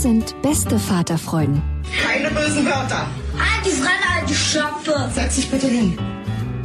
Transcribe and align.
Das 0.00 0.04
sind 0.04 0.34
beste 0.40 0.78
Vaterfreuden. 0.78 1.60
Keine 2.02 2.30
bösen 2.30 2.64
Wörter. 2.64 3.06
Halt 3.36 3.66
die 3.66 3.68
Fremde, 3.68 4.06
alte 4.18 4.32
Schöpfe. 4.32 5.10
Setz 5.12 5.36
dich 5.36 5.50
bitte 5.50 5.66
hin. 5.66 5.98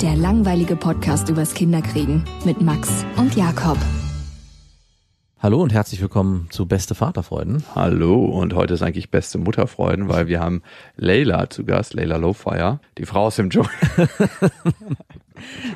Der 0.01 0.15
langweilige 0.15 0.77
Podcast 0.77 1.27
übers 1.27 1.53
Kinderkriegen 1.53 2.23
mit 2.45 2.61
Max 2.61 3.05
und 3.17 3.35
Jakob. 3.35 3.77
Hallo 5.41 5.61
und 5.61 5.73
herzlich 5.73 5.99
willkommen 5.99 6.47
zu 6.49 6.65
Beste 6.65 6.95
Vaterfreuden. 6.95 7.65
Hallo 7.75 8.23
und 8.23 8.53
heute 8.53 8.73
ist 8.73 8.81
eigentlich 8.81 9.11
Beste 9.11 9.37
Mutterfreuden, 9.37 10.07
weil 10.07 10.27
wir 10.27 10.39
haben 10.39 10.63
Leila 10.95 11.49
zu 11.49 11.65
Gast, 11.65 11.93
Leila 11.93 12.15
Lowfire, 12.15 12.79
die 12.97 13.05
Frau 13.05 13.25
aus 13.25 13.35
dem 13.35 13.49
Dschungel. 13.49 13.69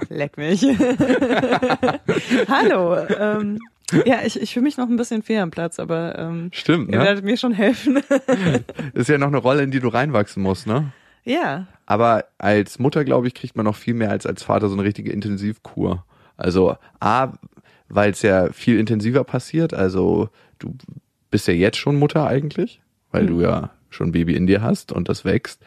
Leck 0.07 0.37
mich. 0.37 0.63
Hallo. 2.47 2.95
Ähm, 3.19 3.59
ja, 4.05 4.19
ich, 4.25 4.41
ich 4.41 4.53
fühle 4.53 4.63
mich 4.63 4.77
noch 4.77 4.87
ein 4.87 4.97
bisschen 4.97 5.23
fehl 5.23 5.39
am 5.39 5.51
Platz, 5.51 5.79
aber 5.79 6.17
ähm, 6.17 6.49
Stimmt, 6.53 6.89
ne? 6.89 6.97
ihr 6.97 7.03
werdet 7.03 7.25
mir 7.25 7.37
schon 7.37 7.53
helfen. 7.53 7.99
ist 8.93 9.09
ja 9.09 9.17
noch 9.17 9.27
eine 9.27 9.37
Rolle, 9.37 9.63
in 9.63 9.71
die 9.71 9.79
du 9.79 9.87
reinwachsen 9.87 10.43
musst, 10.43 10.67
ne? 10.67 10.91
Ja. 11.23 11.67
Aber 11.85 12.25
als 12.37 12.79
Mutter, 12.79 13.03
glaube 13.03 13.27
ich, 13.27 13.33
kriegt 13.33 13.55
man 13.55 13.65
noch 13.65 13.75
viel 13.75 13.93
mehr 13.93 14.11
als 14.11 14.25
als 14.25 14.43
Vater 14.43 14.69
so 14.69 14.75
eine 14.75 14.83
richtige 14.83 15.11
Intensivkur. 15.11 16.05
Also 16.37 16.77
A, 16.99 17.33
weil 17.89 18.11
es 18.11 18.21
ja 18.21 18.51
viel 18.51 18.79
intensiver 18.79 19.23
passiert. 19.23 19.73
Also 19.73 20.29
du 20.59 20.73
bist 21.31 21.47
ja 21.47 21.53
jetzt 21.53 21.77
schon 21.77 21.97
Mutter 21.97 22.27
eigentlich, 22.27 22.81
weil 23.11 23.23
mhm. 23.23 23.27
du 23.27 23.41
ja 23.41 23.69
schon 23.89 24.09
ein 24.09 24.11
Baby 24.11 24.35
in 24.35 24.47
dir 24.47 24.61
hast 24.61 24.91
und 24.91 25.09
das 25.09 25.25
wächst. 25.25 25.61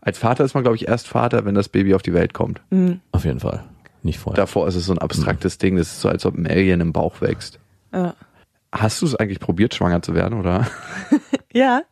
Als 0.00 0.18
Vater 0.18 0.44
ist 0.44 0.54
man, 0.54 0.62
glaube 0.62 0.76
ich, 0.76 0.88
erst 0.88 1.08
Vater, 1.08 1.44
wenn 1.44 1.54
das 1.54 1.68
Baby 1.68 1.94
auf 1.94 2.02
die 2.02 2.12
Welt 2.12 2.34
kommt. 2.34 2.60
Mhm. 2.70 3.00
Auf 3.12 3.24
jeden 3.24 3.40
Fall. 3.40 3.64
Nicht 4.02 4.18
vorher. 4.18 4.36
Davor 4.36 4.68
ist 4.68 4.74
es 4.74 4.84
so 4.86 4.92
ein 4.92 4.98
abstraktes 4.98 5.56
mhm. 5.56 5.60
Ding. 5.60 5.76
Das 5.76 5.88
ist 5.88 6.00
so, 6.00 6.08
als 6.08 6.26
ob 6.26 6.36
ein 6.36 6.46
Alien 6.46 6.80
im 6.80 6.92
Bauch 6.92 7.20
wächst. 7.20 7.58
Ja. 7.94 8.14
Hast 8.72 9.00
du 9.00 9.06
es 9.06 9.14
eigentlich 9.14 9.38
probiert, 9.38 9.72
schwanger 9.72 10.02
zu 10.02 10.14
werden, 10.14 10.36
oder? 10.36 10.66
ja. 11.52 11.82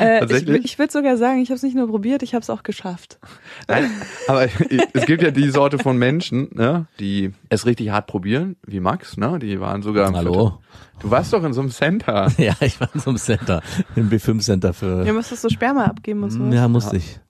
Äh, 0.00 0.24
ich, 0.24 0.48
ich 0.48 0.78
würde 0.78 0.92
sogar 0.92 1.16
sagen, 1.16 1.40
ich 1.40 1.50
habe 1.50 1.56
es 1.56 1.62
nicht 1.62 1.76
nur 1.76 1.86
probiert, 1.86 2.24
ich 2.24 2.34
habe 2.34 2.42
es 2.42 2.50
auch 2.50 2.64
geschafft. 2.64 3.20
Nein, 3.68 3.88
aber 4.26 4.48
es 4.94 5.06
gibt 5.06 5.22
ja 5.22 5.30
die 5.30 5.48
Sorte 5.50 5.78
von 5.78 5.96
Menschen, 5.96 6.48
ne, 6.52 6.86
die 6.98 7.32
es 7.50 7.66
richtig 7.66 7.90
hart 7.90 8.08
probieren, 8.08 8.56
wie 8.66 8.80
Max, 8.80 9.16
ne? 9.16 9.38
Die 9.38 9.60
waren 9.60 9.82
sogar. 9.82 10.12
Hallo. 10.12 10.58
Du 10.98 11.12
warst 11.12 11.32
doch 11.32 11.44
in 11.44 11.52
so 11.52 11.60
einem 11.60 11.70
Center. 11.70 12.32
ja, 12.36 12.54
ich 12.60 12.80
war 12.80 12.88
in 12.92 13.00
so 13.00 13.10
einem 13.10 13.18
Center, 13.18 13.62
im 13.94 14.10
B5 14.10 14.40
Center 14.40 14.72
für. 14.72 15.04
Ja, 15.04 15.12
musstest 15.12 15.44
du 15.44 15.50
Sperma 15.50 15.84
abgeben 15.84 16.24
und 16.24 16.30
so. 16.30 16.42
Ja, 16.46 16.66
musste 16.66 16.96
ja. 16.96 17.02
ich. 17.02 17.20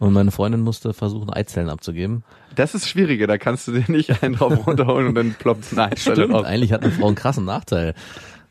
Und 0.00 0.12
meine 0.12 0.32
Freundin 0.32 0.60
musste 0.60 0.92
versuchen, 0.92 1.30
Eizellen 1.30 1.68
abzugeben. 1.68 2.24
Das 2.54 2.74
ist 2.74 2.88
schwieriger, 2.88 3.26
da 3.26 3.38
kannst 3.38 3.68
du 3.68 3.72
dir 3.72 3.84
nicht 3.88 4.22
einen 4.22 4.34
drauf 4.34 4.66
runterholen 4.66 5.08
und 5.08 5.14
dann 5.14 5.34
ploppt 5.34 5.72
eine 5.72 5.92
Eizelle 5.92 6.24
Stimmt, 6.24 6.44
Eigentlich 6.44 6.72
hat 6.72 6.82
eine 6.82 6.90
Frau 6.92 7.06
einen 7.06 7.16
krassen 7.16 7.44
Nachteil. 7.44 7.94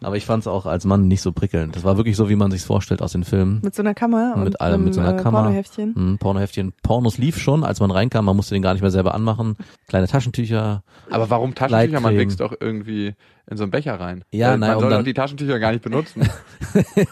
Aber 0.05 0.17
ich 0.17 0.25
fand 0.25 0.43
es 0.43 0.47
auch 0.47 0.65
als 0.65 0.85
Mann 0.85 1.07
nicht 1.07 1.21
so 1.21 1.31
prickelnd. 1.31 1.75
Das 1.75 1.83
war 1.83 1.97
wirklich 1.97 2.15
so, 2.15 2.29
wie 2.29 2.35
man 2.35 2.51
sich 2.51 2.61
vorstellt 2.61 3.01
aus 3.01 3.13
den 3.13 3.23
Filmen. 3.23 3.61
Mit 3.63 3.75
so 3.75 3.81
einer 3.81 3.93
Kamera 3.93 4.35
mit 4.37 4.61
allem, 4.61 4.83
mit 4.83 4.93
so 4.93 5.01
einer 5.01 5.17
äh, 5.17 5.21
Kamera. 5.21 5.43
Pornoheftchen. 5.43 5.93
Mhm, 5.95 6.17
Pornoheftchen. 6.17 6.73
Pornos 6.83 7.17
lief 7.17 7.37
schon, 7.39 7.63
als 7.63 7.79
man 7.79 7.91
reinkam. 7.91 8.25
Man 8.25 8.35
musste 8.35 8.55
den 8.55 8.61
gar 8.61 8.73
nicht 8.73 8.81
mehr 8.81 8.91
selber 8.91 9.13
anmachen. 9.13 9.55
Kleine 9.87 10.07
Taschentücher. 10.07 10.83
Aber 11.09 11.29
warum 11.29 11.55
Taschentücher? 11.55 11.99
Man 11.99 12.17
wächst 12.17 12.39
doch 12.39 12.53
irgendwie 12.59 13.15
in 13.49 13.57
so 13.57 13.63
einen 13.63 13.71
Becher 13.71 13.99
rein. 13.99 14.23
Ja, 14.31 14.51
Weil, 14.51 14.57
nein, 14.59 14.69
man 14.71 14.79
soll 14.79 14.89
dann, 14.89 14.99
doch 14.99 15.05
die 15.05 15.13
Taschentücher 15.13 15.59
gar 15.59 15.71
nicht 15.71 15.83
benutzen. 15.83 16.21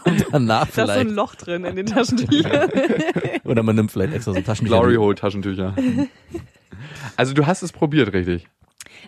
und 0.04 0.26
danach 0.32 0.68
vielleicht. 0.68 0.88
Da 0.88 0.94
ist 0.94 1.02
so 1.02 1.08
ein 1.08 1.14
Loch 1.14 1.34
drin 1.34 1.64
in 1.64 1.76
den 1.76 1.86
Taschentüchern. 1.86 2.70
Oder 3.44 3.62
man 3.62 3.76
nimmt 3.76 3.92
vielleicht 3.92 4.14
extra 4.14 4.32
so 4.32 4.40
Taschentücher. 4.40 4.78
Glory 4.78 4.96
Hole 4.96 5.14
Taschentücher. 5.14 5.74
also 7.16 7.34
du 7.34 7.46
hast 7.46 7.62
es 7.62 7.72
probiert, 7.72 8.12
richtig? 8.12 8.48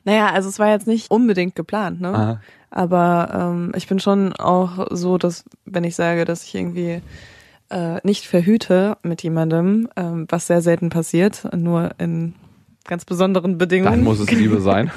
Naja, 0.05 0.31
also 0.31 0.49
es 0.49 0.59
war 0.59 0.69
jetzt 0.69 0.87
nicht 0.87 1.11
unbedingt 1.11 1.55
geplant, 1.55 2.01
ne? 2.01 2.09
Aha. 2.09 2.41
Aber 2.71 3.29
ähm, 3.33 3.73
ich 3.77 3.87
bin 3.87 4.01
schon 4.01 4.33
auch 4.33 4.89
so, 4.91 5.17
dass 5.17 5.45
wenn 5.65 5.85
ich 5.85 5.95
sage, 5.95 6.25
dass 6.25 6.45
ich 6.45 6.55
irgendwie 6.55 7.01
äh, 7.71 8.01
nicht 8.03 8.27
verhüte 8.27 8.97
mit 9.03 9.23
jemandem, 9.23 9.89
ähm, 9.97 10.27
was 10.29 10.47
sehr 10.47 10.61
selten 10.61 10.89
passiert, 10.91 11.49
nur 11.55 11.93
in 11.99 12.35
ganz 12.85 13.05
besonderen 13.05 13.59
Bedingungen. 13.59 13.93
Dann 13.93 14.05
muss 14.05 14.21
es 14.21 14.31
Liebe 14.31 14.61
sein. 14.61 14.91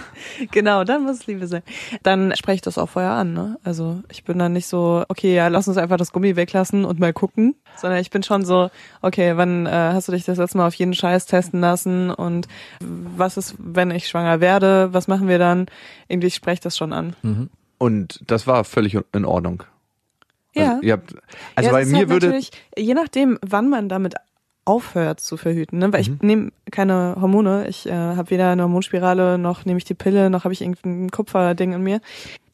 genau, 0.51 0.83
dann 0.83 1.03
muss 1.03 1.21
es 1.21 1.27
Liebe 1.27 1.47
sein. 1.47 1.63
Dann 2.03 2.35
spreche 2.35 2.55
ich 2.55 2.61
das 2.61 2.77
auch 2.77 2.89
vorher 2.89 3.11
an. 3.11 3.33
Ne? 3.33 3.57
Also 3.63 4.01
ich 4.11 4.23
bin 4.23 4.37
dann 4.37 4.53
nicht 4.53 4.67
so, 4.67 5.03
okay, 5.07 5.33
ja, 5.33 5.47
lass 5.47 5.67
uns 5.67 5.77
einfach 5.77 5.97
das 5.97 6.11
Gummi 6.11 6.35
weglassen 6.35 6.85
und 6.85 6.99
mal 6.99 7.13
gucken, 7.13 7.55
sondern 7.77 7.99
ich 7.99 8.09
bin 8.09 8.23
schon 8.23 8.45
so, 8.45 8.69
okay, 9.01 9.37
wann 9.37 9.65
äh, 9.65 9.69
hast 9.71 10.07
du 10.07 10.11
dich 10.11 10.25
das 10.25 10.37
letzte 10.37 10.57
Mal 10.57 10.67
auf 10.67 10.75
jeden 10.75 10.93
Scheiß 10.93 11.25
testen 11.25 11.61
lassen 11.61 12.11
und 12.11 12.47
was 12.81 13.37
ist, 13.37 13.55
wenn 13.57 13.91
ich 13.91 14.07
schwanger 14.07 14.41
werde, 14.41 14.89
was 14.91 15.07
machen 15.07 15.27
wir 15.27 15.39
dann? 15.39 15.67
Irgendwie 16.07 16.31
spreche 16.31 16.55
ich 16.55 16.59
das 16.61 16.77
schon 16.77 16.93
an. 16.93 17.15
Mhm. 17.21 17.49
Und 17.77 18.19
das 18.27 18.47
war 18.47 18.63
völlig 18.63 18.97
in 19.13 19.25
Ordnung. 19.25 19.63
Also, 20.55 20.71
ja. 20.71 20.79
Ihr 20.81 20.93
habt, 20.93 21.15
also 21.55 21.69
ja, 21.69 21.71
bei 21.71 21.85
mir 21.85 21.97
halt 21.97 22.09
würde 22.09 22.39
je 22.77 22.93
nachdem, 22.93 23.37
wann 23.41 23.69
man 23.69 23.89
damit 23.89 24.15
aufhört 24.67 25.19
zu 25.19 25.37
verhüten, 25.37 25.79
ne? 25.79 25.93
weil 25.93 26.01
mhm. 26.01 26.13
ich 26.15 26.21
nehme 26.21 26.51
keine 26.71 27.15
Hormone, 27.19 27.67
ich 27.67 27.87
äh, 27.87 27.91
habe 27.91 28.29
weder 28.29 28.51
eine 28.51 28.63
Hormonspirale 28.63 29.37
noch 29.37 29.65
nehme 29.65 29.77
ich 29.77 29.85
die 29.85 29.93
Pille 29.93 30.29
noch 30.29 30.43
habe 30.43 30.53
ich 30.53 30.61
irgendein 30.61 31.09
Kupferding 31.09 31.73
in 31.73 31.83
mir. 31.83 32.01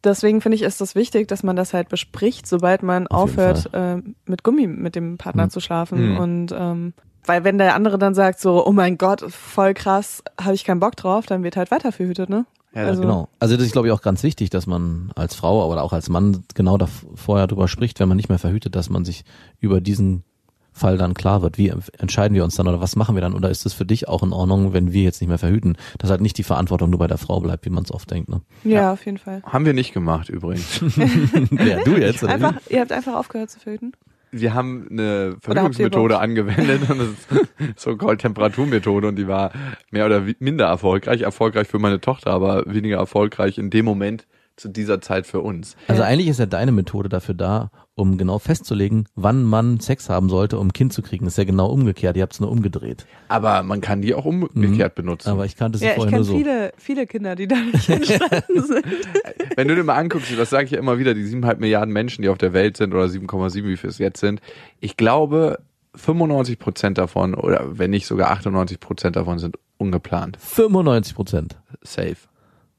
Deswegen 0.04 0.42
finde 0.42 0.58
ich 0.58 0.64
ist 0.64 0.82
das 0.82 0.96
wichtig, 0.96 1.28
dass 1.30 1.44
man 1.44 1.56
das 1.56 1.74
halt 1.74 1.88
bespricht, 1.90 2.46
sobald 2.46 2.84
man 2.84 3.08
Auf 3.08 3.32
aufhört 3.32 3.74
äh, 3.74 4.02
mit 4.26 4.44
Gummi 4.44 4.68
mit 4.68 4.96
dem 4.96 5.18
Partner 5.18 5.46
mhm. 5.46 5.50
zu 5.50 5.60
schlafen 5.60 6.12
mhm. 6.12 6.18
und 6.18 6.56
ähm, 6.58 6.94
weil 7.26 7.44
wenn 7.44 7.58
der 7.58 7.76
andere 7.76 7.98
dann 7.98 8.14
sagt 8.14 8.40
so, 8.40 8.66
oh 8.66 8.74
mein 8.74 8.98
Gott, 8.98 9.22
voll 9.30 9.74
krass, 9.74 10.24
habe 10.40 10.56
ich 10.56 10.66
keinen 10.66 10.82
Bock 10.82 10.96
drauf, 10.96 11.26
dann 11.26 11.44
wird 11.44 11.56
halt 11.56 11.72
weiter 11.72 11.92
verhütet, 11.92 12.30
ne? 12.30 12.46
Ja, 12.76 12.86
also, 12.86 13.02
genau. 13.02 13.30
Also 13.40 13.56
das 13.56 13.68
ist, 13.68 13.72
glaube 13.72 13.88
ich, 13.88 13.94
auch 13.94 14.02
ganz 14.02 14.24
wichtig, 14.24 14.50
dass 14.50 14.66
man 14.66 15.12
als 15.16 15.36
Frau, 15.36 15.64
aber 15.64 15.82
auch 15.82 15.94
als 15.94 16.10
Mann 16.10 16.44
genau 16.56 16.78
da 16.78 16.88
vorher 17.16 17.48
drüber 17.48 17.68
spricht, 17.68 18.00
wenn 18.00 18.08
man 18.10 18.18
nicht 18.18 18.30
mehr 18.30 18.40
verhütet, 18.40 18.76
dass 18.76 18.90
man 18.90 19.06
sich 19.06 19.24
über 19.60 19.80
diesen 19.80 20.24
Fall 20.74 20.98
dann 20.98 21.14
klar 21.14 21.42
wird, 21.42 21.58
wie 21.58 21.72
entscheiden 21.98 22.36
wir 22.36 22.44
uns 22.44 22.56
dann 22.56 22.68
oder 22.68 22.82
was 22.82 22.96
machen 22.96 23.16
wir 23.16 23.22
dann 23.22 23.34
oder 23.34 23.50
ist 23.50 23.66
es 23.66 23.74
für 23.74 23.86
dich 23.86 24.08
auch 24.08 24.24
in 24.24 24.34
Ordnung, 24.34 24.74
wenn 24.74 24.92
wir 24.92 25.04
jetzt 25.04 25.22
nicht 25.22 25.30
mehr 25.30 25.38
verhüten, 25.38 25.78
dass 26.00 26.10
halt 26.10 26.22
nicht 26.22 26.38
die 26.38 26.44
Verantwortung 26.44 26.90
nur 26.90 27.00
bei 27.00 27.08
der 27.08 27.18
Frau 27.18 27.40
bleibt, 27.40 27.66
wie 27.66 27.70
man 27.70 27.84
es 27.84 27.92
oft 27.92 28.10
denkt. 28.10 28.30
Ne? 28.30 28.42
Ja, 28.64 28.72
ja, 28.72 28.94
auf 28.94 29.06
jeden 29.06 29.18
Fall. 29.18 29.42
Haben 29.44 29.66
wir 29.66 29.74
nicht 29.74 29.94
gemacht 29.94 30.30
übrigens. 30.30 30.82
ja, 31.52 31.84
du 31.84 31.96
jetzt. 31.98 32.24
Oder 32.24 32.34
einfach, 32.34 32.56
ihr 32.70 32.82
habt 32.82 32.92
einfach 32.92 33.16
aufgehört 33.16 33.52
zu 33.52 33.60
verhüten? 33.60 33.94
Wir 34.32 34.56
haben 34.56 34.88
eine 34.90 35.38
Verhütungsmethode 35.42 36.18
angewendet 36.18 36.82
und 36.90 37.00
das 37.00 37.08
ist 37.08 37.80
so-called 37.80 38.20
Temperaturmethode 38.20 39.08
und 39.08 39.16
die 39.16 39.28
war 39.28 39.52
mehr 39.92 40.08
oder 40.08 40.24
minder 40.40 40.66
erfolgreich, 40.66 41.22
erfolgreich 41.22 41.68
für 41.68 41.78
meine 41.78 42.02
Tochter, 42.02 42.32
aber 42.32 42.64
weniger 42.66 42.98
erfolgreich 42.98 43.60
in 43.60 43.70
dem 43.70 43.86
Moment, 43.86 44.26
zu 44.56 44.70
dieser 44.70 45.02
Zeit 45.02 45.26
für 45.26 45.42
uns. 45.42 45.76
Also 45.88 46.04
eigentlich 46.04 46.28
ist 46.28 46.40
ja 46.40 46.46
deine 46.46 46.72
Methode 46.72 47.10
dafür 47.10 47.34
da, 47.34 47.72
um 47.96 48.18
genau 48.18 48.40
festzulegen, 48.40 49.08
wann 49.16 49.44
man 49.44 49.80
Sex 49.80 50.10
haben 50.10 50.30
sollte, 50.30 50.58
um 50.58 50.68
ein 50.68 50.74
Kind 50.74 50.94
zu 50.94 51.02
kriegen. 51.02 51.26
Das 51.26 51.34
ist 51.34 51.38
ja 51.38 51.44
genau 51.44 51.68
umgekehrt. 51.68 52.18
Ihr 52.18 52.24
habt 52.24 52.34
es 52.34 52.40
nur 52.40 52.52
umgedreht. 52.52 53.06
Aber 53.28 53.64
man 53.64 53.82
kann 53.82 54.02
die 54.02 54.14
auch 54.14 54.26
umgekehrt 54.26 54.98
mhm. 54.98 55.02
benutzen. 55.02 55.30
Aber 55.30 55.46
ich 55.46 55.56
kannte 55.56 55.80
sie 55.80 55.86
ja, 55.86 55.94
vorher 55.94 56.18
nur 56.18 56.24
so. 56.24 56.38
Ich 56.38 56.44
kenne 56.44 56.72
viele, 56.78 57.06
viele 57.06 57.08
Kinder, 57.08 57.36
die 57.36 57.48
dadurch 57.48 57.90
entstanden 57.90 58.64
sind. 58.64 58.86
Wenn 59.56 59.68
du 59.68 59.76
dir 59.76 59.84
mal 59.84 59.96
anguckst, 59.96 60.32
das 60.38 60.50
sage 60.50 60.66
ich 60.66 60.72
ja 60.72 60.80
immer 60.80 60.98
wieder, 60.98 61.14
die 61.14 61.24
7,5 61.24 61.58
Milliarden 61.58 61.94
Menschen, 61.94 62.22
die 62.22 62.30
auf 62.30 62.38
der 62.38 62.54
Welt 62.54 62.78
sind 62.78 62.94
oder 62.94 63.06
7,7, 63.06 63.66
wie 63.66 63.78
viel 63.78 63.90
es 63.90 63.98
jetzt 63.98 64.20
sind. 64.20 64.42
Ich 64.80 64.98
glaube, 64.98 65.60
95 65.96 66.60
Prozent 66.60 66.98
davon 66.98 67.36
oder 67.36 67.78
wenn 67.78 67.92
nicht 67.92 68.08
sogar 68.08 68.32
98 68.32 68.80
Prozent 68.80 69.16
davon 69.16 69.40
sind 69.40 69.58
ungeplant. 69.78 70.38
95 70.40 71.16
Prozent. 71.16 71.58
Safe. 71.82 72.18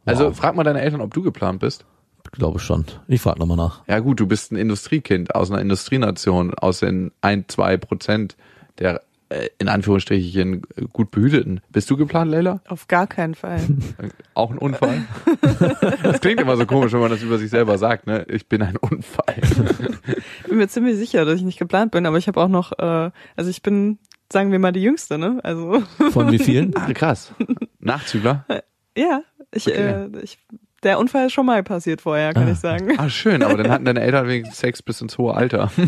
Also 0.05 0.27
Wow. 0.27 0.37
frag 0.37 0.55
mal 0.55 0.65
deine 0.65 0.81
Eltern, 0.81 1.01
ob 1.01 1.13
du 1.15 1.23
geplant 1.23 1.61
bist. 1.61 1.85
Glaube 2.33 2.59
schon. 2.59 2.85
Ich 3.07 3.21
frage 3.21 3.39
nochmal 3.39 3.57
nach. 3.57 3.83
Ja 3.87 4.01
gut, 4.01 4.19
du 4.19 4.27
bist 4.27 4.51
ein 4.51 4.57
Industriekind 4.57 5.35
aus 5.35 5.51
einer 5.51 5.61
Industrienation, 5.61 6.55
aus 6.55 6.81
den 6.81 7.13
ein, 7.21 7.45
zwei 7.49 7.77
Prozent 7.77 8.37
der 8.79 9.03
äh, 9.29 9.49
in 9.59 9.69
Anführungsstrichen 9.69 10.63
gut 10.93 11.11
behüteten. 11.11 11.61
Bist 11.71 11.89
du 11.91 11.97
geplant, 11.97 12.31
Leila? 12.31 12.61
Auf 12.67 12.89
gar 12.89 13.07
keinen 13.07 13.35
Fall. 13.35 13.61
Auch 14.35 14.51
ein 14.51 14.59
Unfall? 14.59 15.03
das 16.03 16.21
klingt 16.21 16.41
immer 16.41 16.57
so 16.57 16.67
komisch, 16.67 16.93
wenn 16.93 17.01
man 17.01 17.11
das 17.11 17.23
über 17.23 17.39
sich 17.39 17.51
selber 17.51 17.79
sagt, 17.79 18.07
ne? 18.07 18.27
Ich 18.29 18.49
bin 18.49 18.63
ein 18.63 18.77
Unfall. 18.77 19.37
bin 20.49 20.59
mir 20.59 20.69
ziemlich 20.69 20.97
sicher, 20.97 21.25
dass 21.25 21.37
ich 21.37 21.43
nicht 21.43 21.59
geplant 21.59 21.93
bin, 21.93 22.05
aber 22.07 22.19
ich 22.19 22.27
habe 22.27 22.41
auch 22.41 22.49
noch, 22.49 22.73
äh, 22.79 23.11
also 23.37 23.51
ich 23.51 23.63
bin, 23.63 23.99
sagen 24.33 24.51
wir 24.53 24.59
mal, 24.59 24.73
die 24.73 24.83
Jüngste, 24.83 25.19
ne? 25.19 25.41
Also 25.43 25.83
Von 26.11 26.33
wie 26.33 26.39
vielen? 26.39 26.75
Ah, 26.77 26.93
krass. 26.93 27.33
Nachzügler? 27.81 28.45
ja, 28.97 29.23
ich, 29.55 29.67
Okay. 29.69 30.07
äh, 30.13 30.19
ich, 30.23 30.39
der 30.83 30.99
Unfall 30.99 31.27
ist 31.27 31.33
schon 31.33 31.47
mal 31.47 31.63
passiert 31.63 32.03
vorher, 32.03 32.35
kann 32.35 32.47
Ah. 32.49 32.53
ich 32.53 32.59
sagen. 32.59 32.93
Ah, 32.99 33.09
schön, 33.09 33.43
aber 33.43 33.57
dann 33.57 33.71
hatten 33.71 33.85
deine 33.87 34.01
Eltern 34.03 34.29
wenigstens 34.29 34.59
Sex 34.59 34.83
bis 34.83 35.01
ins 35.01 35.17
hohe 35.19 35.35
Alter. 35.35 35.71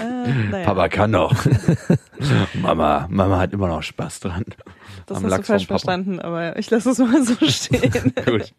Äh, 0.00 0.48
naja, 0.50 0.88
kann 0.88 1.12
doch. 1.12 1.32
Mama, 2.60 3.06
Mama 3.10 3.38
hat 3.38 3.52
immer 3.52 3.68
noch 3.68 3.82
Spaß 3.82 4.18
dran. 4.20 4.44
das 5.06 5.18
am 5.18 5.22
hast 5.22 5.22
du 5.22 5.28
Lachs 5.36 5.46
falsch 5.46 5.62
vom 5.66 5.76
Papa. 5.76 5.78
verstanden, 5.78 6.18
aber 6.20 6.58
ich 6.58 6.68
lasse 6.70 6.90
es 6.90 6.98
mal 6.98 7.22
so 7.22 7.34
stehen. 7.46 8.12
Gut. 8.26 8.52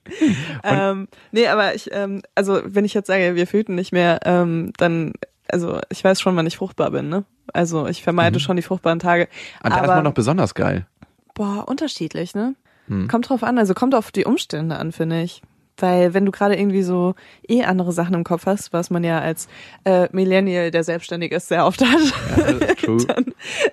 ähm, 0.63 1.07
nee, 1.31 1.47
aber 1.47 1.75
ich, 1.75 1.89
ähm, 1.91 2.21
also 2.35 2.61
wenn 2.63 2.85
ich 2.85 2.93
jetzt 2.93 3.07
sage, 3.07 3.35
wir 3.35 3.47
fühlten 3.47 3.75
nicht 3.75 3.91
mehr, 3.91 4.19
ähm, 4.23 4.71
dann, 4.77 5.13
also 5.49 5.79
ich 5.89 6.03
weiß 6.03 6.21
schon, 6.21 6.35
wann 6.37 6.47
ich 6.47 6.55
fruchtbar 6.57 6.91
bin, 6.91 7.09
ne? 7.09 7.25
Also 7.51 7.87
ich 7.87 8.01
vermeide 8.01 8.39
schon 8.39 8.55
die 8.55 8.61
fruchtbaren 8.61 8.99
Tage. 8.99 9.27
Und 9.61 9.71
da 9.73 9.77
ist 9.79 9.83
aber, 9.83 9.95
man 9.95 10.03
noch 10.05 10.13
besonders 10.13 10.55
geil. 10.55 10.87
boah, 11.33 11.67
unterschiedlich, 11.67 12.33
ne? 12.33 12.55
Hm. 12.87 13.07
Kommt 13.07 13.29
drauf 13.29 13.43
an, 13.43 13.57
also 13.57 13.73
kommt 13.73 13.95
auf 13.95 14.11
die 14.11 14.25
Umstände 14.25 14.75
an, 14.75 14.91
finde 14.91 15.21
ich. 15.21 15.41
Weil 15.77 16.13
wenn 16.13 16.25
du 16.25 16.31
gerade 16.31 16.55
irgendwie 16.55 16.83
so 16.83 17.15
eh 17.47 17.63
andere 17.63 17.91
Sachen 17.91 18.13
im 18.13 18.23
Kopf 18.23 18.45
hast, 18.45 18.73
was 18.73 18.89
man 18.91 19.03
ja 19.03 19.19
als 19.19 19.47
äh, 19.85 20.07
Millennial, 20.11 20.69
der 20.69 20.83
selbstständig 20.83 21.31
ist, 21.31 21.47
sehr 21.47 21.65
oft 21.65 21.81
hat, 21.81 22.13
Ja, 22.37 22.75
true. 22.75 22.97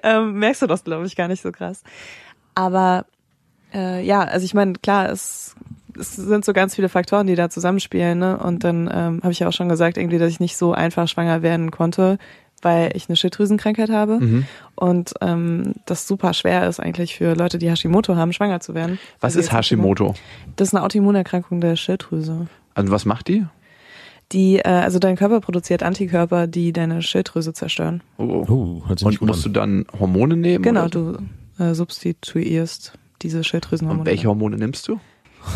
ähm, 0.02 0.32
merkst 0.38 0.62
du 0.62 0.66
das, 0.66 0.82
glaube 0.82 1.06
ich, 1.06 1.14
gar 1.14 1.28
nicht 1.28 1.42
so 1.42 1.52
krass. 1.52 1.82
Aber 2.54 3.04
äh, 3.74 4.02
ja, 4.02 4.20
also 4.22 4.44
ich 4.44 4.54
meine, 4.54 4.72
klar, 4.74 5.10
es, 5.10 5.54
es 5.98 6.16
sind 6.16 6.44
so 6.44 6.54
ganz 6.54 6.74
viele 6.74 6.88
Faktoren, 6.88 7.26
die 7.26 7.34
da 7.34 7.50
zusammenspielen. 7.50 8.18
Ne? 8.18 8.38
Und 8.38 8.64
dann 8.64 8.90
ähm, 8.92 9.20
habe 9.22 9.32
ich 9.32 9.40
ja 9.40 9.48
auch 9.48 9.52
schon 9.52 9.68
gesagt, 9.68 9.98
irgendwie, 9.98 10.18
dass 10.18 10.30
ich 10.30 10.40
nicht 10.40 10.56
so 10.56 10.72
einfach 10.72 11.06
schwanger 11.06 11.42
werden 11.42 11.70
konnte, 11.70 12.16
weil 12.62 12.90
ich 12.94 13.08
eine 13.08 13.16
Schilddrüsenkrankheit 13.16 13.90
habe 13.90 14.20
Mhm. 14.20 14.46
und 14.74 15.12
ähm, 15.20 15.74
das 15.86 16.06
super 16.06 16.34
schwer 16.34 16.68
ist 16.68 16.80
eigentlich 16.80 17.16
für 17.16 17.34
Leute, 17.34 17.58
die 17.58 17.70
Hashimoto 17.70 18.16
haben, 18.16 18.32
schwanger 18.32 18.60
zu 18.60 18.74
werden. 18.74 18.98
Was 19.20 19.36
ist 19.36 19.52
Hashimoto? 19.52 20.14
Das 20.56 20.68
ist 20.68 20.74
eine 20.74 20.84
Autoimmunerkrankung 20.84 21.60
der 21.60 21.76
Schilddrüse. 21.76 22.46
Also 22.74 22.92
was 22.92 23.04
macht 23.04 23.28
die? 23.28 23.44
Die, 24.32 24.58
äh, 24.58 24.68
also 24.68 24.98
dein 25.00 25.16
Körper 25.16 25.40
produziert 25.40 25.82
Antikörper, 25.82 26.46
die 26.46 26.72
deine 26.72 27.02
Schilddrüse 27.02 27.52
zerstören. 27.52 28.00
Oh, 28.16 28.22
oh. 28.24 28.46
Oh, 28.48 28.82
hört 28.88 28.98
sich 29.00 29.08
nicht 29.08 29.20
Und 29.20 29.26
gut 29.26 29.28
musst 29.36 29.46
an. 29.46 29.52
du 29.52 29.58
dann 29.60 29.86
Hormone 29.98 30.36
nehmen? 30.36 30.62
Genau, 30.62 30.84
oder? 30.84 30.90
du 31.58 31.62
äh, 31.64 31.74
substituierst 31.74 32.92
diese 33.22 33.42
Schilddrüsenhormone. 33.44 34.00
Und 34.02 34.06
welche 34.06 34.28
Hormone 34.28 34.56
nimmst 34.56 34.86
du? 34.88 35.00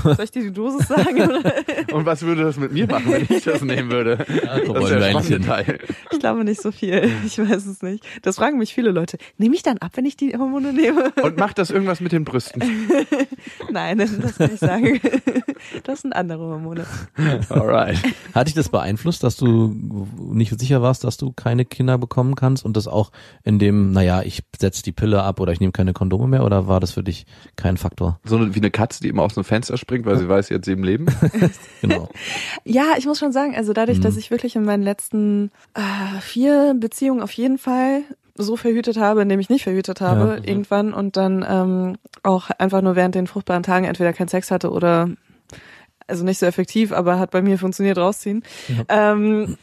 Soll 0.02 0.24
ich 0.24 0.30
dir 0.30 0.42
die 0.42 0.52
Dosis 0.52 0.88
sagen? 0.88 1.20
Und 1.92 2.06
was 2.06 2.22
würde 2.22 2.44
das 2.44 2.56
mit 2.56 2.72
mir 2.72 2.86
machen, 2.86 3.12
wenn 3.12 3.26
ich 3.28 3.44
das 3.44 3.62
nehmen 3.62 3.90
würde? 3.90 4.24
Ja, 4.28 4.58
das 4.72 4.84
ist 4.84 4.90
der 4.90 5.10
spannende. 5.10 5.40
Teil. 5.40 5.78
Ich 6.10 6.18
glaube 6.18 6.44
nicht 6.44 6.60
so 6.60 6.72
viel. 6.72 7.10
Ich 7.24 7.38
weiß 7.38 7.66
es 7.66 7.82
nicht. 7.82 8.04
Das 8.22 8.36
fragen 8.36 8.58
mich 8.58 8.74
viele 8.74 8.90
Leute. 8.90 9.18
Nehme 9.38 9.54
ich 9.54 9.62
dann 9.62 9.78
ab, 9.78 9.92
wenn 9.94 10.06
ich 10.06 10.16
die 10.16 10.36
Hormone 10.36 10.72
nehme? 10.72 11.12
Und 11.22 11.36
macht 11.38 11.58
das 11.58 11.70
irgendwas 11.70 12.00
mit 12.00 12.12
den 12.12 12.24
Brüsten? 12.24 12.62
Nein, 13.70 13.98
das 13.98 14.36
kann 14.36 14.52
ich 14.52 14.60
sagen. 14.60 15.00
Das 15.84 16.02
sind 16.02 16.12
andere 16.14 16.42
Hormone. 16.42 16.86
Alright. 17.48 17.98
Hat 18.34 18.46
dich 18.46 18.54
das 18.54 18.68
beeinflusst, 18.68 19.22
dass 19.22 19.36
du 19.36 19.74
nicht 20.18 20.58
sicher 20.58 20.82
warst, 20.82 21.04
dass 21.04 21.16
du 21.16 21.32
keine 21.32 21.64
Kinder 21.64 21.98
bekommen 21.98 22.34
kannst 22.34 22.64
und 22.64 22.76
das 22.76 22.88
auch 22.88 23.10
in 23.42 23.58
dem, 23.58 23.92
naja, 23.92 24.22
ich 24.22 24.42
setze 24.58 24.82
die 24.82 24.92
Pille 24.92 25.22
ab 25.22 25.40
oder 25.40 25.52
ich 25.52 25.60
nehme 25.60 25.72
keine 25.72 25.92
Kondome 25.92 26.28
mehr 26.28 26.44
oder 26.44 26.68
war 26.68 26.80
das 26.80 26.92
für 26.92 27.02
dich 27.02 27.26
kein 27.56 27.76
Faktor? 27.76 28.20
So 28.24 28.54
wie 28.54 28.58
eine 28.58 28.70
Katze, 28.70 29.02
die 29.02 29.08
immer 29.08 29.22
aus 29.22 29.34
dem 29.34 29.44
Fenster 29.44 29.73
springt, 29.76 30.06
weil 30.06 30.16
sie 30.18 30.28
weiß, 30.28 30.48
sie 30.48 30.54
hat 30.54 30.64
sieben 30.64 30.84
Leben. 30.84 31.06
Genau. 31.80 32.08
Ja, 32.64 32.94
ich 32.96 33.04
muss 33.06 33.18
schon 33.18 33.32
sagen, 33.32 33.54
also 33.54 33.72
dadurch, 33.74 34.00
dass 34.00 34.16
ich 34.16 34.30
wirklich 34.30 34.56
in 34.56 34.64
meinen 34.64 34.82
letzten 34.82 35.50
äh, 35.74 36.20
vier 36.20 36.74
Beziehungen 36.78 37.20
auf 37.20 37.32
jeden 37.32 37.58
Fall 37.58 38.02
so 38.36 38.56
verhütet 38.56 38.96
habe, 38.96 39.22
indem 39.22 39.38
ich 39.38 39.50
nicht 39.50 39.64
verhütet 39.64 40.00
habe, 40.00 40.38
Ja. 40.42 40.48
irgendwann 40.48 40.92
und 40.94 41.16
dann 41.16 41.44
ähm, 41.48 41.96
auch 42.22 42.50
einfach 42.50 42.80
nur 42.80 42.96
während 42.96 43.14
den 43.14 43.26
fruchtbaren 43.26 43.62
Tagen 43.62 43.84
entweder 43.84 44.12
keinen 44.12 44.28
Sex 44.28 44.50
hatte 44.50 44.70
oder 44.70 45.10
also 46.06 46.24
nicht 46.24 46.38
so 46.38 46.46
effektiv, 46.46 46.92
aber 46.92 47.18
hat 47.18 47.30
bei 47.30 47.42
mir 47.42 47.58
funktioniert 47.58 47.96
rausziehen. 47.98 48.42
Ähm, 48.88 49.56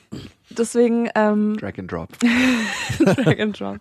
deswegen 0.49 1.09
ähm, 1.15 1.57
Drag 1.57 1.77
and 1.77 1.91
drop. 1.91 2.09
Drag 2.99 3.39
and 3.39 3.59
Drop. 3.59 3.77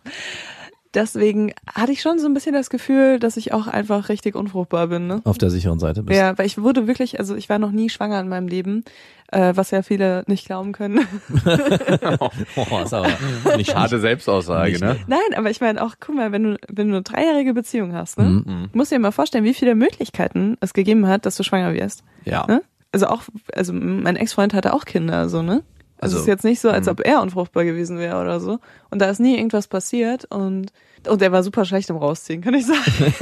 Deswegen 0.95 1.53
hatte 1.73 1.93
ich 1.93 2.03
schon 2.03 2.19
so 2.19 2.27
ein 2.27 2.35
bisschen 2.35 2.53
das 2.53 2.69
Gefühl, 2.69 3.21
dass 3.21 3.37
ich 3.37 3.53
auch 3.53 3.69
einfach 3.69 4.09
richtig 4.09 4.35
unfruchtbar 4.35 4.89
bin. 4.89 5.07
Ne? 5.07 5.21
Auf 5.25 5.39
der 5.39 5.51
sicheren 5.51 5.79
Seite 5.79 6.03
bist. 6.03 6.19
Ja, 6.19 6.37
weil 6.37 6.47
ich 6.47 6.61
wurde 6.61 6.89
wirklich, 6.89 7.21
also 7.21 7.37
ich 7.37 7.49
war 7.49 7.59
noch 7.61 7.71
nie 7.71 7.89
schwanger 7.91 8.19
in 8.21 8.29
meinem 8.29 8.49
Leben, 8.49 8.85
äh, 9.31 9.53
was 9.55 9.71
ja 9.71 9.83
viele 9.83 10.25
nicht 10.27 10.47
glauben 10.47 10.73
können. 10.73 11.07
Oh, 12.57 12.81
ist 12.83 12.93
aber 12.95 13.09
nicht 13.57 13.75
Harte 13.75 14.01
Selbstaussage, 14.01 14.73
Nicht, 14.73 14.81
ne? 14.83 14.97
Nein, 15.07 15.19
aber 15.37 15.51
ich 15.51 15.61
meine 15.61 15.83
auch, 15.83 15.95
guck 16.01 16.15
mal, 16.17 16.33
wenn 16.33 16.43
du, 16.45 16.57
wenn 16.69 16.89
du 16.89 16.95
eine 16.97 17.03
dreijährige 17.03 17.55
Beziehung 17.55 17.95
hast, 17.95 18.19
ne, 18.19 18.43
Mhm. 18.45 18.69
musst 18.73 18.91
du 18.91 18.97
dir 18.97 19.01
mal 19.01 19.13
vorstellen, 19.13 19.45
wie 19.45 19.55
viele 19.55 19.75
Möglichkeiten 19.75 20.57
es 20.61 20.73
gegeben 20.73 21.07
hat, 21.07 21.27
dass 21.27 21.37
du 21.37 21.43
schwanger 21.43 21.73
wirst. 21.75 22.03
Ja. 22.25 22.47
Ne? 22.47 22.63
Also 22.93 23.07
auch, 23.07 23.23
also 23.55 23.73
mein 23.73 24.17
Ex-Freund 24.17 24.55
hatte 24.55 24.73
auch 24.75 24.85
Kinder, 24.85 25.29
so, 25.29 25.43
ne? 25.43 25.63
Also, 26.01 26.17
Also, 26.17 26.17
es 26.17 26.23
ist 26.23 26.29
jetzt 26.29 26.45
nicht 26.45 26.61
so, 26.61 26.71
als 26.71 26.87
mhm. 26.87 26.93
ob 26.93 27.01
er 27.07 27.21
unfruchtbar 27.21 27.65
gewesen 27.65 27.99
wäre 27.99 28.21
oder 28.21 28.41
so. 28.41 28.59
Und 28.91 29.01
da 29.01 29.11
ist 29.11 29.21
nie 29.21 29.37
irgendwas 29.37 29.69
passiert 29.69 30.25
und, 30.25 30.73
und 31.07 31.23
er 31.23 31.31
war 31.31 31.43
super 31.43 31.65
schlecht 31.65 31.91
im 31.91 31.97
Rausziehen, 31.97 32.41
kann 32.41 32.55
ich 32.55 32.67
sagen. 32.67 32.81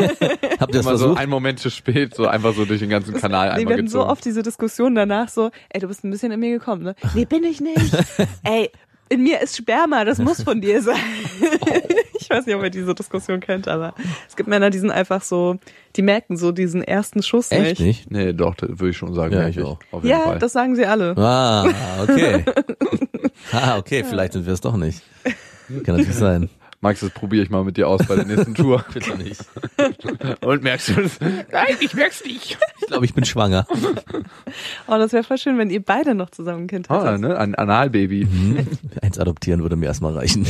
Habt 0.60 0.74
ihr 0.74 0.80
das 0.80 0.86
Immer 0.86 0.96
so 0.96 1.04
versucht? 1.04 1.18
einen 1.18 1.30
Moment 1.30 1.58
zu 1.58 1.70
spät, 1.70 2.14
so 2.14 2.26
einfach 2.26 2.54
so 2.54 2.64
durch 2.64 2.80
den 2.80 2.88
ganzen 2.88 3.14
Kanal 3.14 3.48
Nee, 3.48 3.54
einmal 3.60 3.74
wir 3.74 3.78
hatten 3.78 3.88
so 3.88 4.06
oft 4.06 4.24
diese 4.24 4.42
Diskussion 4.42 4.94
danach 4.94 5.28
so, 5.28 5.50
ey, 5.70 5.80
du 5.80 5.88
bist 5.88 6.04
ein 6.04 6.10
bisschen 6.10 6.30
in 6.30 6.38
mir 6.38 6.50
gekommen, 6.50 6.84
ne? 6.84 6.94
Nee, 7.14 7.24
bin 7.24 7.42
ich 7.44 7.60
nicht. 7.60 7.96
ey, 8.44 8.70
in 9.08 9.22
mir 9.22 9.40
ist 9.40 9.56
Sperma, 9.56 10.04
das 10.04 10.18
muss 10.18 10.42
von 10.42 10.60
dir 10.60 10.82
sein. 10.82 10.96
ich 12.20 12.28
weiß 12.30 12.46
nicht, 12.46 12.54
ob 12.54 12.62
ihr 12.62 12.70
diese 12.70 12.94
Diskussion 12.94 13.40
kennt, 13.40 13.68
aber 13.68 13.94
es 14.28 14.36
gibt 14.36 14.48
Männer, 14.48 14.70
die 14.70 14.78
sind 14.78 14.90
einfach 14.90 15.22
so, 15.22 15.56
die 15.96 16.02
merken 16.02 16.36
so 16.36 16.52
diesen 16.52 16.82
ersten 16.82 17.22
Schuss 17.22 17.50
Echt 17.50 17.80
nicht. 17.80 17.80
nicht? 17.80 18.10
Nee, 18.10 18.32
doch, 18.32 18.54
das 18.54 18.70
würde 18.70 18.90
ich 18.90 18.96
schon 18.96 19.14
sagen. 19.14 19.34
Ja, 19.34 19.48
ich 19.48 19.60
auch. 19.62 19.78
Auf 19.90 20.04
jeden 20.04 20.16
Ja, 20.16 20.24
Fall. 20.24 20.38
das 20.38 20.52
sagen 20.52 20.76
sie 20.76 20.86
alle. 20.86 21.16
Ah, 21.16 21.66
okay. 22.02 22.44
ah, 23.52 23.78
okay, 23.78 24.04
vielleicht 24.04 24.34
sind 24.34 24.46
wir 24.46 24.52
es 24.52 24.60
doch 24.60 24.76
nicht. 24.76 25.02
Kann 25.84 25.96
natürlich 25.96 26.16
sein. 26.16 26.48
Max, 26.80 27.00
das 27.00 27.10
probiere 27.10 27.42
ich 27.42 27.50
mal 27.50 27.64
mit 27.64 27.76
dir 27.76 27.88
aus 27.88 28.06
bei 28.06 28.14
der 28.14 28.24
nächsten 28.24 28.54
Tour. 28.54 28.84
Bitte 28.94 29.16
nicht. 29.18 29.40
Und 30.42 30.62
merkst 30.62 30.90
du 30.90 31.02
das? 31.02 31.18
Nein, 31.20 31.74
ich 31.80 31.92
merk's 31.92 32.24
nicht. 32.24 32.56
Ich 32.80 32.86
glaube, 32.86 33.04
ich 33.04 33.14
bin 33.14 33.24
schwanger. 33.24 33.66
Oh, 34.86 34.96
das 34.96 35.12
wäre 35.12 35.24
voll 35.24 35.38
schön, 35.38 35.58
wenn 35.58 35.70
ihr 35.70 35.82
beide 35.82 36.14
noch 36.14 36.30
zusammen 36.30 36.62
ein 36.64 36.66
Kind 36.68 36.88
Ah, 36.88 37.04
hättet. 37.04 37.20
ne? 37.22 37.36
Ein 37.36 37.56
Analbaby. 37.56 38.28
Eins 39.02 39.18
adoptieren 39.18 39.62
würde 39.62 39.74
mir 39.74 39.86
erstmal 39.86 40.14
reichen. 40.14 40.46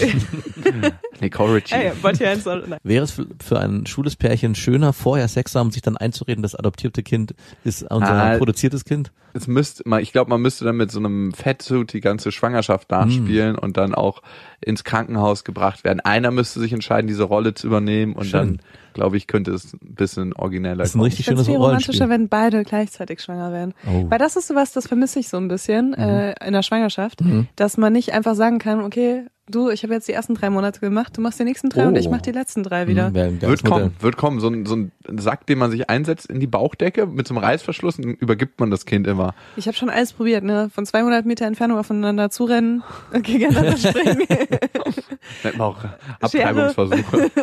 Nicole. 1.21 1.63
Ey, 1.71 1.93
eins 2.27 2.45
nein. 2.45 2.77
Wäre 2.83 3.05
es 3.05 3.11
für, 3.13 3.27
für 3.43 3.59
ein 3.61 3.87
schwules 3.87 4.15
Pärchen 4.17 4.55
schöner, 4.55 4.93
vorher 4.93 5.29
Sex 5.29 5.55
haben, 5.55 5.71
sich 5.71 5.83
dann 5.83 5.97
einzureden, 5.97 6.43
das 6.43 6.55
adoptierte 6.55 7.03
Kind 7.03 7.35
ist 7.65 7.83
unser 7.91 8.13
Ah. 8.13 8.37
produziertes 8.37 8.85
Kind? 8.85 9.13
Es 9.35 9.47
müsste, 9.47 9.89
mal, 9.89 10.01
ich 10.01 10.13
glaube, 10.13 10.31
man 10.31 10.41
müsste 10.41 10.65
dann 10.65 10.77
mit 10.77 10.91
so 10.91 10.99
einem 10.99 11.33
Fettsuit 11.33 11.93
die 11.93 12.01
ganze 12.01 12.33
Schwangerschaft 12.33 12.91
nachspielen 12.91 13.57
und 13.57 13.77
dann 13.77 13.95
auch 13.95 14.23
ins 14.61 14.85
Krankenhaus 14.85 15.45
gebracht 15.45 15.85
werden. 15.85 16.01
Einer 16.01 16.31
müsste 16.31 16.61
sich 16.61 16.73
entscheiden, 16.73 17.07
diese 17.07 17.25
Rolle 17.25 17.55
zu 17.55 17.67
übernehmen 17.67 18.15
und 18.15 18.27
Schön. 18.27 18.33
dann, 18.33 18.61
glaube 18.99 19.17
ich, 19.17 19.27
könnte 19.27 19.53
es 19.53 19.73
ein 19.73 19.95
bisschen 19.95 20.33
origineller 20.35 20.77
Das 20.79 20.91
ist 20.91 20.95
ein 20.97 21.01
richtig 21.01 21.25
schönes 21.25 21.47
viel 21.47 21.57
romantischer, 21.57 21.93
Rollenspiel. 21.93 22.09
wenn 22.11 22.29
beide 22.29 22.63
gleichzeitig 22.65 23.21
schwanger 23.21 23.53
werden. 23.53 23.75
Oh. 23.87 24.07
Weil 24.11 24.19
das 24.19 24.37
ist 24.37 24.49
sowas, 24.49 24.73
das 24.73 24.87
vermisse 24.87 25.19
ich 25.21 25.29
so 25.29 25.37
ein 25.39 25.49
bisschen 25.49 25.95
äh, 25.95 26.35
in 26.47 26.53
der 26.53 26.63
Schwangerschaft, 26.63 27.23
Mhm. 27.25 27.49
dass 27.57 27.77
man 27.79 27.93
nicht 27.93 28.13
einfach 28.13 28.35
sagen 28.35 28.59
kann, 28.59 28.83
okay, 28.83 29.25
du, 29.51 29.71
ich 29.71 29.83
habe 29.83 29.95
jetzt 29.95 30.07
die 30.09 30.13
ersten 30.13 30.35
drei 30.35 30.51
Monate 30.51 30.79
gemacht, 30.81 31.17
du 31.17 31.23
machst 31.23 31.41
die 31.41 31.45
nächsten 31.45 31.71
drei 31.71 31.87
und 31.87 31.95
Oh. 31.95 31.99
ich 31.99 32.11
mach 32.11 32.21
die 32.21 32.33
letzten 32.33 32.63
drei 32.63 32.87
wieder. 32.87 33.09
Mhm, 33.09 33.41
Wird 33.41 33.65
kommen, 33.65 33.85
Modell. 33.85 34.03
wird 34.03 34.17
kommen. 34.19 34.41
So 34.41 34.49
ein, 34.49 34.67
so 34.67 34.77
ein 34.77 34.93
Sack, 35.19 35.47
den 35.47 35.57
man 35.59 35.71
sich 35.71 35.89
einsetzt 35.89 36.27
in 36.27 36.39
die 36.39 36.47
Bauchdecke 36.47 37.07
mit 37.07 37.27
so 37.27 37.35
einem 37.35 37.43
Reißverschluss 37.43 37.97
und 37.97 38.05
dann 38.05 38.15
übergibt 38.15 38.61
man 38.61 38.71
das 38.71 38.85
Kind 38.85 39.07
immer. 39.07 39.35
Ich 39.57 39.67
habe 39.67 39.75
schon 39.77 39.89
alles 39.89 40.13
probiert, 40.13 40.45
ne? 40.45 40.69
Von 40.75 40.85
200 40.85 41.25
Meter 41.25 41.47
Entfernung 41.47 41.79
aufeinander 41.79 42.29
zurennen, 42.29 42.83
gegeneinander 43.23 43.77
springen. 43.79 44.19
Nennt 45.45 45.57
man 45.57 45.67
auch 45.69 45.79
Abtreibungsversuche. 46.21 47.31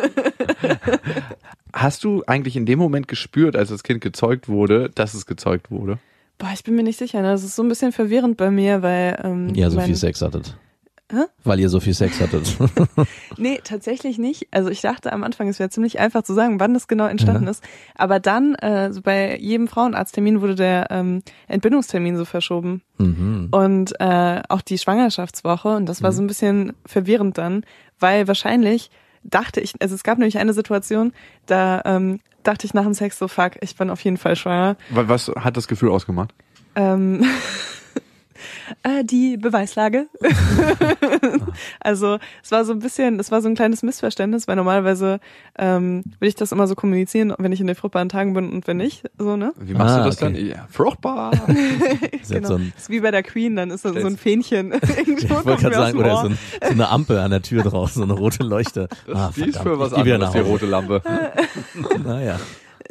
Hast 1.72 2.04
du 2.04 2.22
eigentlich 2.26 2.56
in 2.56 2.64
dem 2.66 2.78
Moment 2.78 3.08
gespürt, 3.08 3.56
als 3.56 3.68
das 3.68 3.82
Kind 3.82 4.00
gezeugt 4.00 4.48
wurde, 4.48 4.90
dass 4.94 5.14
es 5.14 5.26
gezeugt 5.26 5.70
wurde? 5.70 5.98
Boah, 6.38 6.50
ich 6.54 6.64
bin 6.64 6.74
mir 6.74 6.82
nicht 6.82 6.98
sicher. 6.98 7.22
Ne? 7.22 7.28
Das 7.32 7.44
ist 7.44 7.56
so 7.56 7.62
ein 7.62 7.68
bisschen 7.68 7.92
verwirrend 7.92 8.36
bei 8.36 8.50
mir, 8.50 8.82
weil 8.82 9.18
ähm, 9.24 9.54
Ja, 9.54 9.70
so 9.70 9.76
mein, 9.76 9.86
viel 9.86 9.96
Sex 9.96 10.22
hattet. 10.22 10.56
Weil 11.44 11.60
ihr 11.60 11.68
so 11.68 11.78
viel 11.78 11.94
Sex 11.94 12.20
hattet. 12.20 12.56
Nee, 13.38 13.60
tatsächlich 13.62 14.16
nicht. 14.18 14.48
Also 14.50 14.70
ich 14.70 14.80
dachte 14.80 15.12
am 15.12 15.22
Anfang, 15.22 15.46
es 15.48 15.58
wäre 15.58 15.68
ziemlich 15.68 15.98
einfach 16.00 16.22
zu 16.22 16.32
sagen, 16.34 16.58
wann 16.58 16.72
das 16.74 16.88
genau 16.88 17.06
entstanden 17.06 17.44
Ja. 17.44 17.50
ist. 17.50 17.62
Aber 17.94 18.18
dann, 18.18 18.54
äh, 18.56 18.90
so 18.92 19.02
bei 19.02 19.36
jedem 19.38 19.68
Frauenarzttermin 19.68 20.40
wurde 20.40 20.54
der 20.54 20.86
ähm, 20.90 21.22
Entbindungstermin 21.46 22.16
so 22.16 22.24
verschoben. 22.24 22.82
mhm. 22.98 23.48
Und 23.52 23.92
äh, 24.00 24.42
auch 24.48 24.62
die 24.62 24.78
Schwangerschaftswoche. 24.78 25.68
Und 25.76 25.86
das 25.86 26.02
war 26.02 26.12
so 26.12 26.22
ein 26.22 26.26
bisschen 26.26 26.72
verwirrend 26.86 27.36
dann, 27.38 27.64
weil 28.00 28.26
wahrscheinlich 28.26 28.90
dachte 29.30 29.60
ich, 29.60 29.74
also 29.80 29.94
es 29.94 30.02
gab 30.02 30.18
nämlich 30.18 30.38
eine 30.38 30.52
Situation, 30.52 31.12
da 31.46 31.82
ähm, 31.84 32.20
dachte 32.42 32.66
ich 32.66 32.74
nach 32.74 32.84
dem 32.84 32.94
Sex 32.94 33.18
so, 33.18 33.28
fuck, 33.28 33.52
ich 33.60 33.76
bin 33.76 33.90
auf 33.90 34.00
jeden 34.00 34.16
Fall 34.16 34.36
schwanger. 34.36 34.76
Wa- 34.90 35.04
Was 35.08 35.28
hat 35.36 35.56
das 35.56 35.68
Gefühl 35.68 35.90
ausgemacht? 35.90 36.32
Ähm, 36.74 37.24
äh, 38.82 39.04
die 39.04 39.36
Beweislage. 39.36 40.06
also 41.80 42.18
es 42.42 42.50
war 42.50 42.64
so 42.64 42.72
ein 42.72 42.78
bisschen, 42.80 43.18
es 43.20 43.30
war 43.30 43.42
so 43.42 43.48
ein 43.48 43.54
kleines 43.54 43.82
Missverständnis, 43.82 44.48
weil 44.48 44.56
normalerweise 44.56 45.20
ähm, 45.58 46.02
will 46.20 46.28
ich 46.28 46.34
das 46.34 46.52
immer 46.52 46.66
so 46.66 46.74
kommunizieren, 46.74 47.32
wenn 47.38 47.52
ich 47.52 47.60
in 47.60 47.66
den 47.66 47.76
fruchtbaren 47.76 48.08
Tagen 48.08 48.34
bin 48.34 48.50
und 48.50 48.66
wenn 48.66 48.76
nicht, 48.78 49.04
so 49.18 49.36
ne? 49.36 49.52
Wie 49.58 49.74
machst 49.74 49.94
Ah, 49.96 49.98
du 49.98 50.04
das 50.06 50.22
okay. 50.22 50.32
dann? 50.32 50.46
Ja, 50.46 50.66
fruchtbar. 50.70 51.32
Genau. 52.28 52.48
so 52.48 52.54
ein, 52.56 52.72
ist 52.76 52.90
wie 52.90 53.00
bei 53.00 53.10
der 53.12 53.22
Queen, 53.22 53.54
dann 53.56 53.70
ist 53.70 53.84
das 53.84 53.92
so 53.94 54.06
ein 54.06 54.16
Fähnchen. 54.16 54.72
ich 54.82 55.30
wollte 55.30 55.62
gerade 55.62 55.74
sagen, 55.74 55.98
oder 55.98 56.16
so, 56.22 56.26
ein, 56.28 56.38
so 56.60 56.70
eine 56.72 56.88
Ampel 56.88 57.18
an 57.18 57.30
der 57.30 57.40
Tür 57.40 57.62
draußen, 57.62 57.94
so 57.94 58.02
eine 58.02 58.12
rote 58.12 58.42
Leuchte. 58.42 58.88
Ah, 59.12 59.30
die 59.34 59.42
ist 59.42 59.56
verdammt, 59.56 59.62
für 59.62 59.78
was 59.78 59.92
anderes, 59.92 60.20
nach 60.20 60.32
die 60.32 60.38
rote 60.40 60.66
Lampe. 60.66 61.02
Naja. 62.04 62.38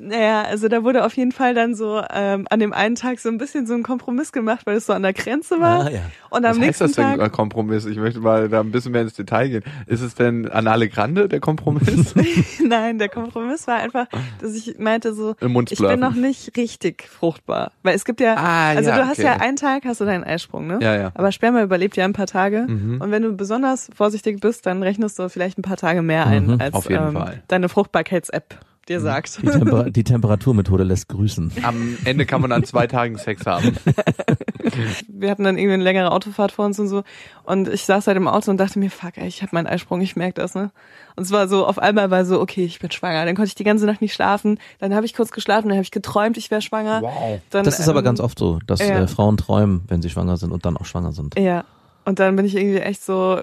Naja, 0.02 0.44
also 0.44 0.68
da 0.68 0.84
wurde 0.84 1.06
auf 1.06 1.14
jeden 1.16 1.32
Fall 1.32 1.54
dann 1.54 1.76
so 1.76 2.02
ähm, 2.14 2.48
an 2.50 2.60
dem 2.60 2.74
einen 2.74 2.96
Tag 2.96 3.20
so 3.20 3.30
ein 3.30 3.38
bisschen 3.38 3.66
so 3.68 3.74
ein 3.74 3.84
Kompromiss 3.84 4.32
gemacht, 4.32 4.66
weil 4.66 4.76
es 4.78 4.86
so 4.86 4.94
an 4.94 5.04
der 5.04 5.14
Grenze 5.14 5.60
war. 5.60 5.86
Ah, 5.86 5.90
ja. 5.90 6.00
Und 6.30 6.44
Was 6.44 6.56
am 6.56 6.58
heißt 6.58 6.60
nächsten 6.60 6.84
das 6.86 6.92
denn, 6.94 7.18
Tag. 7.18 7.22
äh, 7.22 7.30
Kompromiss? 7.30 7.86
Ich 7.86 7.98
möchte 7.98 8.20
mal 8.20 8.50
da 8.50 8.60
ein 8.62 8.72
bisschen 8.72 8.92
mehr 8.92 9.02
ins 9.02 9.14
Detail 9.14 9.48
gehen. 9.50 9.64
Ist 9.88 10.02
es 10.02 10.16
denn 10.16 10.50
Anale 10.50 10.90
Grande, 10.90 11.28
der 11.30 11.40
Kompromiss? 11.40 12.14
Nein, 12.64 13.00
der 13.00 13.10
Kompromiss 13.10 13.68
war 13.68 13.78
einfach, 13.78 14.08
dass 14.42 14.54
ich 14.56 14.78
meinte 14.80 15.14
so, 15.14 15.36
ich 15.70 15.80
bin 15.80 16.00
noch 16.00 16.16
nicht 16.16 16.56
richtig 16.58 17.04
fruchtbar. 17.08 17.72
Weil 17.84 17.96
es 17.96 18.06
gibt 18.06 18.20
ja, 18.20 18.36
Ah, 18.38 18.70
also 18.70 18.90
ja, 18.90 18.98
du 18.98 19.06
hast 19.08 19.20
okay. 19.20 19.28
ja 19.28 19.34
einen 19.38 19.56
Tag, 19.56 19.84
hast 19.86 20.02
du 20.02 20.06
deinen 20.06 20.24
Eisprung, 20.24 20.68
ne? 20.68 20.80
Ja, 20.82 20.96
ja. 20.96 21.12
Aber 21.16 21.32
Sperma 21.32 21.62
überlebt 21.64 21.96
ja 21.98 22.06
ein 22.06 22.14
paar 22.14 22.28
Tage. 22.28 22.66
Mhm. 22.68 23.02
Und 23.02 23.12
wenn 23.12 23.24
du 23.24 23.32
besonders 23.34 23.90
vorsichtig 23.96 24.40
bist, 24.42 24.66
dann 24.66 24.84
rechnest 24.84 25.18
du 25.20 25.30
vielleicht 25.30 25.58
ein 25.58 25.62
paar 25.62 25.78
Tage 25.78 26.02
mehr 26.02 26.26
ein, 26.28 26.48
Mhm, 26.48 26.58
als 26.60 26.90
ähm, 26.90 27.18
deine 27.48 27.70
Fruchtbarkeits-App 27.70 28.60
dir 28.88 29.00
sagt. 29.00 29.42
Die, 29.42 29.48
Temper 29.48 29.90
die 29.90 30.04
Temperaturmethode 30.04 30.84
lässt 30.84 31.10
grüßen. 31.10 31.52
Am 31.64 31.98
Ende 32.06 32.26
kann 32.26 32.42
man 32.42 32.52
an 32.52 32.64
zwei 32.64 32.88
Tagen 32.88 33.18
Sex 33.18 33.46
haben. 33.46 33.76
Wir 35.08 35.30
hatten 35.30 35.44
dann 35.44 35.58
irgendwie 35.58 35.76
eine 35.76 35.84
längere 35.84 36.12
Autofahrt 36.12 36.52
vor 36.52 36.66
uns 36.66 36.80
und 36.80 36.88
so. 36.88 37.04
Und 37.44 37.68
ich 37.68 37.86
saß 37.86 38.08
halt 38.08 38.18
im 38.18 38.28
Auto 38.28 38.52
und 38.52 38.58
dachte 38.58 38.80
mir, 38.80 38.90
fuck, 38.90 39.18
ey, 39.18 39.28
ich 39.28 39.42
habe 39.42 39.52
meinen 39.54 39.68
Eisprung, 39.68 40.02
ich 40.02 40.16
merk 40.16 40.36
das, 40.36 40.56
ne? 40.56 40.72
Und 41.16 41.24
es 41.24 41.32
war 41.32 41.48
so, 41.48 41.66
auf 41.66 41.80
einmal 41.80 42.12
war 42.12 42.26
so, 42.26 42.42
okay, 42.42 42.66
ich 42.66 42.80
bin 42.80 42.92
schwanger. 42.92 43.26
Dann 43.26 43.36
konnte 43.36 43.48
ich 43.48 43.56
die 43.56 43.64
ganze 43.64 43.86
Nacht 43.86 44.02
nicht 44.02 44.14
schlafen. 44.14 44.60
Dann 44.80 44.94
habe 44.94 45.06
ich 45.06 45.14
kurz 45.14 45.32
geschlafen, 45.32 45.70
dann 45.70 45.78
habe 45.78 45.84
ich 45.84 45.92
geträumt, 45.92 46.38
ich 46.38 46.52
wäre 46.52 46.62
schwanger. 46.62 47.02
Wow. 47.02 47.40
Dann, 47.50 47.64
Das 47.64 47.80
ist 47.80 47.88
aber 47.88 48.00
ähm, 48.00 48.06
ganz 48.06 48.20
oft 48.20 48.38
so, 48.38 48.60
dass 48.68 48.80
ja. 48.80 49.00
äh, 49.00 49.08
Frauen 49.08 49.38
träumen, 49.38 49.84
wenn 49.88 50.02
sie 50.02 50.10
schwanger 50.10 50.38
sind 50.38 50.52
und 50.52 50.66
dann 50.66 50.78
auch 50.78 50.86
schwanger 50.86 51.12
sind. 51.12 51.40
Ja. 51.40 51.64
Und 52.06 52.20
dann 52.20 52.36
bin 52.36 52.46
ich 52.46 52.56
irgendwie 52.56 52.78
echt 52.78 53.04
so, 53.04 53.42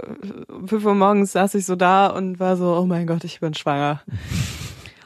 um 0.48 0.68
fünf 0.68 0.84
Uhr 0.84 0.94
morgens 0.94 1.32
saß 1.32 1.54
ich 1.56 1.66
so 1.66 1.74
da 1.74 2.06
und 2.06 2.38
war 2.38 2.56
so, 2.56 2.76
oh 2.76 2.86
mein 2.86 3.08
Gott, 3.08 3.24
ich 3.24 3.40
bin 3.40 3.54
schwanger. 3.54 4.02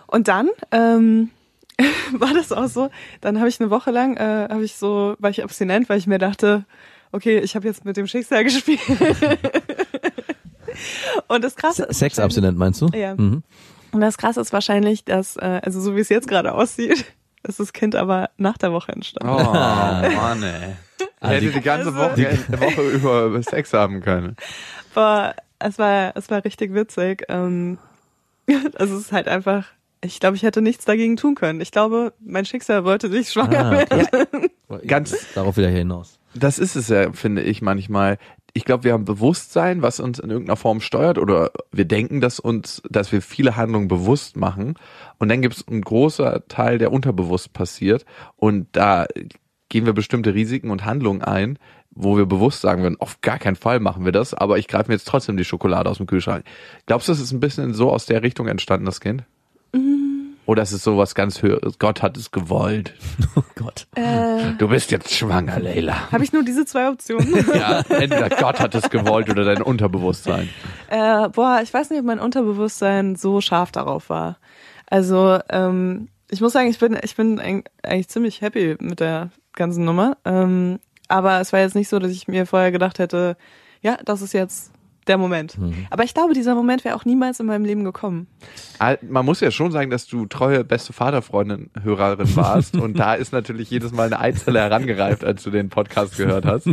Und 0.06 0.28
dann 0.28 0.48
ähm, 0.72 1.30
war 2.12 2.32
das 2.34 2.52
auch 2.52 2.68
so. 2.68 2.90
Dann 3.20 3.38
habe 3.38 3.48
ich 3.48 3.60
eine 3.60 3.70
Woche 3.70 3.90
lang, 3.90 4.16
äh, 4.16 4.48
habe 4.50 4.64
ich 4.64 4.76
so, 4.76 5.14
war 5.18 5.30
ich 5.30 5.42
abstinent, 5.42 5.88
weil 5.88 5.98
ich 5.98 6.06
mir 6.06 6.18
dachte, 6.18 6.64
okay, 7.12 7.38
ich 7.38 7.54
habe 7.56 7.66
jetzt 7.66 7.84
mit 7.84 7.96
dem 7.96 8.06
Schicksal 8.06 8.44
gespielt. 8.44 8.80
und 11.28 11.42
das 11.44 11.56
Krasse 11.56 11.84
ist 11.84 11.98
Sexabstinent 11.98 12.58
meinst 12.58 12.80
du? 12.82 12.88
Ja. 12.94 13.14
Mhm. 13.14 13.42
Und 13.92 14.00
das 14.00 14.18
Krasse 14.18 14.40
ist 14.40 14.52
wahrscheinlich, 14.52 15.04
dass, 15.04 15.36
äh, 15.36 15.60
also 15.62 15.80
so 15.80 15.96
wie 15.96 16.00
es 16.00 16.08
jetzt 16.08 16.28
gerade 16.28 16.52
aussieht, 16.52 17.04
ist 17.44 17.60
das 17.60 17.72
Kind 17.72 17.94
aber 17.94 18.30
nach 18.36 18.58
der 18.58 18.72
Woche 18.72 18.92
entstanden. 18.92 19.28
Oh, 19.34 19.52
Mann, 19.52 20.42
ey. 20.42 20.76
Ah, 21.20 21.28
Hätte 21.28 21.46
die- 21.46 21.52
die 21.52 21.60
ganze 21.60 21.88
Also- 21.94 21.98
Woche, 21.98 22.28
eine 22.48 22.60
Woche 22.60 22.82
über 22.90 23.42
Sex 23.42 23.72
haben 23.72 24.00
können. 24.02 24.36
Aber 24.94 25.34
es 25.58 25.78
war, 25.78 26.12
es 26.16 26.28
war 26.30 26.44
richtig 26.44 26.74
witzig. 26.74 27.24
Ähm, 27.28 27.78
also 28.78 28.96
es 28.96 29.02
ist 29.02 29.12
halt 29.12 29.28
einfach, 29.28 29.64
ich 30.02 30.20
glaube, 30.20 30.36
ich 30.36 30.42
hätte 30.42 30.62
nichts 30.62 30.84
dagegen 30.84 31.16
tun 31.16 31.34
können. 31.34 31.60
Ich 31.60 31.70
glaube, 31.72 32.12
mein 32.20 32.44
Schicksal 32.44 32.84
wollte 32.84 33.10
sich 33.10 33.30
schwanger 33.30 33.66
Ah, 33.66 33.70
werden. 33.72 34.06
okay. 34.68 34.86
Ganz- 34.86 35.16
Darauf 35.34 35.56
wieder 35.56 35.68
hinaus. 35.68 36.18
Das 36.34 36.58
ist 36.58 36.76
es 36.76 36.88
ja, 36.88 37.12
finde 37.12 37.42
ich 37.42 37.62
manchmal. 37.62 38.18
Ich 38.52 38.64
glaube, 38.64 38.84
wir 38.84 38.92
haben 38.92 39.04
Bewusstsein, 39.04 39.82
was 39.82 40.00
uns 40.00 40.18
in 40.18 40.30
irgendeiner 40.30 40.56
Form 40.56 40.80
steuert, 40.80 41.18
oder 41.18 41.50
wir 41.72 41.84
denken, 41.86 42.20
dass 42.20 42.40
uns, 42.40 42.82
dass 42.88 43.10
wir 43.12 43.20
viele 43.22 43.56
Handlungen 43.56 43.88
bewusst 43.88 44.36
machen. 44.36 44.74
Und 45.18 45.28
dann 45.28 45.42
gibt 45.42 45.56
es 45.56 45.66
einen 45.68 45.82
großer 45.82 46.46
Teil, 46.48 46.78
der 46.78 46.92
unterbewusst 46.92 47.52
passiert. 47.52 48.04
Und 48.36 48.68
da 48.72 49.06
gehen 49.68 49.86
wir 49.86 49.92
bestimmte 49.92 50.34
Risiken 50.34 50.70
und 50.70 50.84
Handlungen 50.84 51.22
ein, 51.22 51.58
wo 51.90 52.16
wir 52.18 52.26
bewusst 52.26 52.60
sagen 52.60 52.82
würden, 52.82 53.00
auf 53.00 53.20
gar 53.22 53.38
keinen 53.38 53.56
Fall 53.56 53.80
machen 53.80 54.04
wir 54.04 54.12
das, 54.12 54.34
aber 54.34 54.58
ich 54.58 54.68
greife 54.68 54.88
mir 54.88 54.94
jetzt 54.94 55.08
trotzdem 55.08 55.36
die 55.38 55.44
Schokolade 55.44 55.88
aus 55.88 55.96
dem 55.96 56.06
Kühlschrank. 56.06 56.44
Glaubst 56.84 57.08
du, 57.08 57.12
es 57.12 57.20
ist 57.20 57.32
ein 57.32 57.40
bisschen 57.40 57.72
so 57.72 57.90
aus 57.90 58.04
der 58.06 58.22
Richtung 58.22 58.46
entstanden, 58.48 58.84
das 58.86 59.00
Kind? 59.00 59.24
Oder 60.46 60.62
ist 60.62 60.72
es 60.72 60.82
sowas 60.84 61.14
ganz 61.14 61.42
höheres? 61.42 61.78
Gott 61.78 62.02
hat 62.02 62.16
es 62.16 62.30
gewollt. 62.30 62.94
Oh 63.36 63.42
Gott. 63.56 63.86
Äh, 63.96 64.52
Du 64.58 64.68
bist 64.68 64.90
jetzt 64.90 65.12
schwanger, 65.12 65.58
Leila. 65.60 66.10
Habe 66.12 66.24
ich 66.24 66.32
nur 66.32 66.42
diese 66.44 66.64
zwei 66.64 66.88
Optionen? 66.88 67.34
Ja, 67.54 67.80
entweder 67.88 68.30
Gott 68.30 68.60
hat 68.60 68.74
es 68.74 68.88
gewollt 68.88 69.28
oder 69.28 69.44
dein 69.44 69.60
Unterbewusstsein. 69.60 70.48
äh, 70.88 71.28
boah, 71.28 71.60
ich 71.62 71.72
weiß 71.74 71.90
nicht, 71.90 71.98
ob 72.00 72.06
mein 72.06 72.18
Unterbewusstsein 72.20 73.16
so 73.16 73.40
scharf 73.42 73.72
darauf 73.72 74.08
war. 74.08 74.38
Also, 74.86 75.38
ähm, 75.50 76.08
ich 76.30 76.40
muss 76.40 76.52
sagen, 76.52 76.68
ich 76.70 76.78
bin, 76.78 76.96
ich 77.02 77.16
bin 77.16 77.40
eig- 77.40 77.66
eigentlich 77.82 78.08
ziemlich 78.08 78.40
happy 78.40 78.76
mit 78.80 79.00
der 79.00 79.30
ganzen 79.54 79.84
Nummer. 79.84 80.16
Ähm, 80.24 80.78
aber 81.08 81.40
es 81.40 81.52
war 81.52 81.60
jetzt 81.60 81.74
nicht 81.74 81.88
so, 81.88 81.98
dass 81.98 82.10
ich 82.12 82.28
mir 82.28 82.46
vorher 82.46 82.72
gedacht 82.72 82.98
hätte, 82.98 83.36
ja, 83.82 83.98
das 84.04 84.22
ist 84.22 84.32
jetzt 84.32 84.72
der 85.06 85.18
Moment. 85.18 85.56
Aber 85.90 86.04
ich 86.04 86.14
glaube, 86.14 86.34
dieser 86.34 86.54
Moment 86.54 86.84
wäre 86.84 86.96
auch 86.96 87.04
niemals 87.04 87.40
in 87.40 87.46
meinem 87.46 87.64
Leben 87.64 87.84
gekommen. 87.84 88.26
Ah, 88.78 88.96
Man 89.08 89.24
muss 89.24 89.40
ja 89.40 89.50
schon 89.50 89.70
sagen, 89.72 89.90
dass 89.90 90.06
du 90.06 90.26
treue 90.26 90.64
beste 90.64 90.92
Vaterfreundin, 90.92 91.70
Hörerin 91.82 92.34
warst. 92.36 92.76
und 92.80 92.98
da 92.98 93.14
ist 93.14 93.32
natürlich 93.32 93.70
jedes 93.70 93.92
Mal 93.92 94.06
eine 94.06 94.18
Eizelle 94.20 94.60
herangereift, 94.60 95.24
als 95.24 95.42
du 95.42 95.50
den 95.50 95.68
Podcast 95.68 96.16
gehört 96.16 96.44
hast. 96.44 96.66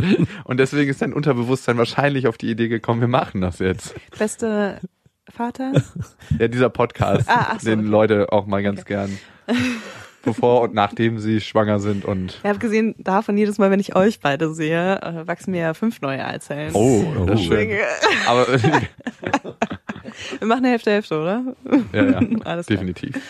Und 0.44 0.58
deswegen 0.58 0.90
ist 0.90 1.00
dein 1.02 1.12
Unterbewusstsein 1.12 1.78
wahrscheinlich 1.78 2.26
auf 2.26 2.36
die 2.38 2.50
Idee 2.50 2.68
gekommen, 2.68 3.00
wir 3.00 3.08
machen 3.08 3.40
das 3.40 3.58
jetzt. 3.60 3.94
Beste 4.18 4.80
Vater? 5.30 5.72
Ja, 6.38 6.48
dieser 6.48 6.68
Podcast, 6.70 7.28
Ah, 7.28 7.56
so, 7.58 7.70
den 7.70 7.80
okay. 7.80 7.88
Leute 7.88 8.32
auch 8.32 8.46
mal 8.46 8.62
ganz 8.62 8.84
gern. 8.84 9.10
Bevor 10.24 10.62
und 10.62 10.74
nachdem 10.74 11.18
sie 11.18 11.40
schwanger 11.40 11.80
sind 11.80 12.04
und. 12.04 12.40
Ich 12.42 12.48
habe 12.48 12.58
gesehen, 12.58 12.94
davon 12.98 13.36
jedes 13.36 13.58
Mal, 13.58 13.70
wenn 13.70 13.80
ich 13.80 13.94
euch 13.94 14.20
beide 14.20 14.52
sehe, 14.54 15.00
äh, 15.02 15.26
wachsen 15.26 15.50
mir 15.50 15.60
ja 15.60 15.74
fünf 15.74 16.00
neue 16.00 16.24
Eizellen. 16.24 16.74
Oh, 16.74 17.04
das 17.26 17.40
ist 17.40 17.46
schön. 17.46 17.68
Aber 18.26 18.46
Wir 20.38 20.46
machen 20.46 20.64
Hälfte, 20.64 20.90
Hälfte, 20.90 21.20
oder? 21.20 21.44
ja, 21.92 22.04
ja, 22.04 22.16
Alles 22.44 22.66
klar. 22.66 22.76
definitiv. 22.76 23.20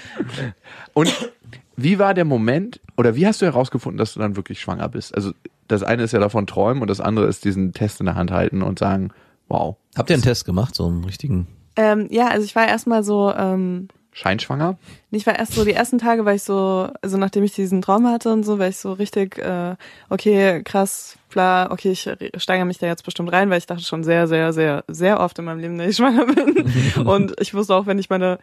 Und 0.92 1.30
wie 1.76 1.98
war 1.98 2.14
der 2.14 2.24
Moment 2.24 2.80
oder 2.96 3.16
wie 3.16 3.26
hast 3.26 3.42
du 3.42 3.46
herausgefunden, 3.46 3.98
dass 3.98 4.14
du 4.14 4.20
dann 4.20 4.36
wirklich 4.36 4.60
schwanger 4.60 4.88
bist? 4.88 5.14
Also 5.14 5.32
das 5.68 5.82
eine 5.82 6.02
ist 6.02 6.12
ja 6.12 6.20
davon 6.20 6.46
träumen 6.46 6.82
und 6.82 6.88
das 6.88 7.00
andere 7.00 7.26
ist 7.26 7.44
diesen 7.44 7.72
Test 7.72 8.00
in 8.00 8.06
der 8.06 8.14
Hand 8.14 8.30
halten 8.30 8.62
und 8.62 8.78
sagen, 8.78 9.10
wow, 9.48 9.76
Habt 9.96 10.10
ihr 10.10 10.14
einen 10.14 10.22
Test 10.22 10.44
gemacht, 10.44 10.74
so 10.74 10.86
einen 10.86 11.04
richtigen? 11.04 11.46
Ähm, 11.76 12.08
ja, 12.10 12.28
also 12.28 12.44
ich 12.44 12.54
war 12.54 12.68
erstmal 12.68 13.02
so, 13.02 13.32
ähm, 13.34 13.88
scheinschwanger? 14.14 14.78
ich 15.10 15.26
war 15.26 15.38
erst 15.38 15.52
so, 15.54 15.64
die 15.64 15.74
ersten 15.74 15.98
Tage 15.98 16.24
war 16.24 16.34
ich 16.34 16.42
so, 16.42 16.88
also 17.02 17.18
nachdem 17.18 17.44
ich 17.44 17.52
diesen 17.52 17.82
Traum 17.82 18.08
hatte 18.08 18.32
und 18.32 18.42
so, 18.44 18.58
war 18.58 18.66
ich 18.68 18.78
so 18.78 18.92
richtig, 18.94 19.38
äh, 19.38 19.76
okay, 20.10 20.60
krass, 20.64 21.16
bla, 21.30 21.70
okay, 21.70 21.92
ich 21.92 22.10
steigere 22.42 22.64
mich 22.64 22.78
da 22.78 22.86
jetzt 22.86 23.04
bestimmt 23.04 23.30
rein, 23.30 23.48
weil 23.50 23.58
ich 23.58 23.66
dachte 23.66 23.84
schon 23.84 24.02
sehr, 24.02 24.26
sehr, 24.26 24.52
sehr, 24.52 24.82
sehr 24.88 25.20
oft 25.20 25.38
in 25.38 25.44
meinem 25.44 25.60
Leben, 25.60 25.78
dass 25.78 25.88
ich 25.90 25.96
schwanger 25.98 26.26
bin. 26.26 26.64
und 27.06 27.34
ich 27.40 27.54
wusste 27.54 27.74
auch, 27.76 27.86
wenn 27.86 27.98
ich 27.98 28.10
meine 28.10 28.38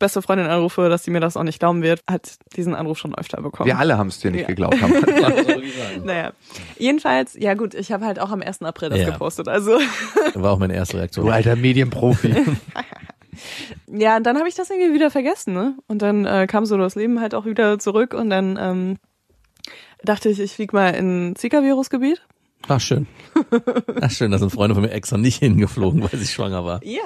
beste 0.00 0.22
Freundin 0.22 0.46
anrufe, 0.46 0.88
dass 0.88 1.02
sie 1.04 1.10
mir 1.10 1.20
das 1.20 1.36
auch 1.36 1.42
nicht 1.42 1.58
glauben 1.58 1.82
wird, 1.82 2.02
hat 2.08 2.38
diesen 2.56 2.74
Anruf 2.74 2.98
schon 2.98 3.14
öfter 3.16 3.40
bekommen. 3.42 3.66
Wir 3.66 3.78
alle 3.78 3.98
haben 3.98 4.08
es 4.08 4.18
dir 4.20 4.30
nicht 4.30 4.42
Ja. 4.42 4.46
geglaubt. 4.46 4.80
Haben. 4.80 4.94
Naja, 6.04 6.32
jedenfalls, 6.78 7.34
ja 7.38 7.54
gut, 7.54 7.74
ich 7.74 7.90
habe 7.92 8.04
halt 8.06 8.18
auch 8.20 8.30
am 8.30 8.40
1. 8.42 8.62
April 8.62 8.90
das 8.90 9.00
Ja. 9.00 9.10
gepostet, 9.10 9.48
also 9.48 9.78
War 10.34 10.52
auch 10.52 10.58
meine 10.58 10.74
erste 10.74 10.98
Reaktion. 10.98 11.26
Du 11.26 11.32
alter 11.32 11.56
Medienprofi. 11.56 12.34
Ja, 13.86 14.16
und 14.16 14.24
dann 14.24 14.38
habe 14.38 14.48
ich 14.48 14.54
das 14.54 14.70
irgendwie 14.70 14.94
wieder 14.94 15.10
vergessen, 15.10 15.54
ne? 15.54 15.76
Und 15.86 16.02
dann 16.02 16.24
äh, 16.24 16.46
kam 16.46 16.66
so 16.66 16.76
das 16.76 16.94
Leben 16.94 17.20
halt 17.20 17.34
auch 17.34 17.44
wieder 17.44 17.78
zurück 17.78 18.14
und 18.14 18.30
dann 18.30 18.58
ähm, 18.60 18.96
dachte 20.02 20.28
ich, 20.28 20.40
ich 20.40 20.52
flieg 20.52 20.72
mal 20.72 20.90
in 20.90 21.34
Zika-Virus-Gebiet. 21.36 22.22
Ach, 22.68 22.80
schön. 22.80 23.06
Ach, 24.00 24.10
schön, 24.10 24.30
da 24.30 24.38
sind 24.38 24.50
Freunde 24.50 24.74
von 24.74 24.82
mir 24.82 24.90
extra 24.90 25.16
nicht 25.16 25.38
hingeflogen, 25.38 26.02
weil 26.02 26.18
sie 26.18 26.26
schwanger 26.26 26.64
war. 26.64 26.84
Ja. 26.84 27.02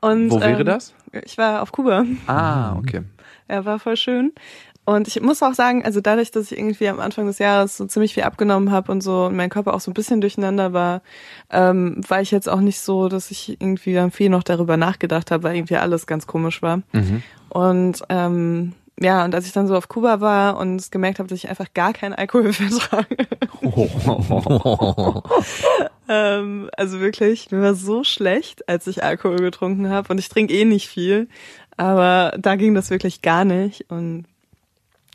Und, 0.00 0.30
Wo 0.30 0.40
wäre 0.40 0.60
ähm, 0.60 0.66
das? 0.66 0.94
Ich 1.24 1.38
war 1.38 1.62
auf 1.62 1.72
Kuba. 1.72 2.04
Ah, 2.26 2.76
okay. 2.76 3.02
Ja, 3.48 3.64
war 3.64 3.78
voll 3.78 3.96
schön. 3.96 4.32
Und 4.88 5.06
ich 5.06 5.20
muss 5.20 5.42
auch 5.42 5.52
sagen, 5.52 5.84
also 5.84 6.00
dadurch, 6.00 6.30
dass 6.30 6.50
ich 6.50 6.56
irgendwie 6.58 6.88
am 6.88 6.98
Anfang 6.98 7.26
des 7.26 7.38
Jahres 7.38 7.76
so 7.76 7.84
ziemlich 7.84 8.14
viel 8.14 8.22
abgenommen 8.22 8.72
habe 8.72 8.90
und 8.90 9.02
so 9.02 9.26
und 9.26 9.36
mein 9.36 9.50
Körper 9.50 9.74
auch 9.74 9.80
so 9.80 9.90
ein 9.90 9.94
bisschen 9.94 10.22
durcheinander 10.22 10.72
war, 10.72 11.02
ähm, 11.50 12.00
war 12.08 12.22
ich 12.22 12.30
jetzt 12.30 12.48
auch 12.48 12.60
nicht 12.60 12.80
so, 12.80 13.10
dass 13.10 13.30
ich 13.30 13.60
irgendwie 13.60 13.92
dann 13.92 14.10
viel 14.10 14.30
noch 14.30 14.42
darüber 14.42 14.78
nachgedacht 14.78 15.30
habe, 15.30 15.42
weil 15.42 15.56
irgendwie 15.56 15.76
alles 15.76 16.06
ganz 16.06 16.26
komisch 16.26 16.62
war. 16.62 16.80
Und 17.50 18.02
ähm, 18.08 18.72
ja, 18.98 19.26
und 19.26 19.34
als 19.34 19.44
ich 19.44 19.52
dann 19.52 19.66
so 19.66 19.76
auf 19.76 19.88
Kuba 19.88 20.22
war 20.22 20.56
und 20.56 20.90
gemerkt 20.90 21.18
habe, 21.18 21.28
dass 21.28 21.36
ich 21.36 21.50
einfach 21.50 21.74
gar 21.74 21.92
keinen 21.92 22.14
Alkohol 22.14 22.50
vertrage, 22.54 23.28
ähm, 26.08 26.70
also 26.78 26.98
wirklich, 27.00 27.50
mir 27.50 27.60
war 27.60 27.74
so 27.74 28.04
schlecht, 28.04 28.66
als 28.70 28.86
ich 28.86 29.04
Alkohol 29.04 29.36
getrunken 29.36 29.90
habe. 29.90 30.10
Und 30.10 30.16
ich 30.16 30.30
trinke 30.30 30.54
eh 30.54 30.64
nicht 30.64 30.88
viel, 30.88 31.28
aber 31.76 32.32
da 32.38 32.56
ging 32.56 32.74
das 32.74 32.88
wirklich 32.88 33.20
gar 33.20 33.44
nicht. 33.44 33.84
Und 33.90 34.24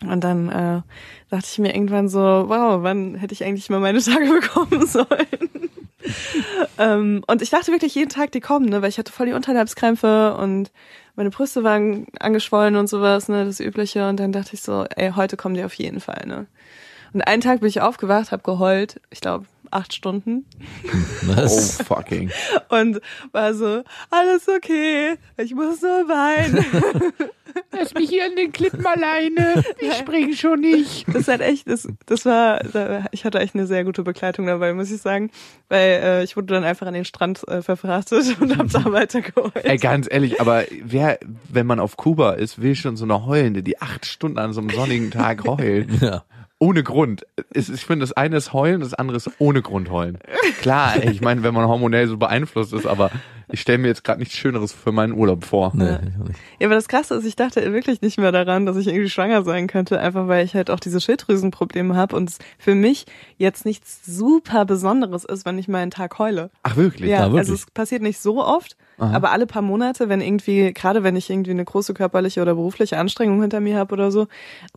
und 0.10 0.24
dann 0.24 0.50
äh, 0.50 0.82
dachte 1.30 1.48
ich 1.52 1.60
mir 1.60 1.74
irgendwann 1.74 2.10
so, 2.10 2.20
wow, 2.20 2.84
wann 2.84 3.16
hätte 3.16 3.34
ich 3.34 3.44
eigentlich 3.44 3.70
mal 3.70 3.80
meine 3.80 4.02
Tage 4.02 4.30
bekommen 4.42 4.86
sollen? 4.86 5.08
ähm, 6.78 7.24
und 7.28 7.42
ich 7.42 7.50
dachte 7.50 7.72
wirklich 7.72 7.96
jeden 7.96 8.10
Tag, 8.10 8.32
die 8.32 8.42
kommen, 8.42 8.68
ne, 8.68 8.82
weil 8.82 8.90
ich 8.90 8.98
hatte 8.98 9.12
voll 9.12 9.28
die 9.28 9.34
Unterleibskrämpfe 9.34 10.36
und 10.36 10.72
meine 11.16 11.30
Brüste 11.30 11.64
waren 11.64 12.08
angeschwollen 12.20 12.76
und 12.76 12.88
sowas, 12.88 13.30
ne, 13.30 13.46
das 13.46 13.60
Übliche. 13.60 14.08
Und 14.10 14.20
dann 14.20 14.32
dachte 14.32 14.52
ich 14.54 14.62
so, 14.62 14.86
ey, 14.96 15.12
heute 15.16 15.38
kommen 15.38 15.56
die 15.56 15.64
auf 15.64 15.76
jeden 15.76 16.00
Fall, 16.00 16.24
ne. 16.26 16.48
Und 17.14 17.22
einen 17.22 17.42
Tag 17.42 17.60
bin 17.60 17.70
ich 17.70 17.82
aufgewacht, 17.82 18.32
habe 18.32 18.42
geheult, 18.42 19.00
ich 19.12 19.22
glaube 19.22 19.46
acht 19.74 19.94
Stunden 19.94 20.46
Oh, 21.24 21.36
Was? 21.36 21.82
fucking. 21.82 22.32
und 22.70 23.00
war 23.32 23.54
so, 23.54 23.84
alles 24.10 24.48
okay, 24.50 25.16
ich 25.38 25.54
muss 25.56 25.82
nur 25.82 26.08
weinen. 26.10 26.66
Lass 27.72 27.94
mich 27.94 28.10
hier 28.10 28.26
an 28.26 28.36
den 28.36 28.52
Klippen 28.52 28.86
alleine. 28.86 29.64
Ich 29.80 29.94
springe 29.94 30.36
schon 30.36 30.62
nicht. 30.62 31.06
Das 31.14 31.28
hat 31.28 31.40
echt, 31.42 31.68
das, 31.70 31.88
das 32.08 32.26
war, 32.26 32.62
ich 33.12 33.26
hatte 33.26 33.40
echt 33.40 33.54
eine 33.54 33.68
sehr 33.68 33.84
gute 33.84 34.02
Begleitung 34.04 34.48
dabei, 34.48 34.74
muss 34.74 34.90
ich 34.92 35.02
sagen, 35.02 35.30
weil 35.70 36.02
äh, 36.04 36.24
ich 36.24 36.36
wurde 36.36 36.48
dann 36.48 36.64
einfach 36.64 36.88
an 36.88 36.96
den 36.96 37.06
Strand 37.06 37.48
äh, 37.48 37.62
verfrachtet 37.62 38.40
und 38.40 38.58
hab 38.58 38.70
da 38.72 38.92
weitergeheult. 38.92 39.64
Ey, 39.64 39.78
ganz 39.78 40.08
ehrlich, 40.10 40.42
aber 40.42 40.64
wer, 40.84 41.20
wenn 41.50 41.68
man 41.68 41.80
auf 41.80 41.96
Kuba 41.96 42.32
ist, 42.34 42.60
will 42.62 42.76
schon 42.76 42.96
so 42.98 43.06
eine 43.06 43.26
Heulende, 43.26 43.62
die 43.62 43.80
acht 43.82 44.06
Stunden 44.08 44.40
an 44.40 44.54
so 44.54 44.62
einem 44.62 44.72
sonnigen 44.72 45.12
Tag 45.12 45.44
heult. 45.46 45.90
Ja. 46.02 46.24
Ohne 46.64 46.84
Grund. 46.84 47.26
Ich 47.54 47.68
finde, 47.86 48.04
das 48.04 48.14
eine 48.14 48.38
ist 48.38 48.54
heulen, 48.54 48.80
das 48.80 48.94
andere 48.94 49.18
ist 49.18 49.30
ohne 49.40 49.62
Grund 49.62 49.90
heulen. 49.92 50.18
Klar, 50.62 50.96
ey, 50.96 51.12
ich 51.12 51.20
meine, 51.22 51.44
wenn 51.44 51.54
man 51.54 51.68
hormonell 51.68 52.08
so 52.08 52.18
beeinflusst 52.18 52.72
ist, 52.74 52.86
aber 52.86 53.12
ich 53.52 53.60
stelle 53.62 53.80
mir 53.80 53.90
jetzt 53.90 54.04
gerade 54.04 54.20
nichts 54.20 54.36
Schöneres 54.36 54.72
für 54.72 54.92
meinen 54.94 55.12
Urlaub 55.14 55.44
vor. 55.44 55.72
Nee, 55.76 55.84
nicht. 56.26 56.40
Ja, 56.60 56.68
aber 56.68 56.76
das 56.76 56.88
Krasse 56.88 57.16
ist, 57.16 57.26
ich 57.26 57.36
dachte 57.36 57.74
wirklich 57.74 58.02
nicht 58.02 58.18
mehr 58.18 58.32
daran, 58.32 58.66
dass 58.66 58.78
ich 58.78 58.88
irgendwie 58.88 59.10
schwanger 59.10 59.44
sein 59.44 59.68
könnte, 59.68 60.00
einfach 60.00 60.28
weil 60.30 60.46
ich 60.46 60.54
halt 60.56 60.70
auch 60.72 60.80
diese 60.80 61.02
Schilddrüsenprobleme 61.02 61.96
habe 61.96 62.16
und 62.16 62.30
es 62.30 62.38
für 62.58 62.76
mich 62.76 63.06
jetzt 63.38 63.66
nichts 63.66 64.00
super 64.06 64.66
Besonderes 64.66 65.26
ist, 65.26 65.46
wenn 65.46 65.58
ich 65.58 65.68
mal 65.68 65.80
einen 65.80 65.92
Tag 65.92 66.18
heule. 66.20 66.50
Ach 66.64 66.76
wirklich? 66.78 67.10
Ja, 67.10 67.20
Ah, 67.20 67.24
wirklich? 67.24 67.40
also 67.40 67.54
es 67.56 67.66
passiert 67.72 68.02
nicht 68.02 68.20
so 68.20 68.44
oft, 68.44 68.78
aber 69.12 69.32
alle 69.32 69.46
paar 69.46 69.62
Monate, 69.62 70.10
wenn 70.10 70.22
irgendwie, 70.22 70.74
gerade 70.74 71.04
wenn 71.04 71.16
ich 71.16 71.30
irgendwie 71.30 71.52
eine 71.52 71.66
große 71.66 71.94
körperliche 71.94 72.42
oder 72.42 72.56
berufliche 72.56 72.98
Anstrengung 72.98 73.42
hinter 73.42 73.60
mir 73.60 73.78
habe 73.78 73.94
oder 73.94 74.12
so, 74.12 74.28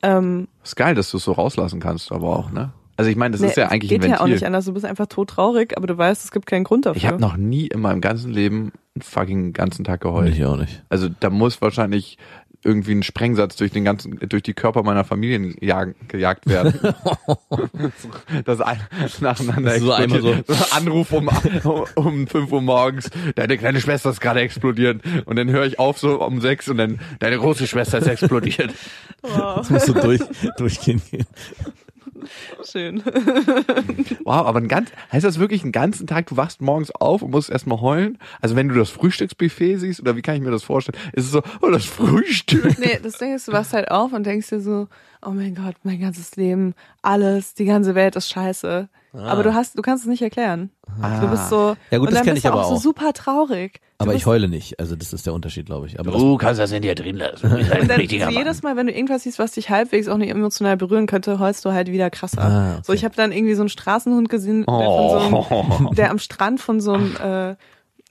ähm, 0.02 0.48
Ist 0.64 0.76
geil, 0.76 0.94
dass 0.94 1.10
du 1.10 1.18
es 1.18 1.24
so 1.24 1.32
rauslassen 1.32 1.80
kannst, 1.80 2.12
aber 2.12 2.36
auch, 2.36 2.50
ne? 2.50 2.72
Also 2.98 3.10
ich 3.10 3.16
meine, 3.16 3.32
das 3.32 3.42
nee, 3.42 3.48
ist 3.48 3.56
ja 3.56 3.66
es 3.66 3.72
eigentlich 3.72 3.90
geht 3.90 4.04
ein 4.04 4.10
ja 4.10 4.20
auch 4.20 4.24
nicht 4.24 4.36
Ventil. 4.36 4.46
anders. 4.46 4.64
Du 4.64 4.72
bist 4.72 4.86
einfach 4.86 5.06
todtraurig, 5.06 5.76
aber 5.76 5.86
du 5.86 5.98
weißt, 5.98 6.24
es 6.24 6.30
gibt 6.30 6.46
keinen 6.46 6.64
Grund 6.64 6.86
dafür. 6.86 6.96
ich 6.96 7.06
habe 7.06 7.20
noch 7.20 7.36
nie 7.36 7.66
in 7.66 7.80
meinem 7.80 8.00
ganzen 8.00 8.32
Leben 8.32 8.72
einen 8.94 9.02
fucking 9.02 9.52
ganzen 9.52 9.84
Tag 9.84 10.00
geheult. 10.00 10.34
Ich 10.34 10.42
auch 10.46 10.56
nicht. 10.56 10.82
Also 10.88 11.08
da 11.20 11.28
muss 11.28 11.60
wahrscheinlich 11.60 12.16
irgendwie 12.66 12.92
ein 12.92 13.02
Sprengsatz 13.02 13.56
durch 13.56 13.70
den 13.70 13.84
ganzen, 13.84 14.18
durch 14.28 14.42
die 14.42 14.54
Körper 14.54 14.82
meiner 14.82 15.04
Familien 15.04 15.54
jagen, 15.60 15.94
gejagt 16.08 16.46
werden. 16.46 16.74
das 18.44 18.60
ein, 18.60 18.80
nacheinander 19.20 19.78
So 19.78 19.92
einmal 19.92 20.20
so. 20.20 20.32
explodiert. 20.32 20.46
So. 20.70 20.76
Anruf 20.76 21.12
um, 21.12 21.30
um 21.94 22.26
5 22.26 22.52
Uhr 22.52 22.62
morgens, 22.62 23.10
deine 23.36 23.56
kleine 23.56 23.80
Schwester 23.80 24.10
ist 24.10 24.20
gerade 24.20 24.40
explodiert. 24.40 25.02
Und 25.24 25.36
dann 25.36 25.48
höre 25.50 25.64
ich 25.66 25.78
auf 25.78 25.98
so 25.98 26.20
um 26.20 26.40
6 26.40 26.68
und 26.70 26.78
dann, 26.78 27.00
deine 27.20 27.38
große 27.38 27.66
Schwester 27.66 27.98
ist 27.98 28.06
explodiert. 28.08 28.74
Wow, 29.22 29.56
Das 29.56 29.70
musst 29.70 29.88
du 29.88 29.94
durch, 29.94 30.20
durchgehen 30.56 31.02
gehen. 31.10 31.26
Schön. 32.64 33.02
Wow, 34.24 34.46
aber 34.46 34.58
ein 34.58 34.68
ganz, 34.68 34.90
heißt 35.12 35.24
das 35.24 35.38
wirklich 35.38 35.62
einen 35.62 35.72
ganzen 35.72 36.06
Tag, 36.06 36.26
du 36.26 36.36
wachst 36.36 36.60
morgens 36.60 36.90
auf 36.90 37.22
und 37.22 37.30
musst 37.30 37.50
erstmal 37.50 37.80
heulen? 37.80 38.18
Also 38.40 38.56
wenn 38.56 38.68
du 38.68 38.74
das 38.74 38.90
Frühstücksbuffet 38.90 39.78
siehst, 39.78 40.00
oder 40.00 40.16
wie 40.16 40.22
kann 40.22 40.36
ich 40.36 40.42
mir 40.42 40.50
das 40.50 40.64
vorstellen? 40.64 40.98
Ist 41.12 41.26
es 41.26 41.30
so, 41.30 41.42
oh, 41.62 41.70
das 41.70 41.84
Frühstück? 41.84 42.78
Nee, 42.78 42.98
das 43.02 43.18
Ding 43.18 43.34
ist, 43.34 43.48
du 43.48 43.52
wachst 43.52 43.72
halt 43.72 43.90
auf 43.90 44.12
und 44.12 44.24
denkst 44.26 44.48
dir 44.48 44.60
so, 44.60 44.88
oh 45.24 45.30
mein 45.30 45.54
Gott, 45.54 45.76
mein 45.82 46.00
ganzes 46.00 46.36
Leben, 46.36 46.74
alles, 47.02 47.54
die 47.54 47.64
ganze 47.64 47.94
Welt 47.94 48.16
ist 48.16 48.30
scheiße. 48.30 48.88
Aber 49.18 49.42
du 49.42 49.54
hast, 49.54 49.78
du 49.78 49.82
kannst 49.82 50.04
es 50.04 50.08
nicht 50.08 50.22
erklären. 50.22 50.70
Du 51.20 51.28
bist 51.28 51.48
so, 51.48 51.76
Ja 51.90 51.98
gut, 51.98 52.08
und 52.08 52.14
das 52.14 52.14
dann 52.14 52.24
kenn 52.24 52.34
bist 52.34 52.44
ich 52.44 52.50
du 52.50 52.56
aber 52.56 52.64
auch 52.66 52.70
so 52.70 52.76
super 52.76 53.12
traurig. 53.12 53.80
Du 53.98 54.04
Aber 54.04 54.14
ich 54.14 54.26
heule 54.26 54.48
nicht. 54.48 54.78
Also 54.78 54.94
das 54.96 55.12
ist 55.12 55.26
der 55.26 55.32
Unterschied, 55.32 55.66
glaube 55.66 55.86
ich. 55.86 55.98
Aber 55.98 56.10
das, 56.10 56.20
Du 56.20 56.36
kannst 56.36 56.60
das 56.60 56.70
in 56.72 56.82
dir 56.82 56.94
drin 56.94 57.16
lassen. 57.16 57.48
Du 57.48 57.56
bist 57.56 57.72
ein 57.72 57.80
und 57.82 57.88
dann 57.88 58.00
richtiger 58.00 58.26
so 58.26 58.30
Mann. 58.32 58.38
jedes 58.42 58.62
Mal, 58.62 58.76
wenn 58.76 58.86
du 58.86 58.92
irgendwas 58.92 59.22
siehst, 59.22 59.38
was 59.38 59.52
dich 59.52 59.70
halbwegs 59.70 60.08
auch 60.08 60.18
nicht 60.18 60.30
emotional 60.30 60.76
berühren 60.76 61.06
könnte, 61.06 61.38
heulst 61.38 61.64
du 61.64 61.72
halt 61.72 61.90
wieder 61.90 62.10
krasser. 62.10 62.42
Ah, 62.42 62.72
okay. 62.74 62.82
So, 62.84 62.92
ich 62.92 63.04
habe 63.04 63.14
dann 63.16 63.32
irgendwie 63.32 63.54
so 63.54 63.62
einen 63.62 63.68
Straßenhund 63.70 64.28
gesehen, 64.28 64.64
der, 64.66 64.74
von 64.74 65.08
so 65.08 65.46
einem, 65.86 65.94
der 65.94 66.10
am 66.10 66.18
Strand 66.18 66.60
von 66.60 66.80
so 66.80 66.92
einem 66.92 67.16
äh, 67.16 67.56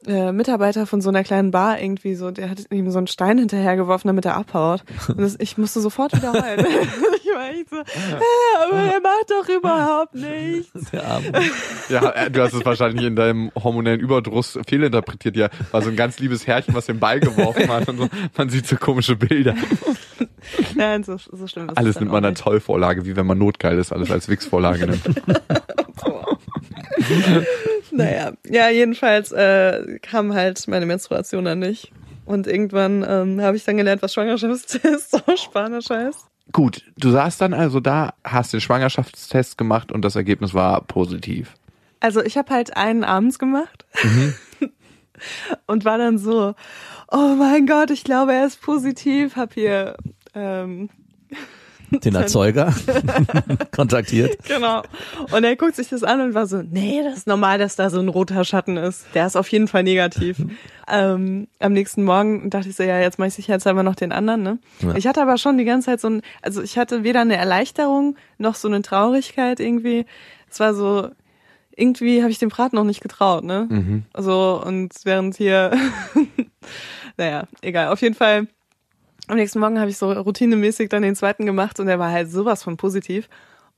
äh, 0.08 0.32
Mitarbeiter 0.32 0.86
von 0.86 1.02
so 1.02 1.10
einer 1.10 1.24
kleinen 1.24 1.52
Bar 1.52 1.82
irgendwie 1.82 2.16
so, 2.16 2.32
der 2.32 2.50
hat 2.50 2.60
ihm 2.72 2.90
so 2.92 2.98
einen 2.98 3.08
Stein 3.08 3.38
hinterhergeworfen, 3.38 4.08
damit 4.08 4.26
er 4.26 4.36
abhaut. 4.36 4.84
Und 5.08 5.20
das, 5.20 5.36
ich 5.40 5.58
musste 5.58 5.82
sofort 5.82 6.16
wieder 6.16 6.34
heulen. 6.34 6.66
ich 7.24 7.34
war 7.34 7.50
echt 7.50 7.70
so, 7.70 7.78
äh, 7.78 8.66
aber 8.66 8.78
er 8.78 9.02
macht 9.02 9.30
doch 9.30 9.50
überhaupt 9.50 10.16
nichts. 10.16 10.92
der 10.92 11.06
Arme. 11.06 11.32
Ja, 11.90 12.10
äh, 12.12 12.32
du 12.32 12.42
hast 12.42 12.54
es 12.54 12.66
wahrscheinlich 12.66 13.06
in 13.06 13.16
deinem 13.16 13.52
hormonellen 13.56 14.00
Überdruss 14.00 14.58
fehlinterpretiert. 14.68 15.36
Ja, 15.36 15.50
war 15.72 15.82
so 15.82 15.90
ein 15.90 15.96
ganz 15.96 16.20
liebes 16.20 16.48
Herrchen, 16.48 16.74
was 16.74 16.86
den 16.86 17.00
Ball 17.00 17.20
geworfen 17.20 17.70
hat 17.70 17.88
und 17.90 17.98
so. 17.98 18.08
Man 18.38 18.50
sieht 18.50 18.68
so 18.68 18.76
komische 18.78 19.16
Bilder. 19.16 19.56
Nein, 20.76 21.04
so, 21.04 21.18
so 21.18 21.48
schlimm 21.48 21.66
ist 21.66 21.72
es 21.72 21.78
Alles 21.78 21.96
dann 21.96 22.04
nimmt 22.04 22.14
man 22.14 22.24
auch 22.24 22.30
als 22.30 22.42
Tollvorlage, 22.42 23.06
wie 23.06 23.16
wenn 23.16 23.26
man 23.26 23.38
notgeil 23.38 23.78
ist, 23.80 23.92
alles 23.92 24.12
als 24.12 24.30
Wix-Vorlage 24.30 24.88
nimmt. 24.88 25.04
Naja, 27.96 28.34
ja, 28.50 28.70
jedenfalls 28.70 29.32
äh, 29.32 30.00
kam 30.02 30.34
halt 30.34 30.68
meine 30.68 30.86
Menstruation 30.86 31.46
dann 31.46 31.60
nicht. 31.60 31.92
Und 32.26 32.48
irgendwann 32.48 33.06
ähm, 33.08 33.42
habe 33.42 33.56
ich 33.56 33.64
dann 33.64 33.78
gelernt, 33.78 34.02
was 34.02 34.14
Schwangerschaftstest 34.14 35.12
so 35.12 35.20
Spanisch 35.38 35.90
heißt. 35.90 36.26
Gut, 36.52 36.84
du 36.98 37.12
saßt 37.12 37.42
dann 37.42 37.54
also 37.54 37.80
da, 37.80 38.14
hast 38.24 38.54
den 38.54 38.62
Schwangerschaftstest 38.62 39.58
gemacht 39.58 39.92
und 39.92 40.04
das 40.04 40.16
Ergebnis 40.16 40.54
war 40.54 40.82
positiv. 40.82 41.54
Also 42.00 42.22
ich 42.22 42.38
habe 42.38 42.54
halt 42.54 42.76
einen 42.76 43.04
abends 43.04 43.40
gemacht 43.40 43.86
und 45.68 45.86
war 45.86 45.98
dann 45.98 46.18
so, 46.18 46.54
oh 47.10 47.36
mein 47.38 47.66
Gott, 47.66 47.90
ich 47.92 48.04
glaube, 48.04 48.34
er 48.34 48.46
ist 48.46 48.62
positiv. 48.62 49.36
Hab 49.36 49.54
hier 49.54 49.96
ähm, 50.34 50.90
Den 51.92 52.16
Erzeuger 52.16 52.74
kontaktiert. 53.72 54.38
Genau. 54.48 54.82
Und 55.32 55.44
er 55.44 55.56
guckt 55.56 55.76
sich 55.76 55.90
das 55.90 56.04
an 56.04 56.22
und 56.22 56.34
war 56.34 56.48
so, 56.48 56.62
nee, 56.62 57.02
das 57.04 57.18
ist 57.18 57.28
normal, 57.28 57.58
dass 57.58 57.76
da 57.76 57.90
so 57.90 58.00
ein 58.00 58.08
roter 58.08 58.44
Schatten 58.44 58.78
ist. 58.78 59.06
Der 59.14 59.28
ist 59.28 59.36
auf 59.36 59.48
jeden 59.50 59.68
Fall 59.68 59.84
negativ. 59.84 60.38
ähm, 60.88 61.48
am 61.60 61.74
nächsten 61.74 62.04
Morgen 62.04 62.50
dachte 62.50 62.70
ich 62.70 62.76
so, 62.76 62.84
ja, 62.84 63.00
jetzt 63.00 63.20
mache 63.20 63.30
ich 63.30 63.34
sicherheitshalber 63.36 63.84
noch 63.84 63.96
den 63.96 64.12
anderen, 64.12 64.44
ne? 64.44 64.60
Ja. 64.82 64.96
Ich 64.96 65.08
hatte 65.08 65.22
aber 65.22 65.38
schon 65.38 65.58
die 65.58 65.66
ganze 65.66 65.88
Zeit 65.88 66.02
so 66.02 66.10
ein, 66.10 66.22
also 66.42 66.62
ich 66.62 66.78
hatte 66.78 67.04
weder 67.04 67.22
eine 67.22 67.36
Erleichterung 67.36 68.16
noch 68.38 68.56
so 68.56 68.68
eine 68.68 68.82
Traurigkeit 68.82 69.60
irgendwie. 69.60 70.06
Es 70.50 70.60
war 70.60 70.74
so, 70.74 71.10
irgendwie 71.76 72.22
habe 72.22 72.32
ich 72.32 72.40
dem 72.40 72.50
Brat 72.50 72.74
noch 72.74 72.84
nicht 72.84 73.02
getraut, 73.02 73.44
ne? 73.44 74.04
Also, 74.14 74.62
und 74.66 74.94
während 75.04 75.36
hier, 75.36 75.72
naja, 77.18 77.48
egal, 77.62 77.90
auf 77.90 78.02
jeden 78.02 78.16
Fall. 78.16 78.48
Am 79.28 79.36
nächsten 79.38 79.60
Morgen 79.60 79.80
habe 79.80 79.90
ich 79.90 79.98
so 79.98 80.12
routinemäßig 80.12 80.90
dann 80.90 81.02
den 81.02 81.16
zweiten 81.16 81.46
gemacht 81.46 81.80
und 81.80 81.88
der 81.88 82.00
war 82.00 82.12
halt 82.12 82.32
sowas 82.32 82.64
von 82.64 82.78
positiv. 82.78 83.28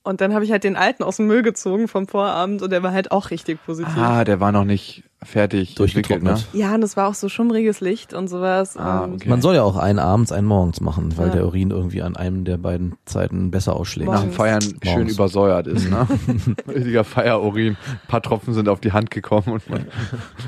Und 0.04 0.22
dann 0.22 0.34
habe 0.34 0.46
ich 0.46 0.52
halt 0.54 0.64
den 0.64 0.78
alten 0.78 1.04
aus 1.04 1.18
dem 1.18 1.28
Müll 1.28 1.42
gezogen 1.42 1.90
vom 1.90 2.08
Vorabend 2.08 2.62
und 2.62 2.70
der 2.70 2.82
war 2.82 2.94
halt 2.94 3.12
auch 3.12 3.30
richtig 3.30 3.60
positiv. 3.66 3.98
Ah, 3.98 4.24
der 4.24 4.40
war 4.40 4.54
noch 4.54 4.64
nicht 4.64 5.04
fertig 5.22 5.72
ne? 5.72 5.76
Durchgetrocknet. 5.76 6.46
Ja, 6.54 6.74
und 6.76 6.82
es 6.84 6.96
war 6.96 7.10
auch 7.10 7.14
so 7.14 7.28
schummriges 7.28 7.82
Licht 7.82 8.14
und 8.14 8.30
sowas. 8.30 8.78
Ah, 8.78 9.04
okay. 9.14 9.28
Man 9.28 9.42
soll 9.42 9.56
ja 9.56 9.64
auch 9.64 9.76
einen 9.76 10.00
abends, 10.00 10.32
einen 10.32 10.48
morgens 10.48 10.80
machen, 10.80 11.18
weil 11.18 11.28
Ja. 11.28 11.34
der 11.34 11.46
Urin 11.48 11.72
irgendwie 11.72 12.02
an 12.04 12.16
einem 12.16 12.46
der 12.46 12.56
beiden 12.58 12.96
Zeiten 13.04 13.52
besser 13.52 13.76
ausschlägt. 13.76 14.10
Nach 14.10 14.22
dem 14.22 14.32
Feiern 14.32 14.62
schön 14.62 14.78
Morgens. 14.86 15.14
übersäuert 15.14 15.68
ist, 15.68 15.90
ne? 15.90 16.08
Richtiger 16.70 17.04
Feierurin. 17.04 17.76
Ein 17.76 18.08
paar 18.08 18.22
Tropfen 18.22 18.54
sind 18.54 18.70
auf 18.70 18.80
die 18.80 18.94
Hand 18.94 19.12
gekommen 19.12 19.50
und 19.50 19.70
man, 19.70 19.88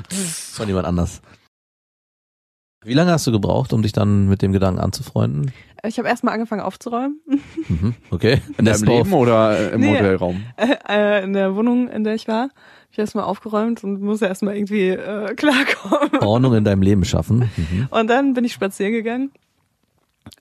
Von 0.08 0.68
jemand 0.68 0.86
anders. 0.86 1.20
Wie 2.82 2.94
lange 2.94 3.12
hast 3.12 3.26
du 3.26 3.32
gebraucht, 3.32 3.72
um 3.74 3.82
dich 3.82 3.92
dann 3.92 4.28
mit 4.28 4.40
dem 4.40 4.52
Gedanken 4.52 4.80
anzufreunden? 4.80 5.52
ich 5.84 5.98
habe 5.98 6.08
erstmal 6.08 6.34
angefangen 6.34 6.60
aufzuräumen. 6.62 7.20
Mhm. 7.68 7.94
Okay. 8.10 8.40
in 8.58 8.64
deinem 8.64 8.84
Leben 8.84 9.12
oder 9.12 9.58
äh, 9.58 9.74
im 9.74 9.80
Nee. 9.80 9.96
Hotelraum? 9.96 10.42
äh, 10.88 11.22
in 11.24 11.32
der 11.32 11.54
Wohnung, 11.56 11.88
in 11.88 12.04
der 12.04 12.14
ich 12.14 12.26
war. 12.28 12.44
Hab 12.44 12.50
ich 12.92 12.98
erstmal 12.98 13.24
aufgeräumt 13.24 13.84
und 13.84 14.00
musste 14.02 14.26
erstmal 14.26 14.56
irgendwie 14.56 14.88
äh, 14.88 15.34
klarkommen. 15.34 16.18
Ordnung 16.22 16.54
in 16.54 16.64
deinem 16.64 16.82
Leben 16.82 17.04
schaffen. 17.04 17.50
Mhm. 17.56 17.88
Und 17.90 18.08
dann 18.08 18.32
bin 18.34 18.44
ich 18.44 18.52
spazieren 18.52 18.92
gegangen. 18.92 19.30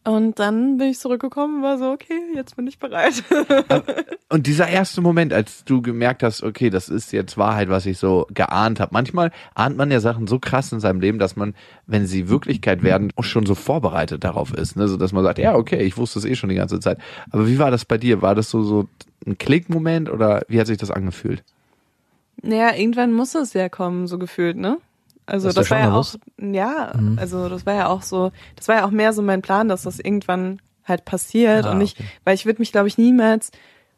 Und 0.03 0.39
dann 0.39 0.77
bin 0.77 0.87
ich 0.87 0.99
zurückgekommen 0.99 1.57
und 1.57 1.63
war 1.63 1.77
so, 1.77 1.91
okay, 1.91 2.19
jetzt 2.35 2.55
bin 2.55 2.67
ich 2.67 2.79
bereit. 2.79 3.23
Und 4.31 4.45
dieser 4.45 4.67
erste 4.67 5.01
Moment, 5.01 5.33
als 5.33 5.63
du 5.65 5.81
gemerkt 5.81 6.21
hast, 6.21 6.43
okay, 6.43 6.69
das 6.69 6.87
ist 6.87 7.11
jetzt 7.11 7.37
Wahrheit, 7.37 7.69
was 7.69 7.87
ich 7.87 7.97
so 7.97 8.27
geahnt 8.31 8.79
habe. 8.79 8.91
Manchmal 8.93 9.31
ahnt 9.55 9.75
man 9.75 9.89
ja 9.89 9.99
Sachen 9.99 10.27
so 10.27 10.37
krass 10.37 10.71
in 10.71 10.79
seinem 10.79 11.01
Leben, 11.01 11.17
dass 11.17 11.35
man, 11.35 11.55
wenn 11.87 12.05
sie 12.05 12.29
Wirklichkeit 12.29 12.83
werden, 12.83 13.11
auch 13.15 13.23
schon 13.23 13.47
so 13.47 13.55
vorbereitet 13.55 14.23
darauf 14.23 14.53
ist. 14.53 14.75
Ne? 14.75 14.87
So, 14.87 14.97
dass 14.97 15.13
man 15.13 15.23
sagt, 15.23 15.39
ja, 15.39 15.55
okay, 15.55 15.81
ich 15.81 15.97
wusste 15.97 16.19
es 16.19 16.25
eh 16.25 16.35
schon 16.35 16.49
die 16.49 16.55
ganze 16.55 16.79
Zeit. 16.79 16.99
Aber 17.31 17.47
wie 17.47 17.57
war 17.57 17.71
das 17.71 17.85
bei 17.85 17.97
dir? 17.97 18.21
War 18.21 18.35
das 18.35 18.51
so, 18.51 18.61
so 18.61 18.87
ein 19.25 19.37
Klickmoment 19.39 20.09
oder 20.09 20.43
wie 20.47 20.59
hat 20.59 20.67
sich 20.67 20.77
das 20.77 20.91
angefühlt? 20.91 21.43
naja, 22.41 22.75
irgendwann 22.75 23.11
muss 23.11 23.35
es 23.35 23.53
ja 23.53 23.69
kommen, 23.69 24.07
so 24.07 24.17
gefühlt, 24.17 24.57
ne? 24.57 24.77
Also 25.29 25.51
das 25.51 25.67
der 25.67 25.77
war 25.77 25.79
ja 25.85 25.93
auch, 25.93 26.07
ja, 26.39 26.93
Mhm. 26.99 27.17
also 27.19 27.49
das 27.49 27.65
war 27.65 27.73
ja 27.75 27.87
auch 27.87 28.01
so, 28.01 28.31
das 28.55 28.67
war 28.67 28.77
ja 28.77 28.85
auch 28.85 28.91
mehr 28.91 29.13
so 29.13 29.21
mein 29.21 29.41
Plan, 29.41 29.67
dass 29.69 29.83
das 29.83 29.99
irgendwann 29.99 30.61
halt 30.85 31.05
passiert 31.05 31.65
Ah, 31.65 31.71
und 31.71 31.77
nicht, 31.77 31.99
okay. 31.99 32.09
weil 32.25 32.35
ich 32.35 32.45
würde 32.45 32.59
mich, 32.61 32.71
glaube 32.71 32.87
ich, 32.87 32.97
niemals 32.97 33.51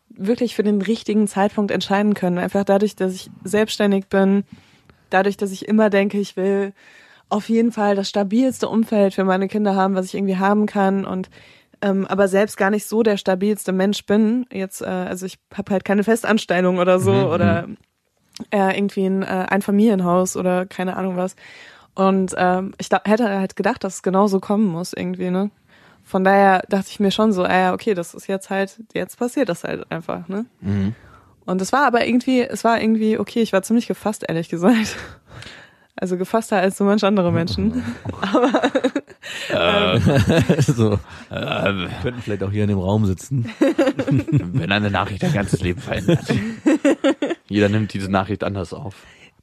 wirklich 0.09 0.55
für 0.55 0.63
den 0.63 0.81
richtigen 0.81 1.27
Zeitpunkt 1.27 1.71
entscheiden 1.71 2.13
können. 2.13 2.37
Einfach 2.37 2.65
dadurch, 2.65 2.95
dass 2.97 3.13
ich 3.13 3.31
selbstständig 3.45 4.07
bin, 4.07 4.43
dadurch, 5.09 5.37
dass 5.37 5.51
ich 5.51 5.67
immer 5.67 5.89
denke, 5.89 6.19
ich 6.19 6.35
will 6.35 6.73
auf 7.29 7.47
jeden 7.47 7.71
Fall 7.71 7.95
das 7.95 8.09
stabilste 8.09 8.67
Umfeld 8.67 9.13
für 9.13 9.23
meine 9.23 9.47
Kinder 9.47 9.73
haben, 9.75 9.95
was 9.95 10.07
ich 10.07 10.15
irgendwie 10.15 10.35
haben 10.37 10.65
kann 10.65 11.05
und 11.05 11.29
ähm, 11.81 12.05
aber 12.07 12.27
selbst 12.27 12.57
gar 12.57 12.69
nicht 12.69 12.85
so 12.85 13.01
der 13.03 13.15
stabilste 13.17 13.71
Mensch 13.71 14.05
bin. 14.05 14.45
Jetzt, 14.51 14.81
äh, 14.81 14.85
also 14.85 15.25
ich 15.25 15.39
habe 15.55 15.71
halt 15.71 15.85
keine 15.85 16.03
Festanstellung 16.03 16.77
oder 16.77 16.99
so 16.99 17.13
oder 17.33 17.67
äh, 18.51 18.77
irgendwie 18.77 19.05
ein 19.05 19.23
äh, 19.23 19.45
Einfamilienhaus 19.49 20.35
oder 20.35 20.65
keine 20.65 20.95
Ahnung 20.95 21.17
was. 21.17 21.35
Und 21.93 22.33
ähm, 22.37 22.73
ich 22.77 22.89
da, 22.89 23.01
hätte 23.03 23.29
halt 23.29 23.55
gedacht, 23.55 23.83
dass 23.83 23.95
es 23.95 24.03
genauso 24.03 24.39
kommen 24.39 24.67
muss 24.67 24.93
irgendwie, 24.93 25.29
ne? 25.29 25.51
Von 26.03 26.23
daher 26.23 26.63
dachte 26.69 26.87
ich 26.89 26.99
mir 26.99 27.11
schon 27.11 27.31
so, 27.31 27.43
ah 27.43 27.57
ja, 27.57 27.73
okay, 27.73 27.93
das 27.93 28.13
ist 28.13 28.27
jetzt 28.27 28.49
halt, 28.49 28.79
jetzt 28.93 29.17
passiert 29.17 29.49
das 29.49 29.63
halt 29.63 29.89
einfach, 29.91 30.27
ne? 30.27 30.45
Und 31.45 31.61
es 31.61 31.71
war 31.71 31.85
aber 31.85 32.05
irgendwie, 32.05 32.41
es 32.41 32.63
war 32.63 32.81
irgendwie 32.81 33.17
okay, 33.17 33.41
ich 33.41 33.53
war 33.53 33.61
ziemlich 33.61 33.87
gefasst, 33.87 34.25
ehrlich 34.27 34.49
gesagt. 34.49 34.95
Also 35.93 36.17
gefasster 36.17 36.57
als 36.57 36.77
so 36.77 36.83
manche 36.83 37.05
andere 37.05 37.31
Menschen. 37.31 37.73
so. 40.59 40.97
könnten 42.01 42.21
vielleicht 42.23 42.41
auch 42.41 42.49
hier 42.49 42.63
in 42.63 42.69
dem 42.69 42.79
Raum 42.79 43.05
sitzen. 43.05 43.47
Wenn 43.59 44.71
eine 44.71 44.89
Nachricht 44.89 45.21
dein 45.21 45.33
ganzes 45.33 45.61
Leben 45.61 45.79
verändert. 45.79 46.25
Jeder 47.51 47.69
nimmt 47.69 47.93
diese 47.93 48.09
Nachricht 48.09 48.43
anders 48.43 48.73
auf. 48.73 48.95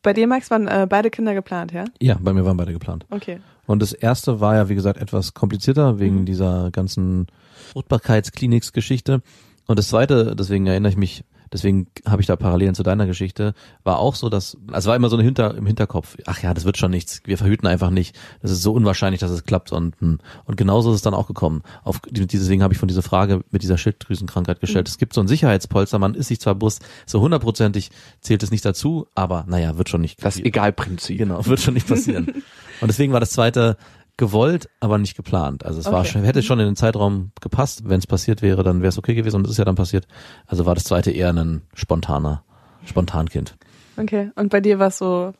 Bei 0.02 0.12
dir, 0.12 0.26
Max, 0.26 0.50
waren 0.50 0.68
äh, 0.68 0.86
beide 0.88 1.10
Kinder 1.10 1.34
geplant, 1.34 1.72
ja? 1.72 1.84
Ja, 2.00 2.16
bei 2.20 2.32
mir 2.32 2.44
waren 2.44 2.56
beide 2.56 2.72
geplant. 2.72 3.04
Okay. 3.10 3.40
Und 3.66 3.82
das 3.82 3.92
erste 3.92 4.40
war 4.40 4.54
ja, 4.54 4.68
wie 4.68 4.74
gesagt, 4.74 5.00
etwas 5.00 5.34
komplizierter 5.34 5.98
wegen 5.98 6.24
dieser 6.24 6.70
ganzen 6.70 7.26
Fruchtbarkeitskliniks-Geschichte. 7.72 9.22
Und 9.66 9.78
das 9.78 9.88
zweite, 9.88 10.34
deswegen 10.36 10.66
erinnere 10.66 10.92
ich 10.92 10.96
mich, 10.96 11.24
deswegen 11.52 11.88
habe 12.06 12.20
ich 12.20 12.26
da 12.26 12.36
Parallelen 12.36 12.74
zu 12.74 12.82
deiner 12.82 13.06
Geschichte, 13.06 13.54
war 13.84 13.98
auch 13.98 14.14
so, 14.14 14.28
dass, 14.28 14.56
also 14.70 14.88
war 14.88 14.96
immer 14.96 15.08
so 15.08 15.16
ein 15.16 15.24
Hinter, 15.24 15.56
im 15.56 15.66
Hinterkopf, 15.66 16.16
ach 16.26 16.42
ja, 16.42 16.54
das 16.54 16.64
wird 16.64 16.76
schon 16.76 16.90
nichts, 16.90 17.22
wir 17.24 17.38
verhüten 17.38 17.66
einfach 17.66 17.90
nicht. 17.90 18.16
Das 18.42 18.50
ist 18.50 18.62
so 18.62 18.72
unwahrscheinlich, 18.72 19.20
dass 19.20 19.30
es 19.30 19.44
klappt. 19.44 19.72
Und, 19.72 20.00
hm. 20.00 20.18
und 20.44 20.56
genauso 20.56 20.90
ist 20.90 20.96
es 20.96 21.02
dann 21.02 21.14
auch 21.14 21.26
gekommen. 21.26 21.62
Auf, 21.82 22.00
deswegen 22.10 22.62
habe 22.62 22.72
ich 22.72 22.78
von 22.78 22.88
dieser 22.88 23.02
Frage 23.02 23.42
mit 23.50 23.62
dieser 23.62 23.78
Schilddrüsenkrankheit 23.78 24.60
gestellt. 24.60 24.88
Es 24.88 24.98
gibt 24.98 25.14
so 25.14 25.20
ein 25.20 25.28
Sicherheitspolster, 25.28 25.98
man 25.98 26.14
ist 26.14 26.28
sich 26.28 26.40
zwar 26.40 26.54
bewusst, 26.54 26.84
so 27.06 27.20
hundertprozentig 27.20 27.90
zählt 28.20 28.42
es 28.42 28.50
nicht 28.50 28.64
dazu, 28.64 29.06
aber 29.14 29.44
naja, 29.48 29.78
wird 29.78 29.88
schon 29.88 30.00
nicht. 30.00 30.24
Das 30.24 30.38
Egalprinzip. 30.38 31.18
Genau, 31.18 31.44
wird 31.46 31.60
schon 31.60 31.74
nicht 31.74 31.88
passieren. 31.88 32.26
Und 32.80 32.88
deswegen 32.88 33.12
war 33.12 33.20
das 33.20 33.30
zweite 33.30 33.76
gewollt, 34.18 34.68
aber 34.80 34.98
nicht 34.98 35.16
geplant. 35.16 35.64
Also 35.64 35.80
es 35.80 35.86
war 35.86 36.00
Okay. 36.00 36.08
schon, 36.10 36.24
hätte 36.24 36.42
schon 36.42 36.60
in 36.60 36.66
den 36.66 36.76
Zeitraum 36.76 37.30
gepasst. 37.40 37.88
Wenn 37.88 37.98
es 37.98 38.06
passiert 38.06 38.42
wäre, 38.42 38.62
dann 38.62 38.80
wäre 38.82 38.90
es 38.90 38.98
okay 38.98 39.14
gewesen 39.14 39.36
und 39.36 39.46
es 39.46 39.52
ist 39.52 39.58
ja 39.58 39.64
dann 39.64 39.76
passiert. 39.76 40.06
Also 40.46 40.66
war 40.66 40.74
das 40.74 40.84
zweite 40.84 41.10
eher 41.10 41.32
ein 41.32 41.62
spontaner, 41.72 42.42
Spontankind. 42.84 43.56
Okay. 43.96 44.30
Und 44.36 44.50
bei 44.50 44.60
dir 44.60 44.78
war 44.78 44.88
es 44.88 44.98
so, 44.98 45.32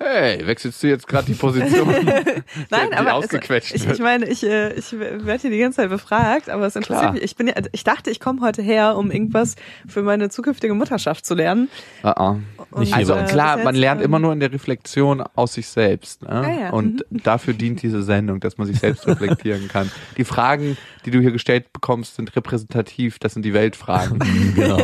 Hey, 0.00 0.46
wechselst 0.46 0.80
du 0.80 0.86
jetzt 0.86 1.08
gerade 1.08 1.26
die 1.26 1.34
Position? 1.34 1.88
Nein, 2.70 2.94
aber 2.94 3.14
ausgequetscht 3.14 3.74
es, 3.74 3.84
ich, 3.84 3.90
ich 3.90 3.98
meine, 3.98 4.28
ich, 4.28 4.44
äh, 4.44 4.72
ich 4.74 4.92
werde 4.92 5.40
hier 5.40 5.50
die 5.50 5.58
ganze 5.58 5.78
Zeit 5.78 5.90
befragt, 5.90 6.48
aber 6.50 6.66
es 6.66 6.76
interessiert 6.76 7.00
Klar. 7.00 7.12
mich. 7.14 7.22
Ich 7.22 7.34
bin 7.34 7.48
ja, 7.48 7.54
ich 7.72 7.82
dachte, 7.82 8.08
ich 8.10 8.20
komme 8.20 8.40
heute 8.40 8.62
her, 8.62 8.96
um 8.96 9.10
irgendwas 9.10 9.56
für 9.88 10.02
meine 10.02 10.30
zukünftige 10.30 10.72
Mutterschaft 10.74 11.26
zu 11.26 11.34
lernen. 11.34 11.68
Ah, 12.04 12.12
ah. 12.12 12.36
Und, 12.70 12.94
Also 12.94 13.14
äh, 13.14 13.24
klar, 13.24 13.56
man 13.58 13.74
lernt 13.74 14.00
ähm, 14.00 14.04
immer 14.04 14.18
nur 14.20 14.32
in 14.32 14.38
der 14.38 14.52
Reflexion 14.52 15.24
aus 15.34 15.54
sich 15.54 15.66
selbst. 15.66 16.22
Ne? 16.22 16.28
Ja, 16.28 16.60
ja. 16.66 16.70
Und 16.70 17.04
dafür 17.10 17.54
dient 17.54 17.82
diese 17.82 18.04
Sendung, 18.04 18.38
dass 18.38 18.56
man 18.56 18.68
sich 18.68 18.78
selbst 18.78 19.04
reflektieren 19.08 19.66
kann. 19.66 19.90
Die 20.16 20.24
Fragen, 20.24 20.76
die 21.06 21.10
du 21.10 21.20
hier 21.20 21.32
gestellt 21.32 21.72
bekommst, 21.72 22.16
sind 22.16 22.36
repräsentativ. 22.36 23.18
Das 23.18 23.34
sind 23.34 23.44
die 23.44 23.54
Weltfragen. 23.54 24.18
Genau. 24.54 24.78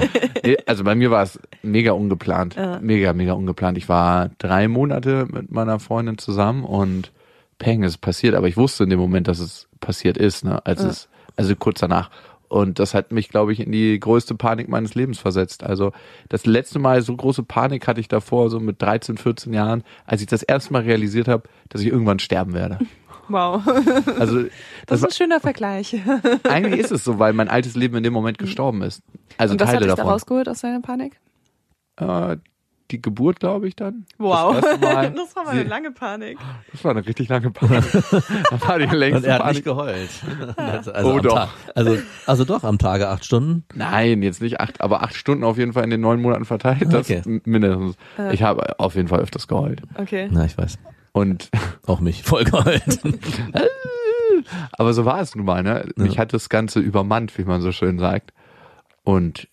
Nee, 0.44 0.56
also 0.66 0.84
bei 0.84 0.94
mir 0.94 1.10
war 1.10 1.22
es 1.22 1.38
mega 1.62 1.92
ungeplant. 1.92 2.54
Ja. 2.54 2.78
Mega, 2.80 3.12
mega 3.12 3.32
ungeplant. 3.32 3.78
Ich 3.78 3.88
war 3.88 4.30
drei 4.38 4.68
Monate 4.68 5.03
mit 5.06 5.50
meiner 5.50 5.78
Freundin 5.80 6.18
zusammen 6.18 6.64
und 6.64 7.12
peng, 7.58 7.82
es 7.84 7.92
ist 7.92 7.98
passiert. 7.98 8.34
Aber 8.34 8.48
ich 8.48 8.56
wusste 8.56 8.84
in 8.84 8.90
dem 8.90 8.98
Moment, 8.98 9.28
dass 9.28 9.38
es 9.38 9.68
passiert 9.80 10.16
ist, 10.16 10.44
ne? 10.44 10.64
als 10.66 10.82
Ja. 10.82 10.88
es, 10.88 11.08
also 11.36 11.54
kurz 11.56 11.80
danach. 11.80 12.10
Und 12.48 12.78
das 12.78 12.94
hat 12.94 13.10
mich, 13.10 13.30
glaube 13.30 13.52
ich, 13.52 13.60
in 13.60 13.72
die 13.72 13.98
größte 13.98 14.34
Panik 14.36 14.68
meines 14.68 14.94
Lebens 14.94 15.18
versetzt. 15.18 15.64
Also 15.64 15.92
das 16.28 16.46
letzte 16.46 16.78
Mal 16.78 17.02
so 17.02 17.16
große 17.16 17.42
Panik 17.42 17.88
hatte 17.88 18.00
ich 18.00 18.06
davor, 18.08 18.48
so 18.50 18.60
mit 18.60 18.80
13, 18.80 19.16
14 19.16 19.52
Jahren, 19.52 19.82
als 20.06 20.20
ich 20.20 20.28
das 20.28 20.42
erste 20.42 20.72
Mal 20.72 20.82
realisiert 20.82 21.26
habe, 21.26 21.44
dass 21.70 21.80
ich 21.80 21.88
irgendwann 21.88 22.18
sterben 22.18 22.52
werde. 22.54 22.78
Wow. 23.28 23.66
Also 24.18 24.42
Das 24.42 24.50
das 24.86 24.98
ist 25.00 25.04
ein 25.06 25.10
schöner 25.12 25.40
Vergleich. 25.40 25.96
eigentlich 26.44 26.80
ist 26.80 26.90
es 26.90 27.04
so, 27.04 27.18
weil 27.18 27.32
mein 27.32 27.48
altes 27.48 27.74
Leben 27.74 27.96
in 27.96 28.02
dem 28.02 28.12
Moment 28.12 28.36
gestorben 28.36 28.82
ist. 28.82 29.02
Also 29.38 29.52
Und 29.54 29.60
was 29.60 29.68
hat 29.68 29.76
Teile 29.76 29.86
dich 29.86 29.92
da 29.92 29.96
davon. 29.96 30.12
rausgeholt 30.12 30.46
aus 30.46 30.60
deiner 30.60 30.82
Panik? 30.82 31.18
Äh, 31.96 32.36
die 32.90 33.00
Geburt, 33.00 33.40
glaube 33.40 33.66
ich, 33.66 33.76
dann. 33.76 34.04
Wow. 34.18 34.60
Das, 34.60 34.78
Das 34.80 35.36
war 35.36 35.44
mal 35.44 35.50
eine 35.52 35.62
lange 35.64 35.90
Panik. 35.90 36.38
Das 36.72 36.84
war 36.84 36.90
eine 36.90 37.06
richtig 37.06 37.28
lange 37.28 37.50
Panik. 37.50 37.84
das 37.92 38.22
war 38.68 38.78
die 38.78 38.84
längste 38.86 39.16
Und 39.18 39.24
er 39.24 39.34
hat 39.34 39.40
Panik. 39.42 39.54
nicht 39.56 39.64
geheult. 39.64 40.10
Also 40.56 40.92
Oh, 41.10 41.16
am 41.16 41.22
doch. 41.22 41.34
Tag, 41.34 41.48
also, 41.74 41.96
also 42.26 42.44
doch, 42.44 42.62
am 42.64 42.78
Tage 42.78 43.08
acht 43.08 43.24
Stunden. 43.24 43.64
Nein, 43.74 44.22
jetzt 44.22 44.42
nicht 44.42 44.60
acht, 44.60 44.80
aber 44.80 45.02
acht 45.02 45.14
Stunden 45.14 45.44
auf 45.44 45.56
jeden 45.58 45.72
Fall 45.72 45.84
in 45.84 45.90
den 45.90 46.00
neun 46.02 46.20
Monaten 46.20 46.44
verteilt. 46.44 46.92
Das 46.92 47.10
Okay. 47.10 47.22
mindestens. 47.44 47.96
Ich 48.32 48.42
habe 48.42 48.78
auf 48.78 48.94
jeden 48.96 49.08
Fall 49.08 49.20
öfters 49.20 49.48
geheult. 49.48 49.82
Okay. 49.96 50.28
Na, 50.30 50.44
ich 50.44 50.56
weiß. 50.58 50.78
Und 51.12 51.50
Auch 51.86 52.00
mich. 52.00 52.22
Voll 52.22 52.44
geheult. 52.44 52.98
aber 54.72 54.92
so 54.92 55.04
war 55.04 55.20
es 55.20 55.34
nun 55.34 55.46
mal, 55.46 55.62
ne? 55.62 55.88
Mich 55.96 56.14
Ja. 56.14 56.20
hat 56.22 56.32
das 56.32 56.48
Ganze 56.48 56.80
übermannt, 56.80 57.36
wie 57.38 57.44
man 57.44 57.60
so 57.60 57.72
schön 57.72 57.98
sagt. 57.98 58.32
Und 59.04 59.48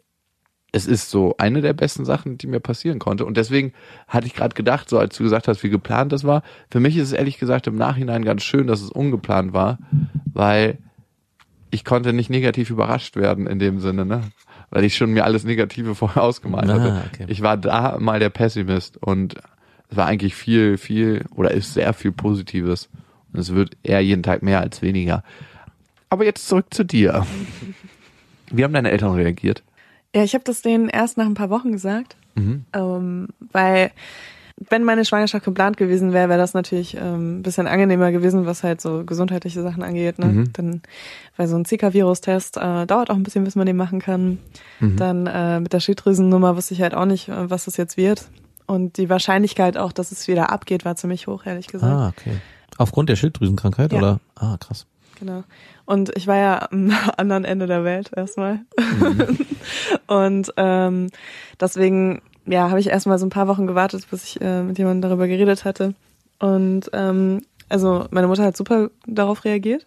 es 0.74 0.86
ist 0.88 1.10
so 1.10 1.36
eine 1.38 1.62
der 1.62 1.74
besten 1.74 2.06
Sachen, 2.06 2.38
die 2.38 2.48
mir 2.48 2.62
passieren 2.62 2.98
konnte. 3.00 3.26
Und 3.26 3.36
deswegen 3.36 3.74
hatte 4.08 4.28
ich 4.28 4.34
gerade 4.34 4.56
gedacht, 4.56 4.90
so 4.90 4.98
als 5.00 5.18
du 5.18 5.24
gesagt 5.24 5.48
hast, 5.50 5.64
wie 5.64 5.70
geplant 5.70 6.12
das 6.14 6.24
war, 6.24 6.44
für 6.70 6.80
mich 6.80 6.96
ist 6.96 7.08
es 7.08 7.14
ehrlich 7.14 7.38
gesagt 7.40 7.68
im 7.68 7.76
Nachhinein 7.76 8.24
ganz 8.24 8.44
schön, 8.44 8.68
dass 8.68 8.82
es 8.82 8.90
ungeplant 8.90 9.52
war, 9.54 9.80
weil 10.34 10.78
ich 11.72 11.84
konnte 11.84 12.14
nicht 12.14 12.30
negativ 12.30 12.70
überrascht 12.70 13.16
werden 13.18 13.48
in 13.48 13.60
dem 13.60 13.80
Sinne, 13.80 14.06
ne? 14.06 14.22
Weil 14.70 14.86
ich 14.86 14.96
schon 14.96 15.12
mir 15.12 15.26
alles 15.26 15.44
Negative 15.44 15.96
vorher 15.96 16.24
ausgemalt 16.24 16.70
Ah, 16.70 16.74
hatte. 16.74 17.04
okay. 17.14 17.26
Ich 17.28 17.42
war 17.42 17.58
da 17.58 17.98
mal 18.00 18.20
der 18.20 18.30
Pessimist 18.30 18.96
und 18.98 19.36
es 19.90 19.98
war 19.98 20.06
eigentlich 20.06 20.36
viel, 20.36 20.78
viel 20.78 21.26
oder 21.36 21.52
ist 21.52 21.74
sehr 21.74 21.92
viel 21.94 22.14
Positives. 22.14 22.90
Und 23.34 23.40
es 23.40 23.54
wird 23.54 23.76
eher 23.84 24.00
jeden 24.02 24.24
Tag 24.24 24.42
mehr 24.42 24.62
als 24.62 24.82
weniger. 24.82 25.24
Aber 26.10 26.24
jetzt 26.24 26.48
zurück 26.48 26.68
zu 26.74 26.86
dir. 26.86 27.26
Wie 28.52 28.64
haben 28.64 28.74
deine 28.74 28.92
Eltern 28.92 29.16
reagiert? 29.16 29.64
Ja, 30.16 30.24
ich 30.24 30.34
habe 30.34 30.44
das 30.44 30.62
denen 30.62 30.90
erst 30.90 31.18
nach 31.18 31.26
ein 31.26 31.34
paar 31.36 31.50
Wochen 31.50 31.72
gesagt, 31.72 32.16
Mhm. 32.36 32.66
ähm, 32.74 33.28
weil 33.52 33.92
wenn 34.70 34.84
meine 34.84 35.06
Schwangerschaft 35.06 35.44
geplant 35.44 35.76
gewesen 35.78 36.14
wäre, 36.14 36.30
wäre 36.30 36.38
das 36.40 36.54
natürlich 36.54 36.96
ähm, 36.96 37.40
ein 37.40 37.42
bisschen 37.44 37.66
angenehmer 37.68 38.12
gewesen, 38.12 38.46
was 38.46 38.64
halt 38.64 38.80
so 38.80 39.04
gesundheitliche 39.06 39.62
Sachen 39.64 39.82
angeht. 39.82 40.20
Ne? 40.20 40.26
Mhm. 40.28 40.54
Dann, 40.54 40.82
weil 41.36 41.48
so 41.48 41.56
ein 41.56 41.66
Zika-Virus-Test 41.66 42.58
äh, 42.58 42.86
dauert 42.86 43.10
auch 43.10 43.16
ein 43.16 43.24
bisschen, 43.24 43.44
bis 43.44 43.56
man 43.56 43.66
den 43.66 43.76
machen 43.76 44.00
kann. 44.00 44.38
Mhm. 44.80 44.96
Dann 44.98 45.28
äh, 45.28 45.60
mit 45.62 45.74
der 45.74 45.80
Schilddrüsennummer 45.80 46.56
wusste 46.56 46.74
ich 46.76 46.82
halt 46.82 46.94
auch 46.94 47.06
nicht, 47.06 47.28
äh, 47.30 47.50
was 47.50 47.66
das 47.66 47.76
jetzt 47.78 47.98
wird. 47.98 48.30
Und 48.68 48.98
die 48.98 49.10
Wahrscheinlichkeit 49.10 49.78
auch, 49.78 49.92
dass 49.92 50.12
es 50.12 50.28
wieder 50.28 50.52
abgeht, 50.52 50.86
war 50.86 50.96
ziemlich 50.96 51.26
hoch, 51.28 51.46
ehrlich 51.46 51.68
gesagt. 51.68 51.92
Ah, 51.92 52.10
okay. 52.10 52.36
Aufgrund 52.78 53.10
der 53.10 53.16
Schilddrüsenkrankheit 53.16 53.92
Ja. 53.94 53.98
oder? 53.98 54.20
Ah, 54.36 54.58
krass. 54.60 54.86
Genau. 55.22 55.44
Und 55.86 56.12
ich 56.18 56.26
war 56.26 56.38
ja 56.38 56.68
am 56.72 56.92
anderen 57.18 57.46
Ende 57.46 57.68
der 57.68 57.84
Welt 57.84 58.10
erstmal. 58.16 58.62
Mhm. 58.78 59.38
und 60.08 60.54
ähm, 60.58 61.08
deswegen, 61.60 62.24
ja, 62.48 62.70
habe 62.70 62.80
ich 62.80 62.88
erstmal 62.88 63.20
so 63.20 63.28
ein 63.28 63.30
paar 63.30 63.48
Wochen 63.48 63.68
gewartet, 63.68 64.08
bis 64.10 64.24
ich 64.24 64.42
äh, 64.42 64.64
mit 64.64 64.80
jemandem 64.80 65.08
darüber 65.08 65.28
geredet 65.28 65.64
hatte. 65.64 65.94
Und 66.40 66.90
ähm, 66.94 67.44
also 67.70 68.08
meine 68.10 68.28
Mutter 68.28 68.44
hat 68.44 68.58
super 68.58 68.90
darauf 69.06 69.46
reagiert. 69.46 69.86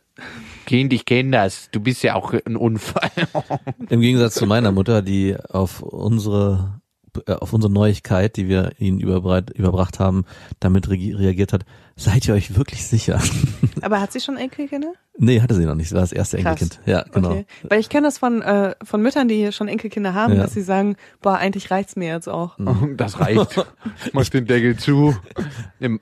Kind, 0.66 0.92
ich 0.92 1.05
kenne 1.05 1.33
das. 1.33 1.68
Du 1.73 1.81
bist 1.81 2.05
ja 2.05 2.14
auch 2.14 2.33
ein 2.33 2.55
Unfall. 2.55 3.11
Im 3.90 4.01
Gegensatz 4.01 4.35
zu 4.35 4.47
meiner 4.47 4.70
Mutter, 4.70 5.03
die 5.03 5.37
auf 5.51 5.83
unsere 5.83 6.81
äh, 7.27 7.33
auf 7.33 7.53
unsere 7.53 7.73
Neuigkeit, 7.73 8.37
die 8.37 8.49
wir 8.49 8.70
ihnen 8.79 9.01
überbreit, 9.01 9.51
überbracht 9.51 9.99
haben, 9.99 10.27
damit 10.61 10.88
re 10.88 10.94
reagiert 10.94 11.53
hat, 11.53 11.64
seid 11.97 12.29
ihr 12.29 12.35
euch 12.35 12.57
wirklich 12.57 12.87
sicher? 12.87 13.20
Aber 13.83 14.01
hat 14.01 14.12
sie 14.12 14.20
schon 14.20 14.37
Enkelkinder? 14.37 14.94
Nee, 15.18 15.40
hatte 15.40 15.55
sie 15.55 15.64
noch 15.64 15.74
nicht, 15.74 15.88
sie 15.88 15.94
war 15.94 16.03
das 16.03 16.12
erste 16.12 16.37
Krass. 16.38 16.61
Enkelkind. 16.61 16.81
Ja, 16.87 17.05
genau. 17.12 17.31
Okay. 17.31 17.46
Weil 17.68 17.81
ich 17.81 17.88
kenne 17.88 18.07
das 18.07 18.18
von, 18.18 18.42
äh, 18.42 18.74
von 18.83 19.03
Müttern, 19.03 19.29
die 19.29 19.53
schon 19.53 19.68
Enkelkinder 19.68 20.14
haben, 20.14 20.35
Ja. 20.35 20.42
dass 20.42 20.55
sie 20.55 20.62
sagen, 20.62 20.96
boah, 21.22 21.37
eigentlich 21.37 21.70
reicht's 21.70 21.96
mir 21.96 22.09
jetzt 22.09 22.29
auch. 22.29 22.57
Das 22.96 23.20
reicht. 23.20 23.66
Mach 24.12 24.29
den 24.29 24.46
Deckel 24.46 24.77
zu. 24.77 25.16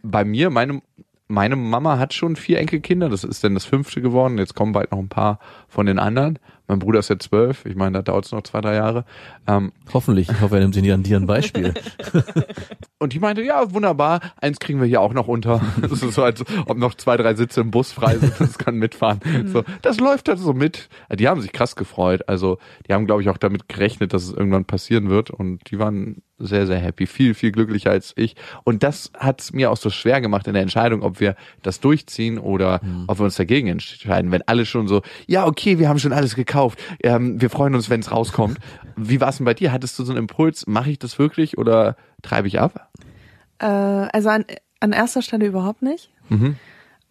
Bei 0.03 0.25
mir, 0.25 0.51
meine, 0.51 0.83
meine 1.29 1.57
Mama 1.57 1.99
hat 1.99 2.13
schon 2.15 2.37
vier 2.37 2.59
Enkelkinder. 2.59 3.09
Das 3.09 3.25
ist 3.25 3.43
dann 3.45 3.55
das 3.55 3.65
fünfte 3.65 4.01
geworden. 4.03 4.39
Jetzt 4.39 4.55
kommen 4.55 4.73
bald 4.73 4.93
noch 4.93 4.99
ein 4.99 5.09
paar 5.09 5.39
von 5.69 5.87
den 5.87 5.99
anderen. 5.99 6.39
Mein 6.73 6.79
Bruder 6.79 7.01
ist 7.01 7.11
jetzt 7.11 7.25
zwölf. 7.25 7.67
Ich 7.67 7.77
meine, 7.77 7.99
da 7.99 8.03
dauert 8.03 8.25
es 8.25 8.33
noch 8.33 8.43
zwei, 8.45 8.63
drei 8.63 8.77
Jahre. 8.77 9.05
Ähm, 9.47 9.73
Hoffentlich, 9.93 10.31
ich 10.31 10.41
hoffe, 10.41 10.55
er 10.55 10.63
nimmt 10.63 10.75
sie 10.75 10.91
an 10.91 11.03
dir 11.03 11.19
ein 11.19 11.27
Beispiel. 11.27 11.75
und 12.99 13.13
die 13.13 13.19
meinte, 13.19 13.43
ja, 13.43 13.75
wunderbar, 13.75 14.21
eins 14.41 14.59
kriegen 14.59 14.81
wir 14.81 14.87
hier 14.87 15.03
auch 15.03 15.13
noch 15.13 15.29
unter. 15.29 15.61
Das 15.83 16.03
ist 16.03 16.15
so, 16.15 16.23
als 16.23 16.43
ob 16.67 16.79
noch 16.79 16.95
zwei, 16.95 17.19
drei 17.19 17.35
Sitze 17.35 17.61
im 17.61 17.71
Bus 17.71 17.93
frei 17.93 18.17
sind, 18.17 18.33
das 18.39 18.57
kann 18.57 18.77
mitfahren. 18.77 19.21
So, 19.53 19.65
das 19.83 20.01
läuft 20.01 20.29
halt 20.29 20.39
so 20.39 20.55
mit. 20.55 20.89
Die 21.13 21.29
haben 21.29 21.43
sich 21.43 21.53
krass 21.53 21.77
gefreut. 21.77 22.27
Also, 22.29 22.59
die 22.89 22.95
haben, 22.95 23.05
glaube 23.05 23.21
ich, 23.21 23.29
auch 23.29 23.37
damit 23.37 23.69
gerechnet, 23.69 24.15
dass 24.15 24.23
es 24.23 24.33
irgendwann 24.33 24.65
passieren 24.65 25.11
wird. 25.11 25.29
Und 25.31 25.71
die 25.71 25.79
waren 25.79 26.23
sehr, 26.39 26.67
sehr 26.67 26.79
happy. 26.79 27.07
Viel, 27.07 27.35
viel 27.35 27.53
glücklicher 27.53 27.91
als 27.91 28.13
ich. 28.17 28.35
Und 28.65 28.83
das 28.83 29.13
hat 29.17 29.41
es 29.41 29.53
mir 29.53 29.71
auch 29.71 29.77
so 29.77 29.91
schwer 29.91 30.21
gemacht 30.21 30.47
in 30.47 30.55
der 30.55 30.63
Entscheidung, 30.63 31.03
ob 31.03 31.21
wir 31.21 31.37
das 31.63 31.81
durchziehen 31.81 32.39
oder 32.39 32.81
ob 33.07 33.19
wir 33.19 33.25
uns 33.25 33.37
dagegen 33.37 33.69
entscheiden. 33.69 34.31
Wenn 34.31 34.43
alle 34.43 34.67
schon 34.67 34.89
so, 34.89 35.03
ja, 35.27 35.47
okay, 35.47 35.79
wir 35.79 35.89
haben 35.89 35.99
schon 35.99 36.13
alles 36.13 36.35
gekauft. 36.35 36.79
Ähm, 37.03 37.41
wir 37.41 37.51
freuen 37.51 37.75
uns, 37.75 37.91
wenn 37.91 38.01
es 38.01 38.11
rauskommt. 38.11 38.59
Wie 38.97 39.21
war 39.21 39.29
es 39.29 39.37
denn 39.37 39.47
bei 39.47 39.55
dir? 39.55 39.73
Hattest 39.73 39.99
du 39.99 40.05
so 40.05 40.13
einen 40.13 40.19
Impuls, 40.19 40.67
mache 40.67 40.91
ich 40.91 40.99
das 40.99 41.19
wirklich 41.19 41.59
oder 41.59 41.97
treibe 42.23 42.49
ich 42.49 42.61
ab? 42.61 42.91
Äh, 43.59 43.67
also 43.67 44.29
an, 44.29 44.45
an 44.81 44.93
erster 44.93 45.23
Stelle 45.23 45.47
überhaupt 45.47 45.83
nicht. 45.83 46.11
Mhm. 46.29 46.57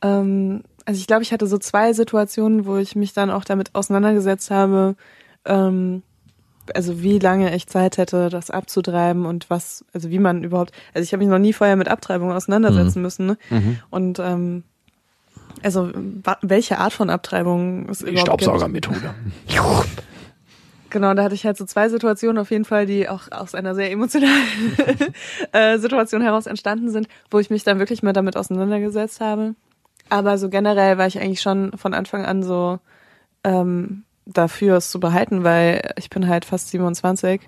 Ähm, 0.02 0.64
also 0.86 1.00
ich 1.00 1.08
glaube, 1.08 1.24
ich 1.24 1.32
hatte 1.32 1.48
so 1.48 1.58
zwei 1.58 1.94
Situationen, 1.94 2.66
wo 2.66 2.78
ich 2.78 2.96
mich 2.96 3.14
dann 3.14 3.30
auch 3.30 3.46
damit 3.46 3.76
auseinandergesetzt 3.76 4.52
habe, 4.52 4.96
ähm, 5.46 6.04
also 6.76 7.02
wie 7.02 7.20
lange 7.20 7.56
ich 7.56 7.68
Zeit 7.68 7.98
hätte, 7.98 8.30
das 8.30 8.50
abzutreiben 8.50 9.26
und 9.26 9.50
was, 9.50 9.86
also 9.94 10.10
wie 10.10 10.20
man 10.20 10.44
überhaupt, 10.44 10.72
also 10.94 11.04
ich 11.04 11.14
habe 11.14 11.24
mich 11.24 11.30
noch 11.30 11.40
nie 11.40 11.54
vorher 11.54 11.76
mit 11.76 11.88
Abtreibung 11.88 12.32
auseinandersetzen 12.32 13.02
müssen. 13.02 13.26
Ne? 13.26 13.38
Mhm. 13.50 13.80
Und 13.90 14.20
ähm, 14.20 14.64
also 15.64 15.92
welche 16.42 16.78
Art 16.80 16.94
von 16.94 17.10
Abtreibung 17.10 17.88
Die 17.88 18.04
überhaupt. 18.04 18.20
Staubsaugermethode. 18.20 19.14
Genau, 20.92 21.14
da 21.14 21.24
hatte 21.24 21.36
ich 21.36 21.46
halt 21.46 21.56
so 21.56 21.64
zwei 21.64 21.88
Situationen 21.88 22.38
auf 22.38 22.52
jeden 22.52 22.66
Fall, 22.66 22.86
die 22.86 23.08
auch 23.08 23.32
aus 23.32 23.56
einer 23.56 23.76
sehr 23.76 23.90
emotionalen 23.92 24.76
äh, 25.54 25.78
Situation 25.78 26.22
heraus 26.22 26.48
entstanden 26.48 26.90
sind, 26.90 27.08
wo 27.30 27.40
ich 27.40 27.50
mich 27.50 27.64
dann 27.64 27.80
wirklich 27.80 28.04
mal 28.04 28.12
damit 28.12 28.36
auseinandergesetzt 28.36 29.22
habe. 29.22 29.56
Aber 30.10 30.38
so 30.38 30.50
generell 30.50 30.98
war 30.98 31.08
ich 31.08 31.18
eigentlich 31.18 31.40
schon 31.40 31.72
von 31.78 31.94
Anfang 31.94 32.26
an 32.26 32.44
so 32.44 32.80
ähm, 33.46 34.04
dafür, 34.34 34.78
es 34.78 34.91
zu 34.91 35.00
behalten, 35.00 35.44
weil 35.44 35.94
ich 35.98 36.10
bin 36.10 36.28
halt 36.28 36.46
fast 36.46 36.70
27 36.70 37.41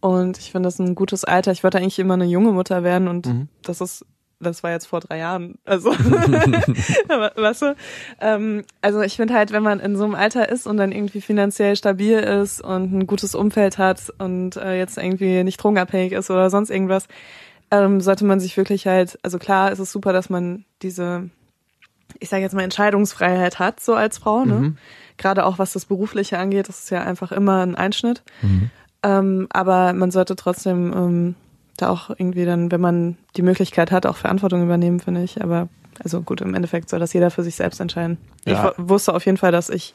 und 0.00 0.38
ich 0.38 0.52
finde 0.52 0.66
das 0.66 0.78
ein 0.78 0.94
gutes 0.94 1.24
Alter. 1.24 1.52
Ich 1.52 1.62
wollte 1.62 1.78
eigentlich 1.78 1.98
immer 1.98 2.14
eine 2.14 2.24
junge 2.24 2.52
Mutter 2.52 2.82
werden 2.82 3.08
und 3.08 3.26
das 3.62 3.80
ist 3.80 4.04
das 4.42 4.62
war 4.62 4.70
jetzt 4.70 4.86
vor 4.86 5.00
drei 5.00 5.18
Jahren. 5.18 5.58
Also, 5.64 5.90
weißt 5.92 7.62
du? 7.62 7.76
Ähm, 8.20 8.64
also 8.80 9.00
ich 9.00 9.16
finde 9.16 9.34
halt, 9.34 9.52
wenn 9.52 9.62
man 9.62 9.80
in 9.80 9.96
so 9.96 10.04
einem 10.04 10.14
Alter 10.14 10.48
ist 10.48 10.66
und 10.66 10.76
dann 10.76 10.92
irgendwie 10.92 11.20
finanziell 11.20 11.76
stabil 11.76 12.18
ist 12.18 12.60
und 12.60 12.92
ein 12.92 13.06
gutes 13.06 13.34
Umfeld 13.34 13.78
hat 13.78 14.12
und 14.18 14.56
äh, 14.56 14.78
jetzt 14.78 14.98
irgendwie 14.98 15.44
nicht 15.44 15.62
drogenabhängig 15.62 16.12
ist 16.12 16.30
oder 16.30 16.50
sonst 16.50 16.70
irgendwas, 16.70 17.06
ähm, 17.70 18.00
sollte 18.00 18.24
man 18.24 18.40
sich 18.40 18.56
wirklich 18.56 18.86
halt, 18.86 19.18
also 19.22 19.38
klar 19.38 19.72
ist 19.72 19.78
es 19.78 19.92
super, 19.92 20.12
dass 20.12 20.28
man 20.28 20.64
diese, 20.82 21.30
ich 22.18 22.28
sage 22.28 22.42
jetzt 22.42 22.54
mal, 22.54 22.62
Entscheidungsfreiheit 22.62 23.58
hat, 23.58 23.80
so 23.80 23.94
als 23.94 24.18
Frau, 24.18 24.44
ne? 24.44 24.74
Gerade 25.18 25.44
auch 25.44 25.58
was 25.58 25.72
das 25.72 25.84
Berufliche 25.84 26.38
angeht, 26.38 26.68
das 26.68 26.80
ist 26.84 26.90
ja 26.90 27.02
einfach 27.02 27.32
immer 27.32 27.62
ein 27.62 27.74
Einschnitt. 27.76 28.22
Ähm, 29.02 29.48
aber 29.52 29.92
man 29.92 30.10
sollte 30.10 30.36
trotzdem 30.36 30.92
ähm, 30.94 31.34
da 31.76 31.88
auch 31.88 32.10
irgendwie 32.10 32.44
dann, 32.44 32.70
wenn 32.70 32.80
man 32.80 33.16
die 33.36 33.42
Möglichkeit 33.42 33.90
hat, 33.90 34.06
auch 34.06 34.16
Verantwortung 34.16 34.62
übernehmen, 34.62 35.00
finde 35.00 35.22
ich. 35.22 35.42
Aber 35.42 35.68
also 36.02 36.22
gut, 36.22 36.40
im 36.40 36.54
Endeffekt 36.54 36.88
soll 36.88 37.00
das 37.00 37.12
jeder 37.12 37.30
für 37.30 37.42
sich 37.42 37.54
selbst 37.56 37.80
entscheiden. 37.80 38.18
Ja. 38.44 38.72
Ich 38.72 38.78
wu- 38.78 38.88
wusste 38.90 39.14
auf 39.14 39.24
jeden 39.26 39.38
Fall, 39.38 39.52
dass 39.52 39.68
ich, 39.70 39.94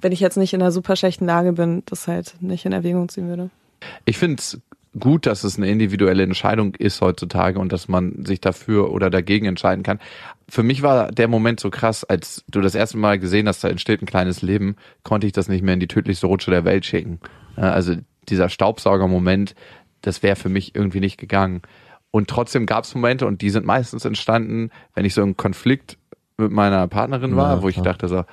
wenn 0.00 0.12
ich 0.12 0.20
jetzt 0.20 0.36
nicht 0.36 0.52
in 0.54 0.60
einer 0.62 0.72
super 0.72 0.96
schlechten 0.96 1.26
Lage 1.26 1.52
bin, 1.52 1.82
das 1.86 2.08
halt 2.08 2.34
nicht 2.40 2.64
in 2.66 2.72
Erwägung 2.72 3.08
ziehen 3.08 3.28
würde. 3.28 3.50
Ich 4.04 4.18
finde 4.18 4.40
es 4.40 4.58
gut, 4.98 5.26
dass 5.26 5.44
es 5.44 5.56
eine 5.56 5.68
individuelle 5.70 6.22
Entscheidung 6.22 6.74
ist 6.74 7.00
heutzutage 7.00 7.58
und 7.58 7.72
dass 7.72 7.88
man 7.88 8.24
sich 8.24 8.40
dafür 8.40 8.90
oder 8.90 9.10
dagegen 9.10 9.46
entscheiden 9.46 9.82
kann. 9.82 9.98
Für 10.48 10.62
mich 10.62 10.82
war 10.82 11.10
der 11.10 11.28
Moment 11.28 11.60
so 11.60 11.70
krass, 11.70 12.04
als 12.04 12.44
du 12.48 12.60
das 12.60 12.74
erste 12.74 12.96
Mal 12.96 13.18
gesehen 13.18 13.48
hast, 13.48 13.62
da 13.64 13.68
entsteht 13.68 14.02
ein 14.02 14.06
kleines 14.06 14.42
Leben, 14.42 14.76
konnte 15.02 15.26
ich 15.26 15.32
das 15.32 15.48
nicht 15.48 15.62
mehr 15.62 15.74
in 15.74 15.80
die 15.80 15.88
tödlichste 15.88 16.26
Rutsche 16.26 16.50
der 16.50 16.64
Welt 16.64 16.84
schicken. 16.84 17.20
Also 17.56 17.96
dieser 18.28 18.48
Staubsauger-Moment, 18.48 19.54
das 20.02 20.22
wäre 20.22 20.36
für 20.36 20.48
mich 20.48 20.74
irgendwie 20.74 21.00
nicht 21.00 21.18
gegangen. 21.18 21.62
Und 22.10 22.28
trotzdem 22.28 22.66
gab 22.66 22.84
es 22.84 22.94
Momente 22.94 23.26
und 23.26 23.42
die 23.42 23.50
sind 23.50 23.66
meistens 23.66 24.04
entstanden, 24.04 24.70
wenn 24.94 25.04
ich 25.04 25.14
so 25.14 25.22
im 25.22 25.36
Konflikt 25.36 25.98
mit 26.38 26.52
meiner 26.52 26.86
Partnerin 26.86 27.36
war, 27.36 27.56
Ja, 27.56 27.62
wo 27.62 27.68
ich 27.68 27.80
dachte 27.80 28.08
so, 28.08 28.24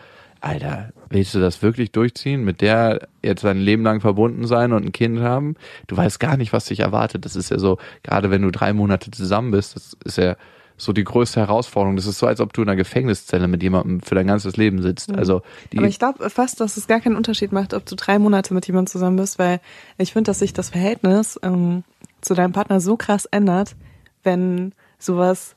Alter, 0.43 0.91
willst 1.09 1.33
du 1.33 1.39
das 1.39 1.61
wirklich 1.61 1.93
durchziehen? 1.93 2.43
Mit 2.43 2.59
der 2.59 3.07
jetzt 3.23 3.45
dein 3.45 3.59
Leben 3.59 3.81
lang 3.83 4.01
verbunden 4.01 4.45
sein 4.45 4.73
und 4.73 4.83
ein 4.83 4.91
Kind 4.91 5.21
haben? 5.21 5.55
Du 5.87 5.95
weißt 5.95 6.19
gar 6.19 6.35
nicht, 6.35 6.51
was 6.51 6.65
dich 6.65 6.81
erwartet. 6.81 7.23
Das 7.23 7.37
ist 7.37 7.49
ja 7.49 7.59
so, 7.59 7.77
gerade 8.03 8.29
wenn 8.29 8.41
du 8.41 8.51
drei 8.51 8.73
Monate 8.73 9.09
zusammen 9.09 9.51
bist, 9.51 9.77
das 9.77 9.95
ist 10.03 10.17
ja 10.17 10.35
so 10.75 10.91
die 10.91 11.05
größte 11.05 11.39
Herausforderung. 11.39 11.95
Das 11.95 12.07
ist 12.07 12.19
so, 12.19 12.27
als 12.27 12.41
ob 12.41 12.51
du 12.51 12.61
in 12.61 12.67
einer 12.67 12.75
Gefängniszelle 12.75 13.47
mit 13.47 13.63
jemandem 13.63 14.01
für 14.01 14.15
dein 14.15 14.27
ganzes 14.27 14.57
Leben 14.57 14.81
sitzt. 14.81 15.15
Also 15.15 15.43
die, 15.71 15.77
Aber 15.77 15.87
ich 15.87 15.97
glaube 15.97 16.29
fast, 16.29 16.59
dass 16.59 16.75
es 16.75 16.87
gar 16.87 16.99
keinen 16.99 17.15
Unterschied 17.15 17.53
macht, 17.53 17.73
ob 17.73 17.85
du 17.85 17.95
drei 17.95 18.19
Monate 18.19 18.53
mit 18.53 18.67
jemandem 18.67 18.91
zusammen 18.91 19.15
bist, 19.15 19.39
weil 19.39 19.61
ich 19.97 20.11
finde, 20.11 20.29
dass 20.29 20.39
sich 20.39 20.51
das 20.51 20.71
Verhältnis 20.71 21.39
ähm, 21.41 21.85
zu 22.19 22.33
deinem 22.33 22.51
Partner 22.51 22.81
so 22.81 22.97
krass 22.97 23.23
ändert, 23.27 23.77
wenn 24.23 24.73
sowas 24.99 25.55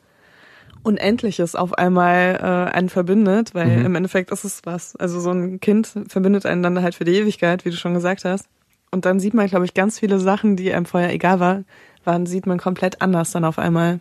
Unendliches 0.86 1.54
auf 1.56 1.74
einmal 1.74 2.38
äh, 2.40 2.72
einen 2.74 2.88
verbindet, 2.88 3.54
weil 3.54 3.84
im 3.84 3.94
Endeffekt 3.96 4.30
ist 4.30 4.44
es 4.44 4.60
was. 4.64 4.94
Also 4.96 5.20
so 5.20 5.30
ein 5.30 5.60
Kind 5.60 5.92
verbindet 6.08 6.46
einen 6.46 6.62
dann 6.62 6.80
halt 6.82 6.94
für 6.94 7.04
die 7.04 7.14
Ewigkeit, 7.16 7.64
wie 7.64 7.70
du 7.70 7.76
schon 7.76 7.92
gesagt 7.94 8.24
hast. 8.24 8.46
Und 8.92 9.04
dann 9.04 9.18
sieht 9.20 9.34
man, 9.34 9.46
glaube 9.48 9.64
ich, 9.64 9.74
ganz 9.74 9.98
viele 9.98 10.18
Sachen, 10.20 10.56
die 10.56 10.72
einem 10.72 10.86
vorher 10.86 11.12
egal 11.12 11.40
war, 11.40 11.64
waren, 12.04 12.24
sieht 12.24 12.46
man 12.46 12.58
komplett 12.58 13.02
anders 13.02 13.32
dann 13.32 13.44
auf 13.44 13.58
einmal. 13.58 13.98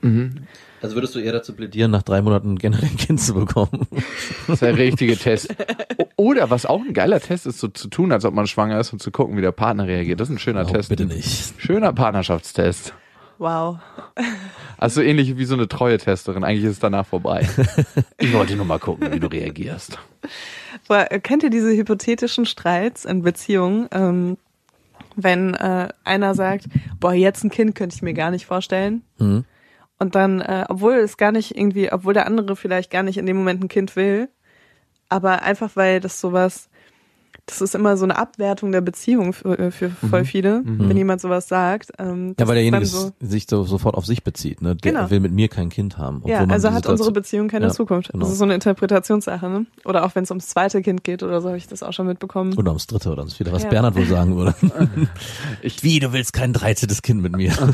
Also 0.80 0.96
würdest 0.96 1.16
du 1.16 1.20
eher 1.20 1.32
dazu 1.34 1.54
plädieren, 1.54 1.90
nach 1.90 2.04
drei 2.04 2.22
Monaten 2.22 2.58
generell 2.60 2.88
ein 2.90 2.98
Kind 2.98 3.20
zu 3.20 3.34
bekommen? 3.34 3.88
Das 4.46 4.54
ist 4.54 4.62
der 4.62 4.78
richtige 4.78 5.18
Test. 5.18 5.54
Oder 6.16 6.52
was 6.52 6.68
auch 6.68 6.82
ein 6.82 6.94
geiler 6.94 7.20
Test 7.20 7.48
ist, 7.48 7.60
so 7.60 7.68
zu 7.68 7.88
tun, 7.88 8.12
als 8.12 8.24
ob 8.26 8.36
man 8.36 8.46
schwanger 8.46 8.80
ist 8.80 8.94
und 8.94 9.02
zu 9.02 9.10
gucken, 9.10 9.36
wie 9.38 9.42
der 9.42 9.52
Partner 9.52 9.88
reagiert. 9.88 10.20
Das 10.20 10.30
ist 10.30 10.36
ein 10.36 10.40
schöner 10.40 10.66
Oh, 10.70 10.72
Test. 10.72 10.90
bitte 10.90 11.06
nicht. 11.08 11.56
Schöner 11.60 11.92
Partnerschaftstest. 11.94 12.94
Wow. 13.38 13.80
Also 14.78 15.02
ähnlich 15.02 15.38
wie 15.38 15.46
so 15.46 15.56
eine 15.56 15.68
Treue-Testerin. 15.68 16.44
Eigentlich 16.44 16.66
ist 16.66 16.72
es 16.72 16.80
danach 16.80 17.06
vorbei. 17.06 17.48
Ich 18.18 18.34
wollte 18.34 18.56
nur 18.56 18.66
mal 18.66 18.80
gucken, 18.80 19.12
wie 19.12 19.20
du 19.20 19.28
reagierst. 19.28 20.00
Aber 20.88 21.12
äh, 21.12 21.20
kennt 21.20 21.44
ihr 21.44 21.50
diese 21.50 21.72
hypothetischen 21.72 22.46
Streits 22.46 23.06
in 23.06 23.22
Beziehungen, 23.22 23.88
ähm, 23.92 24.38
wenn 25.16 25.54
äh, 25.54 25.90
einer 26.04 26.34
sagt, 26.34 26.66
boah, 27.00 27.14
jetzt 27.14 27.44
ein 27.44 27.50
Kind 27.50 27.76
könnte 27.76 27.96
ich 27.96 28.02
mir 28.02 28.14
gar 28.14 28.32
nicht 28.32 28.46
vorstellen. 28.46 29.04
Mhm. 29.18 29.46
Und 30.00 30.16
dann, 30.16 30.42
äh, 30.42 30.66
obwohl 30.68 30.96
es 30.96 31.18
gar 31.18 31.32
nicht 31.32 31.58
irgendwie, 31.58 31.92
obwohl 31.92 32.14
der 32.14 32.26
andere 32.26 32.56
vielleicht 32.56 32.92
gar 32.92 33.04
nicht 33.04 33.18
in 33.18 33.26
dem 33.26 33.38
Moment 33.38 33.64
ein 33.64 33.70
Kind 33.70 33.96
will, 33.96 34.30
aber 35.08 35.44
einfach 35.44 35.76
weil 35.76 36.00
das 36.00 36.20
sowas, 36.20 36.70
das 37.48 37.62
ist 37.62 37.76
immer 37.76 37.96
so 37.96 38.06
eine 38.06 38.18
Abwertung 38.18 38.72
der 38.72 38.82
Beziehung 38.82 39.32
für, 39.34 39.58
äh, 39.60 39.72
für 39.72 39.90
voll 39.92 40.26
viele, 40.26 40.62
wenn 40.66 40.98
jemand 40.98 41.22
sowas 41.22 41.48
sagt. 41.48 41.92
Ähm, 42.00 42.36
Ja, 42.40 42.48
weil 42.48 42.56
derjenige 42.56 42.86
so, 42.86 43.12
sich 43.20 43.46
so, 43.48 43.64
sofort 43.64 43.96
auf 43.96 44.06
sich 44.06 44.24
bezieht. 44.24 44.62
Ne? 44.62 44.76
Der 44.76 44.92
Genau. 44.94 45.10
will 45.12 45.20
mit 45.20 45.32
mir 45.32 45.48
kein 45.48 45.70
Kind 45.70 45.98
haben. 46.00 46.24
ja, 46.26 46.40
man 46.42 46.52
also 46.52 46.72
hat 46.72 46.88
unsere 46.88 47.12
Beziehung 47.12 47.48
keine 47.48 47.66
Ja, 47.68 47.72
Zukunft. 47.72 48.12
genau. 48.12 48.24
Das 48.24 48.32
ist 48.34 48.40
so 48.40 48.46
eine 48.46 48.56
Interpretationssache, 48.56 49.48
ne? 49.48 49.66
Oder 49.86 50.06
auch 50.06 50.16
wenn 50.16 50.24
es 50.24 50.32
ums 50.32 50.48
zweite 50.48 50.82
Kind 50.82 51.04
geht 51.04 51.22
oder 51.22 51.40
so, 51.42 51.50
habe 51.50 51.58
ich 51.58 51.68
das 51.68 51.84
auch 51.84 51.94
schon 51.94 52.08
mitbekommen. 52.08 52.54
Oder 52.58 52.72
ums 52.72 52.88
dritte 52.88 53.10
oder 53.12 53.20
ums 53.20 53.36
vierte, 53.36 53.52
was 53.52 53.64
Ja. 53.64 53.70
Bernhard 53.70 53.96
wohl 53.96 54.06
sagen 54.08 54.36
würde. 54.36 54.56
Wie, 55.82 56.00
du 56.00 56.14
willst 56.14 56.34
kein 56.34 56.52
13. 56.54 56.90
Kind 57.04 57.22
mit 57.22 57.36
mir? 57.36 57.54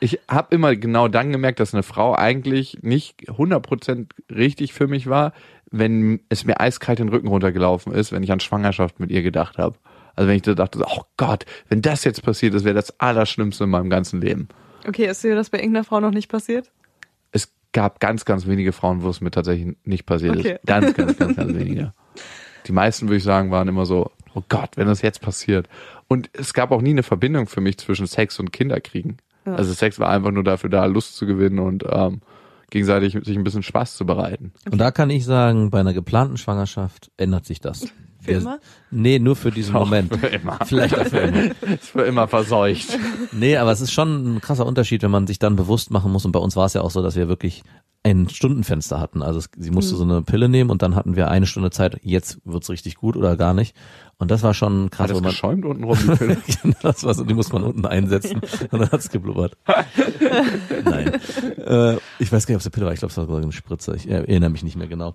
Ich 0.00 0.20
habe 0.28 0.54
immer 0.54 0.76
genau 0.76 1.08
dann 1.08 1.32
gemerkt, 1.32 1.58
dass 1.60 1.74
eine 1.74 1.82
Frau 1.82 2.14
eigentlich 2.14 2.78
nicht 2.82 3.28
100% 3.28 4.06
richtig 4.30 4.72
für 4.72 4.86
mich 4.86 5.08
war, 5.08 5.32
wenn 5.70 6.20
es 6.28 6.44
mir 6.44 6.60
eiskalt 6.60 6.98
den 6.98 7.08
Rücken 7.08 7.28
runtergelaufen 7.28 7.92
ist, 7.92 8.12
wenn 8.12 8.22
ich 8.22 8.32
an 8.32 8.40
Schwangerschaft 8.40 9.00
mit 9.00 9.10
ihr 9.10 9.22
gedacht 9.22 9.58
habe. 9.58 9.76
Also 10.14 10.28
wenn 10.28 10.36
ich 10.36 10.42
da 10.42 10.54
dachte, 10.54 10.82
oh 10.86 11.02
Gott, 11.16 11.44
wenn 11.68 11.82
das 11.82 12.04
jetzt 12.04 12.22
passiert, 12.22 12.54
das 12.54 12.64
wäre 12.64 12.74
das 12.74 12.98
Allerschlimmste 13.00 13.64
in 13.64 13.70
meinem 13.70 13.90
ganzen 13.90 14.20
Leben. 14.20 14.48
Okay, 14.88 15.06
ist 15.06 15.22
dir 15.24 15.34
das 15.34 15.50
bei 15.50 15.58
irgendeiner 15.58 15.84
Frau 15.84 16.00
noch 16.00 16.12
nicht 16.12 16.28
passiert? 16.30 16.70
Es 17.32 17.52
gab 17.72 18.00
ganz, 18.00 18.24
ganz 18.24 18.46
wenige 18.46 18.72
Frauen, 18.72 19.02
wo 19.02 19.10
es 19.10 19.20
mir 19.20 19.30
tatsächlich 19.30 19.76
nicht 19.84 20.06
passiert 20.06 20.38
Okay. 20.38 20.52
ist. 20.52 20.66
Ganz, 20.66 20.94
ganz, 20.94 21.18
ganz, 21.18 21.36
ganz 21.36 21.54
wenige. 21.54 21.92
Die 22.66 22.72
meisten, 22.72 23.08
würde 23.08 23.18
ich 23.18 23.24
sagen, 23.24 23.50
waren 23.50 23.68
immer 23.68 23.84
so, 23.84 24.10
oh 24.34 24.42
Gott, 24.48 24.70
wenn 24.76 24.86
das 24.86 25.02
jetzt 25.02 25.20
passiert. 25.20 25.68
Und 26.08 26.30
es 26.32 26.54
gab 26.54 26.70
auch 26.70 26.80
nie 26.80 26.90
eine 26.90 27.02
Verbindung 27.02 27.46
für 27.46 27.60
mich 27.60 27.78
zwischen 27.78 28.06
Sex 28.06 28.38
und 28.38 28.52
Kinderkriegen. 28.52 29.18
Ja. 29.44 29.54
Also 29.56 29.72
Sex 29.72 29.98
war 29.98 30.08
einfach 30.08 30.30
nur 30.30 30.44
dafür 30.44 30.70
da, 30.70 30.86
Lust 30.86 31.16
zu 31.16 31.26
gewinnen 31.26 31.58
und 31.58 31.84
ähm, 31.88 32.20
gegenseitig 32.70 33.12
sich 33.24 33.36
ein 33.36 33.44
bisschen 33.44 33.62
Spaß 33.62 33.96
zu 33.96 34.06
bereiten. 34.06 34.52
Und 34.70 34.78
da 34.78 34.90
kann 34.90 35.10
ich 35.10 35.24
sagen, 35.24 35.70
bei 35.70 35.80
einer 35.80 35.94
geplanten 35.94 36.36
Schwangerschaft 36.36 37.10
ändert 37.16 37.46
sich 37.46 37.60
das. 37.60 37.80
Für 38.20 38.26
Wir- 38.32 38.38
immer? 38.38 38.58
Nee, 38.90 39.18
nur 39.18 39.36
für 39.36 39.50
diesen 39.50 39.74
Moment. 39.74 40.14
Für 40.16 40.26
immer. 40.26 40.58
Vielleicht 40.64 40.98
auch 40.98 41.04
für 41.06 41.18
immer. 41.18 41.42
Ist 41.74 41.84
für 41.90 42.02
immer 42.02 42.26
verseucht. 42.28 42.98
Nee, 43.32 43.56
aber 43.56 43.70
es 43.72 43.80
ist 43.80 43.92
schon 43.92 44.36
ein 44.36 44.40
krasser 44.40 44.66
Unterschied, 44.66 45.02
wenn 45.02 45.10
man 45.10 45.26
sich 45.26 45.38
dann 45.38 45.54
bewusst 45.56 45.90
machen 45.90 46.10
muss. 46.12 46.24
Und 46.24 46.32
bei 46.32 46.40
uns 46.40 46.56
war 46.56 46.66
es 46.66 46.74
ja 46.74 46.80
auch 46.80 46.90
so, 46.90 47.02
dass 47.02 47.14
wir 47.14 47.28
wirklich 47.28 47.62
ein 48.02 48.28
Stundenfenster 48.28 49.00
hatten. 49.00 49.22
Also 49.22 49.40
es, 49.40 49.50
sie 49.56 49.70
musste 49.70 49.96
so 49.96 50.04
eine 50.04 50.22
Pille 50.22 50.48
nehmen 50.48 50.70
und 50.70 50.82
dann 50.82 50.94
hatten 50.94 51.16
wir 51.16 51.28
eine 51.28 51.46
Stunde 51.46 51.70
Zeit, 51.70 51.98
jetzt 52.02 52.38
wird's 52.44 52.70
richtig 52.70 52.94
gut 52.96 53.16
oder 53.16 53.36
gar 53.36 53.52
nicht. 53.52 53.76
Und 54.18 54.30
das 54.30 54.42
war 54.42 54.54
schon 54.54 54.88
krass. 54.90 55.04
Hat 55.04 55.10
das 55.10 55.20
man- 55.20 55.30
geschäumt 55.30 55.64
unten 55.66 55.84
rum? 55.84 55.98
Genau, 56.62 56.76
das 56.82 57.04
war 57.04 57.12
so, 57.14 57.24
die 57.24 57.34
muss 57.34 57.52
man 57.52 57.62
unten 57.64 57.84
einsetzen 57.84 58.40
und 58.70 58.80
dann 58.80 58.90
hat's 58.90 59.10
geblubbert. 59.10 59.56
Nein. 60.84 61.12
Äh, 61.58 61.96
ich 62.18 62.32
weiß 62.32 62.46
gar 62.46 62.54
nicht, 62.54 62.56
ob 62.56 62.60
es 62.60 62.66
eine 62.66 62.70
Pille 62.70 62.86
war, 62.86 62.92
ich 62.92 63.00
glaube, 63.00 63.10
es 63.12 63.16
war 63.18 63.26
sogar 63.26 63.42
eine 63.42 63.52
Spritze. 63.52 63.94
Ich 63.94 64.08
erinnere 64.08 64.50
mich 64.50 64.62
nicht 64.64 64.76
mehr 64.76 64.86
genau. 64.88 65.14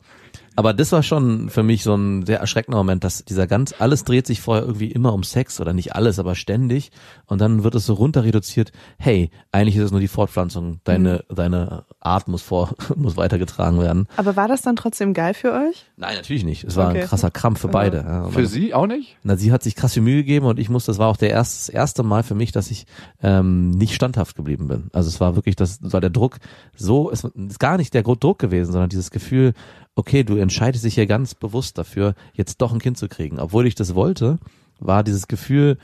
Aber 0.57 0.73
das 0.73 0.91
war 0.91 1.01
schon 1.01 1.49
für 1.49 1.63
mich 1.63 1.83
so 1.83 1.95
ein 1.95 2.25
sehr 2.25 2.39
erschreckender 2.39 2.77
Moment, 2.77 3.03
dass 3.03 3.23
dieser 3.23 3.47
ganz, 3.47 3.73
alles 3.79 4.03
dreht 4.03 4.27
sich 4.27 4.41
vorher 4.41 4.63
irgendwie 4.65 4.91
immer 4.91 5.13
um 5.13 5.23
Sex 5.23 5.61
oder 5.61 5.71
nicht 5.73 5.95
alles, 5.95 6.19
aber 6.19 6.35
ständig. 6.35 6.91
Und 7.25 7.39
dann 7.39 7.63
wird 7.63 7.73
es 7.75 7.85
so 7.85 7.93
runter 7.93 8.23
reduziert, 8.25 8.71
hey, 8.97 9.31
eigentlich 9.53 9.77
ist 9.77 9.83
es 9.85 9.91
nur 9.91 10.01
die 10.01 10.09
Fortpflanzung, 10.09 10.81
deine, 10.83 11.23
deine 11.29 11.85
Art 12.01 12.27
muss 12.27 12.41
vor, 12.41 12.75
muss 12.95 13.15
weitergetragen 13.15 13.79
werden. 13.79 14.07
Aber 14.17 14.35
war 14.35 14.47
das 14.49 14.61
dann 14.61 14.75
trotzdem 14.75 15.13
geil 15.13 15.33
für 15.33 15.53
euch? 15.53 15.85
Nein, 15.95 16.15
natürlich 16.15 16.43
nicht. 16.43 16.63
Es 16.65 16.75
war 16.75 16.89
Okay. 16.89 17.01
ein 17.03 17.07
krasser 17.07 17.31
Krampf 17.31 17.61
für 17.61 17.69
beide. 17.69 17.97
Ja, 17.97 18.27
Für 18.29 18.45
sie 18.45 18.73
auch 18.73 18.87
nicht? 18.87 19.15
na, 19.23 19.37
sie 19.37 19.51
hat 19.53 19.63
sich 19.63 19.75
krass 19.75 19.93
viel 19.93 20.03
Mühe 20.03 20.17
gegeben 20.17 20.45
und 20.47 20.59
ich 20.59 20.67
muss, 20.69 20.85
das 20.85 20.97
war 20.97 21.07
auch 21.07 21.17
der 21.17 21.29
erste, 21.29 21.57
das 21.67 21.69
erste 21.69 22.03
Mal 22.03 22.23
für 22.23 22.35
mich, 22.35 22.51
dass 22.51 22.71
ich 22.71 22.85
ähm, 23.23 23.69
nicht 23.71 23.95
standhaft 23.95 24.35
geblieben 24.35 24.67
bin. 24.67 24.89
Also 24.91 25.07
es 25.07 25.21
war 25.21 25.35
wirklich, 25.35 25.55
das 25.55 25.79
war 25.81 26.01
der 26.01 26.09
Druck 26.09 26.37
so, 26.75 27.09
es 27.09 27.23
ist 27.23 27.59
gar 27.59 27.77
nicht 27.77 27.93
der 27.93 28.03
Druck 28.03 28.39
gewesen, 28.39 28.71
sondern 28.73 28.89
dieses 28.89 29.11
Gefühl, 29.11 29.53
okay, 30.01 30.23
du 30.23 30.35
entscheidest 30.35 30.83
dich 30.83 30.95
hier 30.95 31.05
ganz 31.05 31.35
bewusst 31.35 31.77
dafür, 31.77 32.15
jetzt 32.33 32.59
doch 32.59 32.73
ein 32.73 32.79
Kind 32.79 32.97
zu 32.97 33.07
kriegen. 33.07 33.39
Obwohl 33.39 33.67
ich 33.67 33.75
das 33.75 33.93
wollte, 33.93 34.39
war 34.79 35.03
dieses 35.03 35.27
Gefühl, 35.27 35.77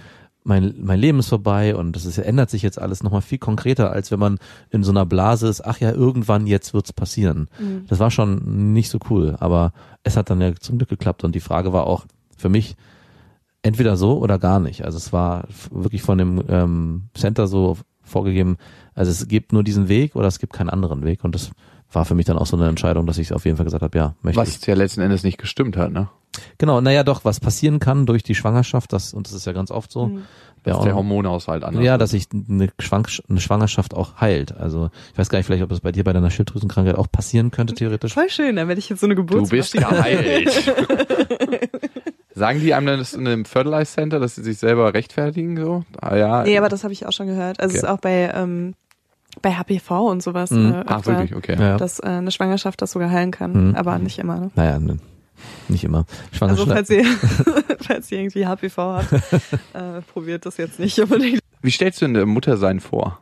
mein, 0.43 0.73
mein 0.81 0.99
Leben 0.99 1.19
ist 1.19 1.29
vorbei 1.29 1.75
und 1.75 1.95
das 1.95 2.05
ist, 2.05 2.17
ändert 2.17 2.49
sich 2.49 2.63
jetzt 2.63 2.79
alles 2.81 3.03
nochmal 3.03 3.21
viel 3.21 3.37
konkreter, 3.37 3.91
als 3.91 4.09
wenn 4.09 4.19
man 4.19 4.39
in 4.71 4.83
so 4.83 4.91
einer 4.91 5.05
Blase 5.05 5.47
ist, 5.47 5.63
ach 5.63 5.79
ja, 5.79 5.91
irgendwann 5.91 6.47
jetzt 6.47 6.73
wird's 6.73 6.93
passieren. 6.93 7.47
Das 7.87 7.99
war 7.99 8.09
schon 8.09 8.73
nicht 8.73 8.89
so 8.89 8.97
cool, 9.11 9.35
aber 9.39 9.71
es 10.01 10.17
hat 10.17 10.31
dann 10.31 10.41
ja 10.41 10.55
zum 10.55 10.79
Glück 10.79 10.89
geklappt 10.89 11.23
und 11.23 11.35
die 11.35 11.41
Frage 11.41 11.73
war 11.73 11.85
auch 11.85 12.05
für 12.37 12.49
mich, 12.49 12.75
entweder 13.61 13.97
so 13.97 14.17
oder 14.17 14.39
gar 14.39 14.59
nicht. 14.59 14.83
Also 14.83 14.97
es 14.97 15.13
war 15.13 15.47
wirklich 15.69 16.01
von 16.01 16.17
dem 16.17 16.43
ähm, 16.47 17.09
Center 17.13 17.45
so 17.45 17.77
vorgegeben, 18.01 18.57
also 18.95 19.11
es 19.11 19.27
gibt 19.27 19.53
nur 19.53 19.63
diesen 19.63 19.89
Weg 19.89 20.15
oder 20.15 20.27
es 20.27 20.39
gibt 20.39 20.53
keinen 20.53 20.69
anderen 20.69 21.03
Weg 21.03 21.23
und 21.23 21.35
das 21.35 21.51
war 21.91 22.05
für 22.05 22.15
mich 22.15 22.25
dann 22.25 22.37
auch 22.37 22.45
so 22.47 22.57
eine 22.57 22.67
Entscheidung, 22.67 23.05
dass 23.07 23.17
ich 23.17 23.33
auf 23.33 23.45
jeden 23.45 23.57
Fall 23.57 23.65
gesagt 23.65 23.83
habe, 23.83 23.97
ja, 23.97 24.15
möchte 24.21 24.41
ich. 24.41 24.47
Was 24.59 24.65
ja 24.65 24.75
letzten 24.75 25.01
Endes 25.01 25.23
nicht 25.23 25.37
gestimmt 25.37 25.77
hat, 25.77 25.91
ne? 25.91 26.09
Genau, 26.59 26.81
naja 26.81 27.03
doch, 27.03 27.25
was 27.25 27.39
passieren 27.39 27.79
kann 27.79 28.05
durch 28.05 28.21
die 28.21 28.35
Schwangerschaft, 28.35 28.93
das 28.93 29.13
und 29.13 29.25
das 29.27 29.33
ist 29.33 29.45
ja 29.47 29.53
ganz 29.53 29.71
oft 29.71 29.91
so. 29.91 30.07
Mhm. 30.07 30.23
Wär 30.63 30.73
Dass 30.73 30.77
auch 30.81 30.83
der 30.85 30.95
Hormonhaushalt 30.95 31.63
anders 31.63 31.83
ja, 31.83 31.93
wird. 31.93 32.01
dass 32.01 32.11
sich 32.11 32.27
eine, 32.49 32.69
Schwank 32.79 33.09
eine 33.29 33.39
Schwangerschaft 33.39 33.93
auch 33.93 34.19
heilt. 34.19 34.55
Also 34.55 34.89
ich 35.13 35.17
weiß 35.17 35.29
gar 35.29 35.39
nicht, 35.39 35.45
vielleicht, 35.45 35.63
ob 35.63 35.69
das 35.69 35.79
bei 35.79 35.91
dir 35.91 36.03
bei 36.03 36.13
deiner 36.13 36.29
Schilddrüsenkrankheit 36.29 36.95
auch 36.95 37.09
passieren 37.11 37.51
könnte, 37.51 37.73
theoretisch. 37.73 38.13
Voll 38.13 38.29
schön, 38.29 38.55
dann 38.57 38.67
werde 38.67 38.79
ich 38.79 38.89
jetzt 38.89 38.99
so 38.99 39.07
eine 39.07 39.15
Du 39.15 39.23
Geburts 39.25 39.49
bist 39.49 39.73
geheilt. 39.73 40.51
Sagen 42.35 42.59
die 42.59 42.73
einem 42.73 42.85
dann 42.85 42.99
das 42.99 43.13
in 43.13 43.25
einem 43.27 43.45
Fertilize 43.45 43.93
Center, 43.93 44.19
dass 44.19 44.35
sie 44.35 44.43
sich 44.43 44.59
selber 44.59 44.93
rechtfertigen 44.93 45.57
so? 45.57 45.83
Ah 46.01 46.15
ja. 46.15 46.43
Nee, 46.43 46.57
aber 46.57 46.69
das 46.69 46.83
habe 46.83 46.93
ich 46.93 47.05
auch 47.07 47.11
schon 47.11 47.27
gehört. 47.27 47.59
Also 47.59 47.75
es 47.75 47.83
Okay. 47.83 47.87
ist 47.87 47.91
auch 47.93 47.99
bei, 47.99 48.31
ähm, 48.35 48.75
bei 49.41 49.53
HPV 49.53 50.09
und 50.09 50.23
sowas 50.23 50.51
Mhm. 50.51 50.73
äh, 50.73 50.83
Ach 50.87 51.05
wirklich, 51.05 51.35
okay. 51.35 51.55
Ja, 51.59 51.67
ja. 51.69 51.77
dass 51.77 51.99
äh, 51.99 52.05
eine 52.07 52.31
Schwangerschaft 52.31 52.81
das 52.81 52.91
sogar 52.91 53.09
heilen 53.11 53.31
kann, 53.31 53.69
Mhm. 53.69 53.75
aber 53.75 53.97
nicht 53.99 54.19
immer. 54.19 54.39
Ne? 54.39 54.51
Naja, 54.55 54.79
ne, 54.79 54.97
nicht 55.67 55.83
immer. 55.83 56.05
Also 56.39 56.65
Schwangerschaft. 56.65 56.71
falls 56.71 56.89
ihr, 56.89 57.05
falls 57.81 58.11
ihr 58.11 58.19
irgendwie 58.19 58.45
HPV 58.45 58.77
habt, 58.77 59.13
äh, 59.13 60.01
probiert 60.11 60.45
das 60.45 60.57
jetzt 60.57 60.79
nicht 60.79 60.99
unbedingt. 60.99 61.39
Wie 61.61 61.71
stellst 61.71 62.01
du 62.01 62.05
denn 62.05 62.13
der 62.13 62.25
Muttersein 62.25 62.79
vor? 62.79 63.19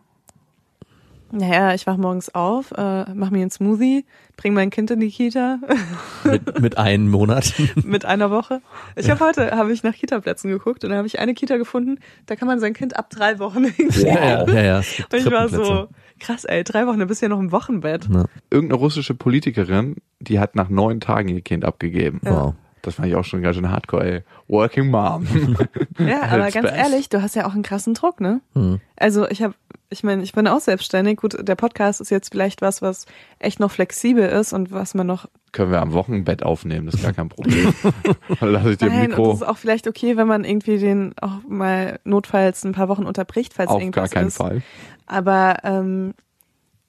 Naja, 1.32 1.74
ich 1.74 1.86
wach 1.88 1.98
morgens 1.98 2.34
auf, 2.34 2.72
äh, 2.78 3.06
mach 3.14 3.30
mir 3.30 3.42
einen 3.42 3.50
Smoothie, 3.50 4.06
bring 4.38 4.54
mein 4.54 4.70
Kind 4.70 4.92
in 4.92 5.00
die 5.02 5.10
Kita 5.10 5.58
mit, 6.24 6.62
mit 6.62 6.78
einem 6.78 7.10
Monat. 7.10 7.54
mit 7.84 8.06
einer 8.06 8.30
Woche. 8.32 8.62
Ich 8.96 9.10
habe 9.10 9.20
heute 9.26 9.52
habe 9.52 9.74
ich 9.74 9.84
nach 9.84 9.94
Kita-Plätzen 9.96 10.50
geguckt 10.50 10.84
und 10.86 10.92
da 10.92 10.98
habe 10.98 11.08
ich 11.08 11.20
eine 11.20 11.34
Kita 11.34 11.58
gefunden, 11.58 11.98
da 12.28 12.36
kann 12.36 12.48
man 12.48 12.60
sein 12.60 12.74
Kind 12.74 12.96
ab 12.96 13.10
drei 13.10 13.40
Wochen 13.40 13.66
irgendwie. 13.66 14.06
ja, 14.06 14.46
ja, 14.48 14.62
ja. 14.62 14.82
gibt 14.82 15.14
Und 15.14 15.20
ich 15.20 15.32
war 15.32 15.50
so. 15.50 15.88
Krass, 16.20 16.46
ey, 16.46 16.64
drei 16.64 16.88
Wochen, 16.88 17.00
du 17.00 17.06
bist 17.06 17.22
ja 17.22 17.28
noch 17.28 17.40
im 17.40 17.52
Wochenbett. 17.52 18.08
Ja. 18.12 18.26
Irgendeine 18.50 18.80
russische 18.80 19.16
Politikerin, 19.16 19.98
die 20.20 20.40
hat 20.40 20.56
nach 20.56 20.70
neun 20.70 21.00
Tagen 21.00 21.30
ihr 21.30 21.42
Kind 21.42 21.66
abgegeben. 21.66 22.20
Wow. 22.24 22.56
Das 22.86 22.96
fand 22.96 23.08
ich 23.08 23.16
auch 23.16 23.24
schon 23.24 23.42
ganz 23.42 23.56
schön 23.56 23.72
hardcore, 23.72 24.06
ey. 24.06 24.24
Working 24.48 24.92
Mom. 24.92 25.26
Ja, 25.98 26.24
aber 26.24 26.52
ganz 26.52 26.68
best. 26.68 26.76
ehrlich, 26.76 27.10
du 27.10 27.22
hast 27.22 27.36
ja 27.36 27.48
auch 27.48 27.54
einen 27.54 27.64
krassen 27.64 27.94
Druck, 27.94 28.20
ne? 28.20 28.42
Hm. 28.54 28.80
Also 28.98 29.28
ich 29.28 29.42
habe, 29.42 29.56
ich 29.90 30.04
meine, 30.04 30.22
ich 30.24 30.34
bin 30.34 30.48
auch 30.48 30.60
selbstständig. 30.60 31.18
Gut, 31.18 31.36
der 31.40 31.56
Podcast 31.56 32.02
ist 32.02 32.12
jetzt 32.12 32.32
vielleicht 32.32 32.62
was, 32.62 32.82
was 32.82 33.06
echt 33.40 33.60
noch 33.60 33.72
flexibel 33.72 34.28
ist 34.28 34.54
und 34.54 34.72
was 34.72 34.94
man 34.94 35.08
noch. 35.08 35.28
Können 35.52 35.72
wir 35.72 35.82
am 35.82 35.94
Wochenbett 35.94 36.44
aufnehmen, 36.44 36.86
das 36.86 36.96
ist 36.96 37.04
gar 37.04 37.14
kein 37.14 37.30
Problem. 37.30 37.74
Dann 38.40 38.52
lass 38.52 38.66
ich 38.66 38.78
dir 38.78 38.88
Nein, 38.88 39.04
und 39.04 39.08
Mikro 39.10 39.32
das 39.32 39.42
ist 39.42 39.48
auch 39.48 39.58
vielleicht 39.58 39.88
okay, 39.88 40.18
wenn 40.18 40.28
man 40.28 40.44
irgendwie 40.44 40.78
den 40.78 41.16
auch 41.22 41.40
mal 41.48 42.00
notfalls 42.04 42.64
ein 42.66 42.74
paar 42.74 42.90
Wochen 42.90 43.06
unterbricht, 43.06 43.54
falls 43.54 43.70
auf 43.70 43.82
irgendwas 43.82 44.12
gar 44.12 44.20
keinen 44.20 44.28
ist. 44.28 44.38
Fall. 44.38 44.62
Aber 45.08 45.58
ähm, 45.64 46.14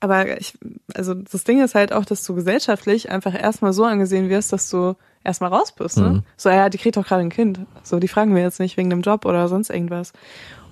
aber 0.00 0.38
ich, 0.40 0.58
also 0.94 1.14
das 1.14 1.44
Ding 1.44 1.62
ist 1.62 1.74
halt 1.74 1.92
auch, 1.92 2.04
dass 2.04 2.24
du 2.24 2.34
gesellschaftlich 2.34 3.10
einfach 3.10 3.34
erstmal 3.34 3.72
so 3.72 3.84
angesehen 3.84 4.28
wirst, 4.28 4.52
dass 4.52 4.68
du 4.68 4.94
erstmal 5.26 5.52
raus 5.52 5.72
bist. 5.72 5.98
Ne? 5.98 6.08
Mhm. 6.08 6.22
So, 6.36 6.48
ja, 6.48 6.68
die 6.68 6.78
kriegt 6.78 6.96
doch 6.96 7.06
gerade 7.06 7.22
ein 7.22 7.30
Kind. 7.30 7.60
So, 7.82 7.98
die 7.98 8.08
fragen 8.08 8.34
wir 8.34 8.42
jetzt 8.42 8.60
nicht 8.60 8.76
wegen 8.76 8.90
dem 8.90 9.02
Job 9.02 9.24
oder 9.24 9.48
sonst 9.48 9.70
irgendwas. 9.70 10.12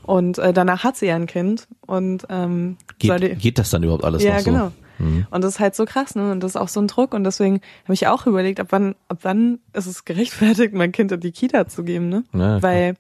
Und 0.03 0.38
äh, 0.38 0.53
danach 0.53 0.85
hat 0.85 0.97
sie 0.97 1.07
ja 1.07 1.17
ein 1.17 1.27
Kind 1.27 1.67
und 1.87 2.27
ähm, 2.29 2.77
soll 3.03 3.21
die, 3.21 3.29
Geht, 3.29 3.38
geht 3.40 3.59
das 3.59 3.71
dann 3.71 3.83
überhaupt 3.83 4.05
alles 4.05 4.23
ja, 4.23 4.35
noch 4.35 4.40
so? 4.40 4.51
genau. 4.51 4.73
Mhm. 4.99 5.27
Und 5.31 5.45
das 5.45 5.55
ist 5.55 5.61
halt 5.61 5.75
so 5.75 5.87
krass, 5.87 6.14
ne? 6.14 6.31
Und 6.31 6.40
das 6.40 6.53
ist 6.53 6.57
auch 6.57 6.69
so 6.69 6.81
ein 6.81 6.88
Druck. 6.88 7.14
Und 7.14 7.25
deswegen 7.25 7.61
habe 7.85 7.95
ich 7.95 8.07
auch 8.07 8.27
überlegt, 8.27 8.61
ab 8.61 8.69
wann, 8.71 8.95
ab 9.09 9.19
wann 9.23 9.59
ist 9.73 9.87
es 9.87 10.05
gerechtfertigt, 10.05 10.73
mein 10.75 10.93
Kind 10.93 11.11
in 11.12 11.21
die 11.21 11.33
Kita 11.33 11.67
zu 11.67 11.85
geben, 11.85 12.09
ne? 12.09 12.25
Ja. 12.33 12.62
Weil 12.62 12.97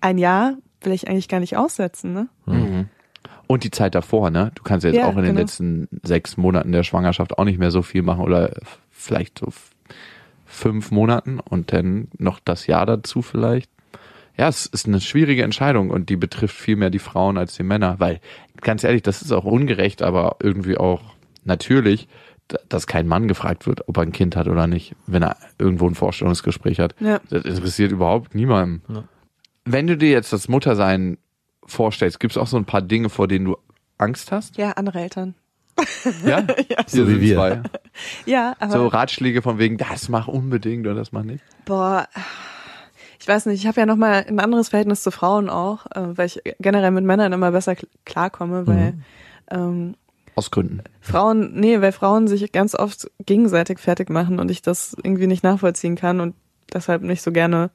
ein 0.00 0.18
Jahr 0.18 0.54
will 0.80 0.92
ich 0.92 1.08
eigentlich 1.08 1.28
gar 1.28 1.40
nicht 1.40 1.56
aussetzen, 1.56 2.12
ne? 2.12 2.28
Mhm. 2.46 2.88
Und 3.46 3.62
die 3.62 3.70
Zeit 3.70 3.94
davor, 3.94 4.30
ne? 4.30 4.50
Du 4.54 4.62
kannst 4.62 4.84
ja 4.84 4.90
jetzt 4.90 4.98
Ja, 5.00 5.06
auch 5.06 5.16
in 5.16 5.22
den 5.22 5.26
genau. 5.26 5.40
letzten 5.40 5.88
sechs 6.02 6.36
Monaten 6.36 6.72
der 6.72 6.82
Schwangerschaft 6.82 7.38
auch 7.38 7.44
nicht 7.44 7.58
mehr 7.58 7.70
so 7.70 7.82
viel 7.82 8.02
machen 8.02 8.24
oder 8.24 8.54
vielleicht 8.90 9.38
so 9.38 9.48
fünf 10.46 10.90
Monaten 10.90 11.40
und 11.40 11.72
dann 11.72 12.08
noch 12.18 12.40
das 12.40 12.66
Jahr 12.66 12.86
dazu 12.86 13.22
vielleicht. 13.22 13.70
Ja, 14.38 14.48
es 14.48 14.66
ist 14.66 14.86
eine 14.86 15.00
schwierige 15.00 15.42
Entscheidung 15.42 15.90
und 15.90 16.08
die 16.08 16.16
betrifft 16.16 16.56
viel 16.56 16.76
mehr 16.76 16.90
die 16.90 16.98
Frauen 16.98 17.38
als 17.38 17.54
die 17.54 17.62
Männer, 17.62 17.96
weil 17.98 18.20
ganz 18.60 18.84
ehrlich, 18.84 19.02
das 19.02 19.22
ist 19.22 19.32
auch 19.32 19.44
ungerecht, 19.44 20.02
aber 20.02 20.36
irgendwie 20.40 20.76
auch 20.76 21.02
natürlich, 21.44 22.08
dass 22.68 22.86
kein 22.86 23.08
Mann 23.08 23.28
gefragt 23.28 23.66
wird, 23.66 23.88
ob 23.88 23.96
er 23.96 24.02
ein 24.02 24.12
Kind 24.12 24.36
hat 24.36 24.46
oder 24.46 24.66
nicht, 24.66 24.94
wenn 25.06 25.22
er 25.22 25.36
irgendwo 25.58 25.88
ein 25.88 25.94
Vorstellungsgespräch 25.94 26.80
hat. 26.80 26.94
Ja. 27.00 27.20
Das 27.30 27.44
interessiert 27.44 27.92
überhaupt 27.92 28.34
niemanden. 28.34 28.82
Ja. 28.92 29.04
Wenn 29.64 29.86
du 29.86 29.96
dir 29.96 30.10
jetzt 30.10 30.32
das 30.32 30.48
Muttersein 30.48 31.18
vorstellst, 31.64 32.20
gibt 32.20 32.32
es 32.32 32.38
auch 32.38 32.46
so 32.46 32.56
ein 32.56 32.64
paar 32.64 32.82
Dinge, 32.82 33.08
vor 33.08 33.26
denen 33.26 33.46
du 33.46 33.56
Angst 33.98 34.30
hast? 34.30 34.58
Ja, 34.58 34.72
andere 34.72 35.00
Eltern. 35.00 35.34
Ja, 36.24 36.42
So 36.86 36.98
Hier 36.98 37.08
wie 37.08 37.20
wir. 37.20 37.36
Zwei. 37.36 37.62
Ja, 38.24 38.56
aber 38.58 38.72
So 38.72 38.86
Ratschläge 38.86 39.42
von 39.42 39.58
wegen, 39.58 39.76
das 39.76 40.08
mach 40.08 40.28
unbedingt 40.28 40.86
oder 40.86 40.94
das 40.94 41.12
mach 41.12 41.22
nicht. 41.24 41.44
boah, 41.64 42.06
ich 43.20 43.26
weiß 43.28 43.46
nicht, 43.46 43.60
ich 43.60 43.66
habe 43.66 43.80
ja 43.80 43.86
noch 43.86 43.96
mal 43.96 44.24
ein 44.28 44.38
anderes 44.40 44.68
Verhältnis 44.68 45.02
zu 45.02 45.10
Frauen 45.10 45.48
auch, 45.50 45.86
äh, 45.86 46.16
weil 46.16 46.26
ich 46.26 46.40
generell 46.60 46.90
mit 46.92 47.04
Männern 47.04 47.32
immer 47.32 47.50
besser 47.50 47.72
kl- 47.72 47.88
klarkomme, 48.04 48.66
weil 48.66 48.94
ähm, 49.50 49.96
Aus 50.36 50.50
Gründen. 50.50 50.82
Frauen, 51.00 51.52
nee, 51.54 51.80
weil 51.80 51.92
Frauen 51.92 52.28
sich 52.28 52.52
ganz 52.52 52.74
oft 52.74 53.10
gegenseitig 53.24 53.78
fertig 53.80 54.10
machen 54.10 54.38
und 54.38 54.50
ich 54.50 54.62
das 54.62 54.94
irgendwie 55.02 55.26
nicht 55.26 55.42
nachvollziehen 55.42 55.96
kann 55.96 56.20
und 56.20 56.34
deshalb 56.72 57.02
nicht 57.02 57.22
so 57.22 57.32
gerne 57.32 57.70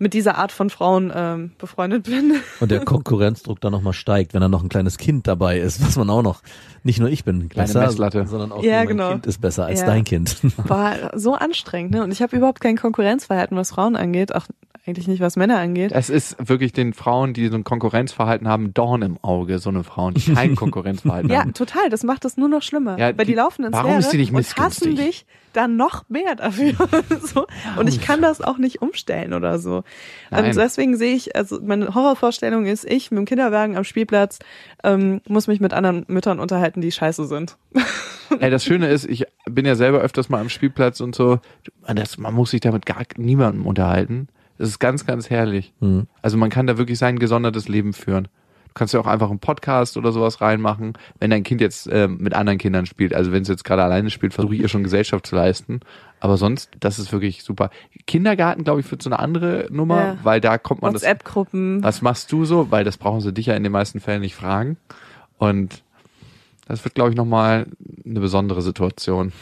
mit 0.00 0.14
dieser 0.14 0.36
Art 0.38 0.50
von 0.50 0.70
Frauen 0.70 1.12
ähm, 1.14 1.52
befreundet 1.58 2.04
bin. 2.04 2.34
Und 2.58 2.70
der 2.70 2.84
Konkurrenzdruck 2.84 3.60
dann 3.60 3.70
nochmal 3.70 3.92
steigt, 3.92 4.34
wenn 4.34 4.40
da 4.40 4.48
noch 4.48 4.62
ein 4.64 4.68
kleines 4.68 4.98
Kind 4.98 5.28
dabei 5.28 5.58
ist, 5.60 5.80
was 5.86 5.96
man 5.96 6.10
auch 6.10 6.22
noch, 6.22 6.42
nicht 6.82 6.98
nur 6.98 7.08
ich 7.10 7.22
bin 7.24 7.48
besser, 7.48 7.80
Messlatte. 7.82 8.26
sondern 8.26 8.50
auch 8.50 8.62
Ja, 8.64 8.78
mein 8.78 8.88
genau. 8.88 9.10
Kind 9.10 9.26
ist 9.26 9.40
besser 9.40 9.66
als 9.66 9.80
Ja. 9.80 9.86
dein 9.86 10.04
Kind. 10.04 10.38
War 10.68 11.16
so 11.18 11.34
anstrengend, 11.34 11.92
ne? 11.92 12.02
Und 12.02 12.10
ich 12.10 12.22
habe 12.22 12.34
überhaupt 12.36 12.60
kein 12.60 12.76
Konkurrenzverhalten, 12.76 13.56
was 13.56 13.70
Frauen 13.70 13.94
angeht. 13.94 14.34
Auch 14.34 14.46
eigentlich 14.90 15.08
nicht, 15.08 15.20
was 15.20 15.36
Männer 15.36 15.58
angeht. 15.58 15.92
Es 15.94 16.10
ist 16.10 16.36
wirklich 16.48 16.72
den 16.72 16.92
Frauen, 16.92 17.32
die 17.32 17.48
so 17.48 17.56
ein 17.56 17.64
Konkurrenzverhalten 17.64 18.46
haben, 18.48 18.74
Dorn 18.74 19.02
im 19.02 19.18
Auge, 19.22 19.58
so 19.58 19.70
eine 19.70 19.84
Frauen, 19.84 20.14
die 20.14 20.32
kein 20.34 20.54
Konkurrenzverhalten 20.56 21.30
Ja, 21.30 21.40
haben. 21.40 21.54
total. 21.54 21.88
Das 21.88 22.02
macht 22.04 22.24
es 22.24 22.36
nur 22.36 22.48
noch 22.48 22.62
schlimmer. 22.62 22.98
Ja, 22.98 23.06
weil 23.16 23.24
die, 23.24 23.32
die- 23.32 23.34
laufen 23.34 23.64
ins 23.64 23.72
warum 23.72 23.90
Leere 23.90 24.00
ist 24.00 24.12
die 24.12 24.18
nicht 24.18 24.32
und 24.34 24.56
hassen 24.58 24.96
dich 24.96 25.24
dann 25.52 25.76
noch 25.76 26.08
mehr 26.08 26.36
dafür. 26.36 26.74
so. 27.22 27.46
Und 27.76 27.88
ich 27.88 28.00
kann 28.00 28.22
das 28.22 28.40
auch 28.40 28.58
nicht 28.58 28.82
umstellen 28.82 29.32
oder 29.32 29.58
so. 29.58 29.82
Und 30.30 30.56
deswegen 30.56 30.96
sehe 30.96 31.14
ich, 31.16 31.34
also 31.34 31.58
meine 31.60 31.94
Horrorvorstellung 31.94 32.66
ist, 32.66 32.84
ich 32.84 33.10
mit 33.10 33.18
dem 33.18 33.24
Kinderwagen 33.24 33.76
am 33.76 33.82
Spielplatz 33.84 34.38
ähm, 34.84 35.20
muss 35.26 35.48
mich 35.48 35.58
mit 35.60 35.72
anderen 35.74 36.04
Müttern 36.08 36.38
unterhalten, 36.38 36.80
die 36.80 36.92
scheiße 36.92 37.26
sind. 37.26 37.56
Ey, 38.38 38.48
das 38.50 38.64
Schöne 38.64 38.88
ist, 38.90 39.06
ich 39.10 39.24
bin 39.44 39.66
ja 39.66 39.74
selber 39.74 39.98
öfters 39.98 40.28
mal 40.28 40.40
am 40.40 40.48
Spielplatz 40.48 41.00
und 41.00 41.16
so. 41.16 41.40
Das, 41.92 42.16
man 42.16 42.32
muss 42.32 42.52
sich 42.52 42.60
damit 42.60 42.86
gar 42.86 43.02
niemandem 43.16 43.66
unterhalten. 43.66 44.28
Das 44.60 44.68
ist 44.68 44.78
ganz, 44.78 45.06
ganz 45.06 45.30
herrlich. 45.30 45.72
Hm. 45.80 46.06
Also 46.20 46.36
man 46.36 46.50
kann 46.50 46.66
da 46.66 46.76
wirklich 46.76 46.98
sein 46.98 47.18
gesondertes 47.18 47.66
Leben 47.68 47.94
führen. 47.94 48.24
Du 48.24 48.74
kannst 48.74 48.92
ja 48.92 49.00
auch 49.00 49.06
einfach 49.06 49.30
einen 49.30 49.38
Podcast 49.38 49.96
oder 49.96 50.12
sowas 50.12 50.42
reinmachen, 50.42 50.98
wenn 51.18 51.30
dein 51.30 51.44
Kind 51.44 51.62
jetzt 51.62 51.88
ähm, 51.90 52.18
mit 52.20 52.34
anderen 52.34 52.58
Kindern 52.58 52.84
spielt. 52.84 53.14
Also 53.14 53.32
wenn 53.32 53.40
es 53.40 53.48
jetzt 53.48 53.64
gerade 53.64 53.82
alleine 53.82 54.10
spielt, 54.10 54.34
versuche 54.34 54.54
ich 54.54 54.60
ihr 54.60 54.68
schon 54.68 54.82
Gesellschaft 54.84 55.26
zu 55.26 55.34
leisten. 55.34 55.80
Aber 56.20 56.36
sonst, 56.36 56.68
das 56.78 56.98
ist 56.98 57.10
wirklich 57.10 57.42
super. 57.42 57.70
Kindergarten, 58.06 58.62
glaube 58.62 58.80
ich, 58.80 58.90
wird 58.90 59.02
so 59.02 59.08
eine 59.08 59.18
andere 59.18 59.66
Nummer, 59.70 59.98
Ja. 59.98 60.18
weil 60.24 60.42
da 60.42 60.58
kommt 60.58 60.82
man 60.82 60.92
das. 60.92 61.02
WhatsApp-Gruppen. 61.04 61.82
Was 61.82 62.02
machst 62.02 62.30
du 62.30 62.44
so? 62.44 62.70
Weil 62.70 62.84
das 62.84 62.98
brauchen 62.98 63.22
sie 63.22 63.32
dich 63.32 63.46
ja 63.46 63.54
in 63.54 63.62
den 63.62 63.72
meisten 63.72 63.98
Fällen 63.98 64.20
nicht 64.20 64.34
fragen. 64.34 64.76
Und 65.38 65.82
das 66.68 66.84
wird, 66.84 66.94
glaube 66.94 67.08
ich, 67.10 67.16
nochmal 67.16 67.66
eine 68.04 68.20
besondere 68.20 68.60
Situation. 68.60 69.32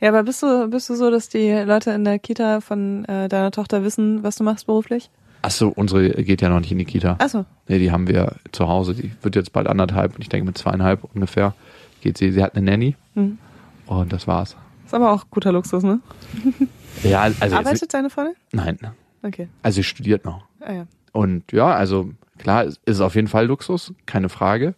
Ja, 0.00 0.10
aber 0.10 0.22
bist 0.24 0.42
du, 0.42 0.68
bist 0.68 0.88
du 0.90 0.94
so, 0.94 1.10
dass 1.10 1.28
die 1.28 1.50
Leute 1.52 1.90
in 1.92 2.04
der 2.04 2.18
Kita 2.18 2.60
von 2.60 3.04
äh, 3.06 3.28
deiner 3.28 3.50
Tochter 3.50 3.82
wissen, 3.82 4.22
was 4.22 4.36
du 4.36 4.44
machst 4.44 4.66
beruflich? 4.66 5.10
Achso, 5.42 5.68
unsere 5.68 6.10
geht 6.24 6.42
ja 6.42 6.48
noch 6.48 6.60
nicht 6.60 6.72
in 6.72 6.78
die 6.78 6.84
Kita. 6.84 7.16
Achso. 7.18 7.44
Nee, 7.68 7.78
die 7.78 7.92
haben 7.92 8.08
wir 8.08 8.36
zu 8.52 8.66
Hause. 8.68 8.94
Die 8.94 9.12
wird 9.22 9.36
jetzt 9.36 9.52
bald 9.52 9.66
anderthalb 9.68 10.14
und 10.16 10.22
ich 10.22 10.28
denke 10.28 10.46
mit 10.46 10.58
zweieinhalb 10.58 11.04
ungefähr 11.14 11.54
geht 12.00 12.18
sie. 12.18 12.32
Sie 12.32 12.42
hat 12.42 12.54
eine 12.56 12.64
Nanny 12.70 12.96
Mhm. 13.14 13.38
und 13.86 14.12
das 14.12 14.26
war's. 14.26 14.56
Ist 14.84 14.94
aber 14.94 15.12
auch 15.12 15.24
guter 15.30 15.52
Luxus, 15.52 15.82
ne? 15.82 16.00
Ja, 17.02 17.22
also 17.22 17.42
jetzt, 17.42 17.52
Arbeitet 17.52 17.92
deine 17.94 18.08
Freundin? 18.10 18.34
nein, 18.52 18.78
Okay. 19.22 19.48
also 19.62 19.76
sie 19.76 19.84
studiert 19.84 20.24
noch. 20.24 20.44
Ah, 20.60 20.72
ja. 20.72 20.86
Und 21.12 21.50
ja, 21.52 21.74
also 21.74 22.10
klar, 22.38 22.64
es 22.64 22.80
ist 22.86 23.00
auf 23.00 23.14
jeden 23.14 23.28
Fall 23.28 23.46
Luxus, 23.46 23.92
keine 24.06 24.28
Frage. 24.28 24.74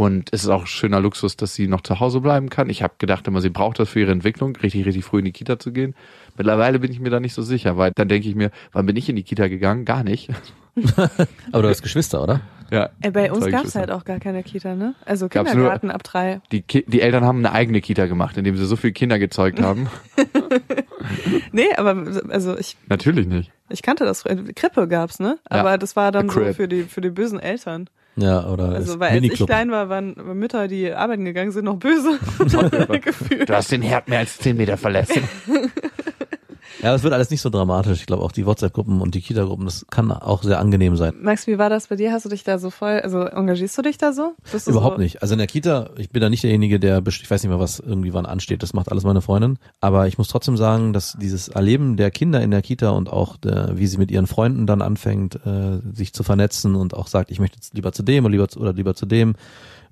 Und 0.00 0.30
es 0.32 0.44
ist 0.44 0.48
auch 0.48 0.66
schöner 0.66 0.98
Luxus, 0.98 1.36
dass 1.36 1.54
sie 1.54 1.68
noch 1.68 1.82
zu 1.82 2.00
Hause 2.00 2.22
bleiben 2.22 2.48
kann. 2.48 2.70
Ich 2.70 2.82
habe 2.82 2.94
gedacht 2.96 3.28
immer, 3.28 3.42
sie 3.42 3.50
braucht 3.50 3.78
das 3.80 3.90
für 3.90 4.00
ihre 4.00 4.12
Entwicklung, 4.12 4.56
richtig, 4.56 4.86
richtig 4.86 5.04
früh 5.04 5.18
in 5.18 5.26
die 5.26 5.32
Kita 5.32 5.58
zu 5.58 5.72
gehen. 5.72 5.94
Mittlerweile 6.38 6.78
bin 6.78 6.90
ich 6.90 7.00
mir 7.00 7.10
da 7.10 7.20
nicht 7.20 7.34
so 7.34 7.42
sicher, 7.42 7.76
weil 7.76 7.92
dann 7.94 8.08
denke 8.08 8.26
ich 8.26 8.34
mir, 8.34 8.50
wann 8.72 8.86
bin 8.86 8.96
ich 8.96 9.10
in 9.10 9.16
die 9.16 9.24
Kita 9.24 9.48
gegangen? 9.48 9.84
Gar 9.84 10.02
nicht. 10.02 10.30
Aber 11.52 11.62
du 11.62 11.68
hast 11.68 11.82
Geschwister, 11.82 12.22
oder? 12.22 12.40
Ja. 12.70 12.88
Äh, 13.02 13.10
bei 13.10 13.30
uns 13.30 13.44
gab's 13.44 13.56
Geschwister. 13.56 13.80
halt 13.80 13.90
auch 13.90 14.06
gar 14.06 14.20
keine 14.20 14.42
Kita, 14.42 14.74
ne? 14.74 14.94
Also 15.04 15.28
Kindergarten 15.28 15.90
ab 15.90 16.02
drei. 16.02 16.40
Die, 16.50 16.62
Ki 16.62 16.82
die 16.88 17.02
Eltern 17.02 17.24
haben 17.24 17.40
eine 17.40 17.52
eigene 17.52 17.82
Kita 17.82 18.06
gemacht, 18.06 18.38
indem 18.38 18.56
sie 18.56 18.64
so 18.64 18.76
viele 18.76 18.94
Kinder 18.94 19.18
gezeugt 19.18 19.60
haben. 19.60 19.90
Nee, 21.52 21.72
aber 21.76 22.22
also 22.28 22.56
ich, 22.56 22.76
Natürlich 22.88 23.26
nicht. 23.26 23.50
ich 23.70 23.82
kannte 23.82 24.04
das. 24.04 24.24
Krippe 24.54 24.86
gab's, 24.86 25.18
ne? 25.18 25.38
Aber 25.46 25.78
das 25.78 25.96
war 25.96 26.12
dann 26.12 26.28
so 26.28 26.52
für 26.52 26.68
die 26.68 26.84
für 26.84 27.00
die 27.00 27.10
bösen 27.10 27.40
Eltern. 27.40 27.88
Ja, 28.16 28.46
oder 28.48 28.70
Also 28.70 28.98
weil 29.00 29.10
als 29.12 29.22
ich 29.22 29.46
klein 29.46 29.70
war, 29.70 29.88
waren 29.88 30.14
Mütter, 30.34 30.68
die 30.68 30.92
arbeiten 30.92 31.24
gegangen 31.24 31.52
sind, 31.52 31.64
noch 31.64 31.76
böse. 31.76 32.18
Gefühlt. 33.00 33.48
Du 33.48 33.54
hast 33.54 33.72
den 33.72 33.82
Herd 33.82 34.08
mehr 34.08 34.18
als 34.20 34.38
10 34.38 34.56
Meter 34.56 34.76
verlassen. 34.76 35.22
Ja, 36.82 36.92
das 36.92 37.02
wird 37.02 37.12
alles 37.12 37.30
nicht 37.30 37.42
so 37.42 37.50
dramatisch. 37.50 38.00
Ich 38.00 38.06
glaube 38.06 38.22
auch 38.22 38.32
die 38.32 38.46
WhatsApp-Gruppen 38.46 39.00
und 39.00 39.14
die 39.14 39.20
Kita-Gruppen, 39.20 39.66
das 39.66 39.86
kann 39.90 40.10
auch 40.10 40.42
sehr 40.42 40.58
angenehm 40.58 40.96
sein. 40.96 41.14
Max, 41.20 41.46
wie 41.46 41.58
war 41.58 41.68
das 41.68 41.88
bei 41.88 41.96
dir? 41.96 42.12
Hast 42.12 42.24
du 42.24 42.30
dich 42.30 42.42
da 42.42 42.58
so 42.58 42.70
voll, 42.70 43.00
also 43.00 43.20
engagierst 43.20 43.76
du 43.76 43.82
dich 43.82 43.98
da 43.98 44.12
so? 44.12 44.32
Überhaupt 44.66 44.96
so, 44.96 45.02
nicht. 45.02 45.22
Also 45.22 45.34
in 45.34 45.38
der 45.38 45.46
Kita, 45.46 45.90
ich 45.98 46.10
bin 46.10 46.22
da 46.22 46.30
nicht 46.30 46.42
derjenige, 46.42 46.80
der, 46.80 47.02
ich 47.06 47.30
weiß 47.30 47.42
nicht 47.42 47.50
mehr, 47.50 47.60
was 47.60 47.80
irgendwie 47.80 48.14
wann 48.14 48.26
ansteht. 48.26 48.62
Das 48.62 48.72
macht 48.72 48.90
alles 48.90 49.04
meine 49.04 49.20
Freundin. 49.20 49.58
Aber 49.80 50.06
ich 50.06 50.16
muss 50.16 50.28
trotzdem 50.28 50.56
sagen, 50.56 50.92
dass 50.92 51.16
dieses 51.20 51.48
Erleben 51.48 51.96
der 51.96 52.10
Kinder 52.10 52.40
in 52.40 52.50
der 52.50 52.62
Kita 52.62 52.90
und 52.90 53.10
auch 53.10 53.36
der, 53.36 53.76
wie 53.76 53.86
sie 53.86 53.98
mit 53.98 54.10
ihren 54.10 54.26
Freunden 54.26 54.66
dann 54.66 54.80
anfängt, 54.80 55.34
äh, 55.44 55.80
sich 55.92 56.14
zu 56.14 56.22
vernetzen 56.22 56.74
und 56.76 56.94
auch 56.94 57.08
sagt, 57.08 57.30
ich 57.30 57.40
möchte 57.40 57.56
jetzt 57.56 57.74
lieber 57.74 57.92
zu 57.92 58.02
dem 58.02 58.24
oder 58.24 58.32
lieber 58.32 58.48
zu, 58.48 58.60
oder 58.60 58.72
lieber 58.72 58.94
zu 58.94 59.06
dem. 59.06 59.34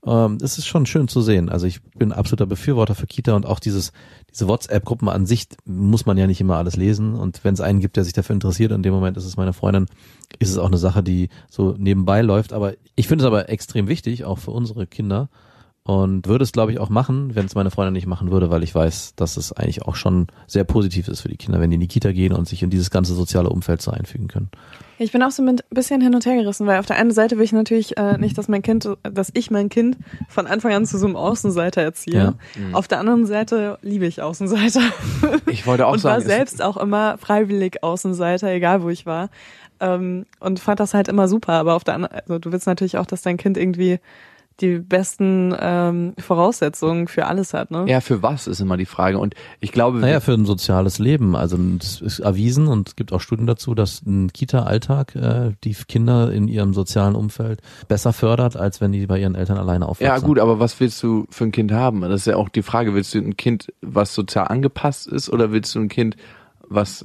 Ähm, 0.07 0.38
das 0.38 0.59
ist 0.59 0.66
schon 0.66 0.86
schön 0.86 1.09
zu 1.09 1.20
sehen. 1.20 1.49
Also 1.49 1.66
ich 1.66 1.82
bin 1.82 2.12
absoluter 2.12 2.46
Befürworter 2.46 2.94
für 2.94 3.07
Kita 3.07 3.34
und 3.34 3.46
auch 3.46 3.61
dieses, 3.61 3.92
diese 4.30 4.49
WhatsApp-Gruppen 4.49 5.09
an 5.09 5.26
sich 5.26 5.49
muss 5.64 6.07
man 6.07 6.16
ja 6.16 6.26
nicht 6.26 6.40
immer 6.40 6.57
alles 6.57 6.76
lesen. 6.76 7.14
Und 7.14 7.44
wenn 7.44 7.55
es 7.55 7.61
einen 7.61 7.80
gibt, 7.80 7.96
der 7.96 8.05
sich 8.05 8.12
dafür 8.12 8.34
interessiert, 8.34 8.72
in 8.72 8.82
dem 8.82 8.94
Moment 8.94 9.16
ist 9.16 9.24
es 9.24 9.36
meine 9.36 9.53
Freundin, 9.53 9.86
ist 10.38 10.51
es 10.51 10.59
auch 10.59 10.66
eine 10.66 10.78
Sache, 10.78 11.03
die 11.03 11.28
so 11.49 11.74
nebenbei 11.78 12.22
läuft. 12.22 12.53
Aber 12.53 12.74
ich 12.94 13.09
finde 13.09 13.24
es 13.24 13.26
aber 13.26 13.49
extrem 13.49 13.88
wichtig, 13.88 14.24
auch 14.24 14.38
für 14.38 14.53
unsere 14.53 14.86
Kinder. 14.86 15.28
Und 15.89 16.26
würde 16.26 16.43
es, 16.45 16.53
glaube 16.53 16.70
ich, 16.70 16.78
auch 16.80 16.91
machen, 16.91 17.34
wenn 17.34 17.47
es 17.47 17.55
meine 17.55 17.70
Freundin 17.70 17.95
nicht 17.95 18.07
machen 18.07 18.30
würde, 18.30 18.51
weil 18.51 18.62
ich 18.62 18.74
weiß, 18.74 19.14
dass 19.16 19.39
es 19.39 19.53
eigentlich 19.55 19.80
auch 19.86 19.97
schon 19.97 20.26
sehr 20.47 20.64
positiv 20.64 21.09
ist 21.09 21.22
für 21.22 21.28
die 21.28 21.39
Kinder, 21.39 21.61
wenn 21.62 21.70
die 21.70 21.76
in 21.76 21.80
die 21.80 21.89
Kita 21.89 22.12
gehen 22.12 22.34
und 22.34 22.47
sich 22.47 22.62
in 22.62 22.68
dieses 22.68 22.91
ganze 22.91 23.14
soziale 23.14 23.49
Umfeld 23.49 23.80
so 23.80 23.91
einfügen 23.91 24.28
können. 24.28 24.51
Ich 24.99 25.12
bin 25.12 25.22
auch 25.22 25.30
so 25.30 25.43
ein 25.43 25.57
bisschen 25.70 26.03
hin 26.03 26.14
und 26.14 26.26
her 26.26 26.34
gerissen, 26.36 26.66
weil 26.66 26.78
auf 26.78 26.84
der 26.84 26.97
einen 26.97 27.11
Seite 27.11 27.39
will 27.39 27.45
ich 27.45 27.53
natürlich 27.53 27.97
äh, 27.97 28.18
nicht, 28.18 28.36
dass 28.36 28.49
mein 28.49 28.61
Kind, 28.61 28.86
dass 29.03 29.30
ich 29.32 29.51
mein 29.51 29.70
Kind 29.70 29.97
von 30.28 30.47
Anfang 30.47 30.74
an 30.74 30.84
zu 30.84 30.99
so 30.99 31.07
einem 31.07 31.16
Außenseiter 31.16 31.80
erziehe. 31.80 32.34
Auf 32.74 32.86
der 32.86 33.01
anderen 33.01 33.24
Seite 33.24 33.78
liebe 33.80 34.05
ich 34.05 34.20
Außenseiter. 34.20 34.82
Ich 35.47 35.66
wollte 35.66 35.86
auch 35.86 35.95
und 35.95 36.01
sagen, 36.01 36.12
war 36.16 36.18
es- 36.18 36.26
selbst 36.26 36.61
auch 36.62 36.76
immer 36.76 37.16
freiwillig 37.16 37.82
Außenseiter, 37.82 38.51
egal 38.53 38.82
wo 38.82 38.91
ich 38.91 39.07
war. 39.07 39.30
Ähm, 39.80 40.26
und 40.41 40.61
fand 40.61 40.80
das 40.80 40.93
halt 40.93 41.09
immer 41.09 41.28
super. 41.28 41.55
Aber 41.55 41.76
auf 41.76 41.84
der 41.84 41.95
anderen, 41.95 42.14
also 42.14 42.39
du 42.39 42.53
willst 42.53 42.66
natürlich 42.66 42.99
auch, 42.99 43.07
dass 43.07 43.22
dein 43.22 43.39
Kind 43.39 43.57
irgendwie 43.57 44.01
die 44.61 44.78
besten 44.78 45.54
ähm, 45.59 46.14
Voraussetzungen 46.18 47.06
für 47.06 47.26
alles 47.26 47.54
hat, 47.54 47.70
ne? 47.70 47.84
Ja, 47.86 48.00
für 48.00 48.22
was 48.22 48.46
ist 48.46 48.61
immer 48.61 48.76
die 48.76 48.86
Frage. 48.86 49.18
Und 49.18 49.34
ich 49.61 49.70
glaube, 49.72 49.98
Naja, 49.98 50.20
für 50.20 50.32
ein 50.32 50.46
soziales 50.46 50.98
Leben. 50.98 51.36
Also 51.36 51.56
es 51.80 52.00
ist 52.00 52.18
erwiesen 52.20 52.66
und 52.66 52.88
es 52.88 52.96
gibt 52.96 53.12
auch 53.12 53.20
Studien 53.20 53.46
dazu, 53.46 53.74
dass 53.74 54.02
ein 54.02 54.32
Kita-Alltag 54.32 55.14
äh, 55.14 55.52
die 55.64 55.74
Kinder 55.74 56.32
in 56.32 56.48
ihrem 56.48 56.74
sozialen 56.74 57.14
Umfeld 57.14 57.61
besser 57.86 58.12
fördert, 58.12 58.56
als 58.56 58.80
wenn 58.80 58.92
die 58.92 59.06
bei 59.06 59.18
ihren 59.20 59.34
Eltern 59.34 59.59
alleine 59.59 59.86
aufwachsen. 59.86 60.06
Ja, 60.06 60.18
gut, 60.18 60.38
aber 60.38 60.59
was 60.59 60.78
willst 60.80 61.02
du 61.02 61.26
für 61.30 61.44
ein 61.44 61.52
Kind 61.52 61.70
haben? 61.72 62.00
Das 62.00 62.12
ist 62.22 62.26
ja 62.26 62.36
auch 62.36 62.48
die 62.48 62.62
Frage. 62.62 62.94
Willst 62.94 63.14
du 63.14 63.18
ein 63.18 63.36
Kind, 63.36 63.72
was 63.80 64.14
sozial 64.14 64.48
angepasst 64.48 65.06
ist, 65.06 65.30
oder 65.30 65.52
willst 65.52 65.74
du 65.74 65.80
ein 65.80 65.88
Kind, 65.88 66.16
was 66.68 67.04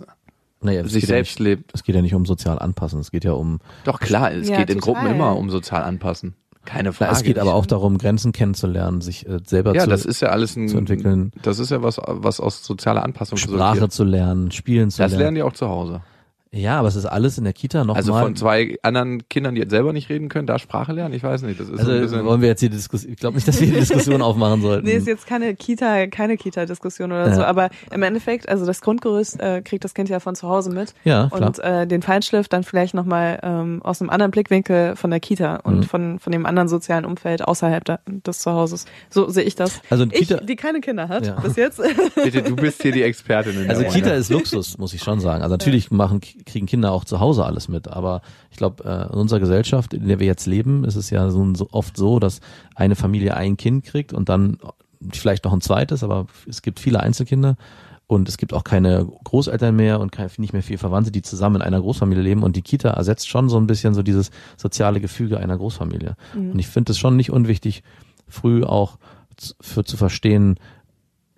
naja, 0.61 0.83
sich 0.83 0.93
geht 0.93 1.01
ja 1.03 1.07
selbst 1.07 1.39
nicht, 1.39 1.47
lebt? 1.47 1.71
Es 1.73 1.83
geht 1.83 1.93
ja 1.95 2.01
nicht 2.01 2.15
um 2.15 2.25
sozial 2.25 2.57
anpassen, 2.57 2.99
es 2.99 3.11
geht 3.11 3.25
ja 3.25 3.33
um 3.33 3.59
Doch 3.83 3.99
klar, 3.99 4.31
es 4.31 4.49
Ja, 4.49 4.57
geht 4.57 4.69
in 4.69 4.79
total. 4.79 4.93
Gruppen 4.95 5.15
immer 5.15 5.35
um 5.37 5.49
sozial 5.49 5.83
anpassen. 5.83 6.35
Keine 6.65 6.89
Na, 6.89 6.93
Frage. 6.93 7.11
es 7.11 7.23
geht 7.23 7.39
aber 7.39 7.53
auch 7.55 7.65
darum, 7.65 7.97
Grenzen 7.97 8.31
kennenzulernen, 8.31 9.01
sich 9.01 9.27
äh, 9.27 9.39
selber 9.45 9.75
ja, 9.75 9.83
zu, 9.83 9.89
das 9.89 10.05
ist 10.05 10.21
ja 10.21 10.29
alles 10.29 10.55
ein, 10.55 10.67
zu 10.69 10.77
entwickeln. 10.77 11.31
Das 11.41 11.59
ist 11.59 11.71
ja 11.71 11.83
was, 11.83 11.99
was 12.05 12.39
aus 12.39 12.63
sozialer 12.63 13.03
Anpassung 13.03 13.37
Sprache 13.37 13.73
resultiert. 13.77 13.91
zu 13.91 14.03
lernen, 14.05 14.51
spielen 14.51 14.89
zu 14.89 15.01
Das 15.01 15.11
lernen. 15.11 15.21
lernen 15.21 15.35
die 15.35 15.43
auch 15.43 15.53
zu 15.53 15.67
Hause. 15.67 16.01
Ja, 16.55 16.77
aber 16.77 16.87
es 16.87 16.95
ist 16.95 17.05
alles 17.07 17.39
in 17.39 17.45
der 17.45 17.53
Kita 17.53 17.83
noch 17.83 17.95
Also 17.95 18.11
mal. 18.11 18.21
von 18.21 18.35
zwei 18.35 18.77
anderen 18.83 19.27
Kindern, 19.27 19.55
die 19.55 19.61
jetzt 19.61 19.71
selber 19.71 19.91
nicht 19.91 20.07
reden 20.09 20.29
können, 20.29 20.45
da 20.45 20.59
Sprache 20.59 20.93
lernen? 20.93 21.13
Ich 21.15 21.23
weiß 21.23 21.41
nicht. 21.41 21.59
Das 21.59 21.67
ist 21.67 21.77
so 21.81 21.81
ein 21.83 21.89
also 21.89 22.01
bisschen, 22.03 22.25
wollen 22.25 22.41
wir 22.41 22.47
jetzt 22.49 22.61
die 22.61 22.69
Diskussion, 22.69 23.11
ich 23.11 23.17
glaube 23.19 23.35
nicht, 23.35 23.47
dass 23.47 23.59
wir 23.59 23.67
die 23.67 23.73
Diskussion 23.73 24.21
aufmachen 24.21 24.61
sollten. 24.61 24.85
Nee, 24.85 24.93
ist 24.93 25.07
jetzt 25.07 25.25
keine 25.25 25.55
Kita, 25.55 26.05
keine 26.07 26.37
Kita-Diskussion 26.37 27.11
oder 27.11 27.29
Ja. 27.29 27.33
so, 27.35 27.43
aber 27.43 27.69
im 27.91 28.03
Endeffekt, 28.03 28.47
also 28.49 28.67
das 28.67 28.81
Grundgerüst 28.81 29.39
äh, 29.39 29.61
kriegt 29.63 29.83
das 29.83 29.95
Kind 29.95 30.09
ja 30.09 30.19
von 30.19 30.35
zu 30.35 30.47
Hause 30.47 30.69
mit. 30.69 30.93
Ja, 31.03 31.27
klar. 31.33 31.47
Und 31.47 31.59
äh, 31.59 31.87
den 31.87 32.03
Feinschliff 32.03 32.47
dann 32.47 32.63
vielleicht 32.63 32.93
nochmal 32.93 33.39
ähm, 33.41 33.81
aus 33.83 33.99
einem 34.01 34.11
anderen 34.11 34.29
Blickwinkel 34.31 34.95
von 34.95 35.09
der 35.09 35.19
Kita 35.19 35.55
und 35.63 35.77
Mhm. 35.79 35.83
von, 35.83 36.19
von 36.19 36.31
dem 36.31 36.45
anderen 36.45 36.67
sozialen 36.67 37.05
Umfeld 37.05 37.43
außerhalb 37.43 37.83
da, 37.83 37.99
des 38.05 38.39
Zuhauses. 38.39 38.85
So 39.09 39.27
sehe 39.27 39.43
ich 39.43 39.55
das. 39.55 39.81
Also 39.89 40.05
ich, 40.11 40.29
Kita- 40.29 40.43
die 40.45 40.55
keine 40.55 40.81
Kinder 40.81 41.07
hat, 41.09 41.25
Ja. 41.25 41.39
bis 41.39 41.55
jetzt. 41.55 41.81
bitte, 42.15 42.43
du 42.43 42.55
bist 42.55 42.81
hier 42.83 42.91
die 42.91 43.01
Expertin. 43.01 43.63
In 43.63 43.69
Also 43.71 43.81
der 43.81 43.91
Kita 43.91 44.11
ist 44.11 44.29
Luxus, 44.29 44.77
muss 44.77 44.93
ich 44.93 45.01
schon 45.01 45.19
sagen. 45.19 45.41
Also 45.41 45.53
natürlich 45.55 45.89
machen, 45.89 46.21
kriegen 46.45 46.65
Kinder 46.65 46.91
auch 46.91 47.05
zu 47.05 47.19
Hause 47.19 47.45
alles 47.45 47.67
mit, 47.67 47.87
aber 47.87 48.21
ich 48.51 48.57
glaube, 48.57 48.83
äh, 48.83 49.13
in 49.13 49.19
unserer 49.19 49.39
Gesellschaft, 49.39 49.93
in 49.93 50.07
der 50.07 50.19
wir 50.19 50.27
jetzt 50.27 50.45
leben, 50.45 50.83
ist 50.83 50.95
es 50.95 51.09
ja 51.09 51.29
so, 51.29 51.67
oft 51.71 51.97
so, 51.97 52.19
dass 52.19 52.41
eine 52.75 52.95
Familie 52.95 53.35
ein 53.35 53.57
Kind 53.57 53.85
kriegt 53.85 54.13
und 54.13 54.29
dann 54.29 54.57
vielleicht 55.11 55.45
noch 55.45 55.53
ein 55.53 55.61
zweites, 55.61 56.03
aber 56.03 56.27
es 56.47 56.61
gibt 56.61 56.79
viele 56.79 56.99
Einzelkinder 56.99 57.57
und 58.07 58.29
es 58.29 58.37
gibt 58.37 58.53
auch 58.53 58.63
keine 58.63 59.05
Großeltern 59.23 59.75
mehr 59.75 59.99
und 59.99 60.11
kein, 60.11 60.29
nicht 60.37 60.53
mehr 60.53 60.63
viele 60.63 60.77
Verwandte, 60.77 61.11
die 61.11 61.21
zusammen 61.21 61.57
in 61.57 61.61
einer 61.61 61.79
Großfamilie 61.79 62.21
leben. 62.21 62.43
Und 62.43 62.55
die 62.55 62.61
Kita 62.61 62.89
ersetzt 62.91 63.27
schon 63.29 63.49
so 63.49 63.57
ein 63.57 63.65
bisschen 63.65 63.93
so 63.93 64.03
dieses 64.03 64.29
soziale 64.57 64.99
Gefüge 64.99 65.39
einer 65.39 65.57
Großfamilie. 65.57 66.15
Und 66.51 66.59
ich 66.59 66.67
finde 66.67 66.91
es 66.91 66.99
schon 66.99 67.15
nicht 67.15 67.31
unwichtig, 67.31 67.81
früh 68.27 68.63
auch 68.63 68.97
für 69.61 69.83
zu 69.83 69.97
verstehen, 69.97 70.59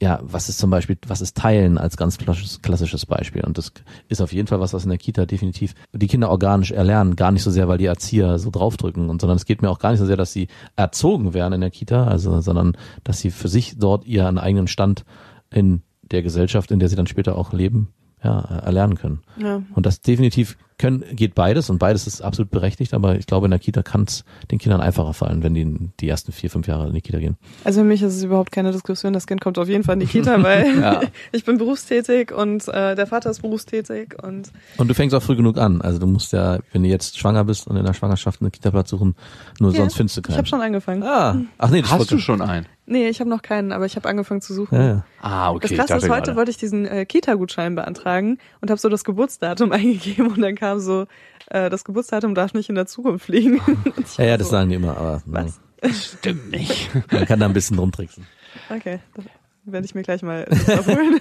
ja, 0.02 0.20
was 0.24 0.50
ist 0.50 0.58
zum 0.58 0.70
Beispiel, 0.70 0.98
was 1.08 1.22
ist 1.22 1.38
Teilen 1.38 1.78
als 1.78 1.96
ganz 1.96 2.18
klassisches, 2.18 3.06
Beispiel? 3.06 3.44
Und 3.46 3.58
das 3.58 3.72
ist 4.10 4.22
auf 4.22 4.34
jeden 4.34 4.48
Fall 4.48 4.60
was, 4.60 4.74
was 4.74 4.84
in 4.84 4.90
der 4.90 4.98
Kita 4.98 5.26
definitiv 5.26 5.74
die 5.94 6.08
Kinder 6.08 6.30
organisch 6.30 6.72
erlernen. 6.72 7.16
Gar 7.16 7.32
nicht 7.32 7.44
so 7.44 7.52
sehr, 7.52 7.68
weil 7.70 7.78
die 7.78 7.86
Erzieher 7.86 8.38
so 8.38 8.50
draufdrücken, 8.50 9.10
und 9.10 9.22
sondern 9.22 9.38
es 9.38 9.46
geht 9.46 9.62
mir 9.62 9.70
auch 9.70 9.80
gar 9.80 9.92
nicht 9.92 10.00
so 10.00 10.06
sehr, 10.06 10.18
dass 10.18 10.34
sie 10.34 10.48
erzogen 10.76 11.34
werden 11.34 11.54
in 11.54 11.62
der 11.62 11.72
Kita, 11.72 12.08
also, 12.08 12.42
sondern 12.42 12.76
dass 13.04 13.20
sie 13.20 13.32
für 13.32 13.48
sich 13.48 13.78
dort 13.78 14.06
ihren 14.06 14.38
eigenen 14.38 14.68
Stand 14.68 15.06
in 15.50 15.82
der 16.02 16.24
Gesellschaft, 16.24 16.72
in 16.72 16.80
der 16.80 16.90
sie 16.90 16.98
dann 16.98 17.08
später 17.08 17.38
auch 17.38 17.54
leben, 17.54 17.94
ja, 18.26 18.40
erlernen 18.40 18.96
können. 18.96 19.20
Ja. 19.38 19.62
Und 19.74 19.86
das 19.86 20.02
definitiv 20.02 20.58
können, 20.78 21.06
geht 21.14 21.36
beides 21.36 21.70
und 21.70 21.78
beides 21.78 22.06
ist 22.06 22.22
absolut 22.22 22.52
berechtigt, 22.52 22.94
aber 22.94 23.16
ich 23.18 23.28
glaube, 23.28 23.46
in 23.48 23.52
der 23.52 23.60
Kita 23.62 23.82
kann 23.82 24.04
es 24.04 24.26
den 24.52 24.60
Kindern 24.60 24.82
einfacher 24.82 25.14
fallen, 25.14 25.42
wenn 25.42 25.54
die 25.54 25.90
die 26.02 26.10
ersten 26.10 26.34
vier, 26.34 26.50
fünf 26.50 26.68
Jahre 26.68 26.88
in 26.90 26.94
die 26.94 27.00
Kita 27.00 27.20
gehen. 27.20 27.38
Also 27.64 27.80
für 27.80 27.86
mich 27.86 28.02
ist 28.02 28.14
es 28.14 28.24
überhaupt 28.24 28.52
keine 28.52 28.74
Diskussion. 28.74 29.14
Das 29.14 29.26
Kind 29.26 29.40
kommt 29.40 29.58
auf 29.58 29.70
jeden 29.70 29.86
Fall 29.86 29.94
in 29.94 30.00
die 30.02 30.06
Kita, 30.08 30.44
weil 30.44 30.78
Ja. 30.82 31.00
ich 31.32 31.46
bin 31.46 31.58
berufstätig 31.58 32.34
und 32.34 32.68
äh, 32.68 32.94
der 32.96 33.08
Vater 33.08 33.30
ist 33.30 33.42
berufstätig 33.42 34.22
und 34.22 34.52
Und 34.78 34.88
du 34.90 34.94
fängst 34.94 35.16
auch 35.16 35.24
früh 35.24 35.38
genug 35.38 35.58
an. 35.58 35.80
Also 35.82 35.98
du 36.00 36.08
musst 36.08 36.34
ja, 36.34 36.60
wenn 36.74 36.84
du 36.84 36.90
jetzt 36.90 37.18
schwanger 37.18 37.46
bist 37.46 37.68
und 37.68 37.78
in 37.78 37.86
der 37.86 37.94
Schwangerschaft 37.94 38.42
einen 38.42 38.52
Kita-Platz 38.52 38.90
suchen, 38.90 39.16
nur 39.62 39.72
Ja, 39.72 39.78
sonst 39.78 39.96
findest 39.96 40.18
du 40.18 40.22
ich 40.22 40.28
keinen. 40.28 40.38
habe 40.38 40.48
schon 40.48 40.60
angefangen. 40.62 41.04
ah, 41.04 41.40
ach 41.58 41.70
nee, 41.70 41.82
das 41.84 41.92
Hast 41.92 42.12
du 42.12 42.18
schon 42.18 42.42
einen? 42.42 42.66
Nee, 42.88 43.10
ich 43.10 43.20
habe 43.20 43.30
noch 43.30 43.42
keinen, 43.42 43.72
aber 43.72 43.86
ich 43.86 43.96
habe 43.96 44.08
angefangen 44.08 44.42
zu 44.42 44.54
suchen. 44.54 44.76
Ja, 44.76 44.88
ja. 44.88 45.06
Ah, 45.20 45.52
okay. 45.52 45.76
Das 45.76 45.88
Krasse 45.88 46.06
ist, 46.06 46.10
heute 46.12 46.26
gerade. 46.26 46.36
wollte 46.36 46.52
ich 46.52 46.58
diesen 46.58 46.86
äh, 46.86 47.06
Kita-Gutschein 47.06 47.74
beantragen 47.74 48.38
und 48.62 48.70
habe 48.70 48.80
so 48.80 48.90
das 48.90 49.04
Geburtsdatum 49.04 49.72
eingegeben 49.72 50.28
und 50.28 50.42
dann 50.42 50.56
kam 50.56 50.80
so, 50.80 51.08
äh, 51.50 51.70
das 51.70 51.84
Geburtsdatum 51.84 52.36
darf 52.36 52.54
nicht 52.54 52.70
in 52.70 52.76
der 52.76 52.86
Zukunft 52.86 53.28
liegen. 53.28 53.62
Ja, 54.18 54.26
ja, 54.26 54.38
das 54.38 54.48
so, 54.48 54.52
sagen 54.52 54.70
die 54.70 54.76
immer, 54.76 54.98
aber 54.98 55.22
ne, 55.26 55.52
Was? 55.82 56.06
Stimmt 56.14 56.52
nicht. 56.52 56.90
man 57.12 57.26
kann 57.26 57.40
da 57.40 57.48
ein 57.48 57.54
bisschen 57.54 57.78
rumtricksen. 57.78 58.26
Okay, 58.70 59.00
das 59.16 59.26
werde 59.66 59.86
ich 59.86 59.96
mir 59.96 60.04
gleich 60.04 60.22
mal 60.22 60.46
abholen. 60.46 61.20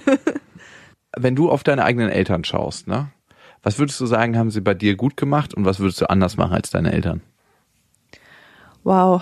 Wenn 1.17 1.35
du 1.35 1.49
auf 1.49 1.63
deine 1.63 1.83
eigenen 1.83 2.09
Eltern 2.09 2.43
schaust, 2.43 2.87
ne? 2.87 3.09
Was 3.63 3.79
würdest 3.79 3.99
du 3.99 4.05
sagen, 4.05 4.37
haben 4.37 4.51
sie 4.51 4.61
bei 4.61 4.75
dir 4.75 4.95
gut 4.95 5.17
gemacht 5.17 5.53
und 5.53 5.65
was 5.65 5.79
würdest 5.79 5.99
du 5.99 6.09
anders 6.09 6.37
machen 6.37 6.53
als 6.53 6.69
deine 6.69 6.91
Eltern? 6.91 7.21
wow. 8.83 9.21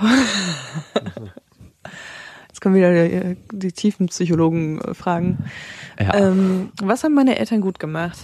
Kommen 2.63 2.75
wieder 2.75 2.93
die, 2.93 3.35
die 3.51 3.71
tiefen 3.73 4.05
Psychologen-Fragen. 4.05 5.37
Ja. 5.99 6.15
Ähm, 6.15 6.71
was 6.81 7.03
haben 7.03 7.13
meine 7.13 7.37
Eltern 7.37 7.59
gut 7.59 7.77
gemacht? 7.77 8.17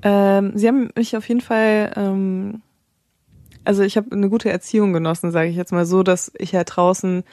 Ähm, 0.00 0.52
sie 0.54 0.66
haben 0.66 0.88
mich 0.96 1.14
auf 1.18 1.28
jeden 1.28 1.42
Fall, 1.42 1.92
ähm, 1.96 2.62
also 3.64 3.82
ich 3.82 3.98
habe 3.98 4.10
eine 4.10 4.30
gute 4.30 4.48
Erziehung 4.48 4.94
genossen, 4.94 5.32
sage 5.32 5.50
ich 5.50 5.56
jetzt 5.56 5.70
mal 5.70 5.84
so, 5.84 6.02
dass 6.02 6.32
ich 6.38 6.54
halt 6.54 6.74
draußen 6.74 7.24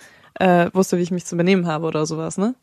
äh, 0.42 0.70
wusste, 0.74 0.98
wie 0.98 1.04
ich 1.04 1.12
mich 1.12 1.24
zu 1.24 1.38
benehmen 1.38 1.68
habe 1.68 1.88
oder 1.88 2.06
sowas, 2.06 2.38
ne? 2.38 2.56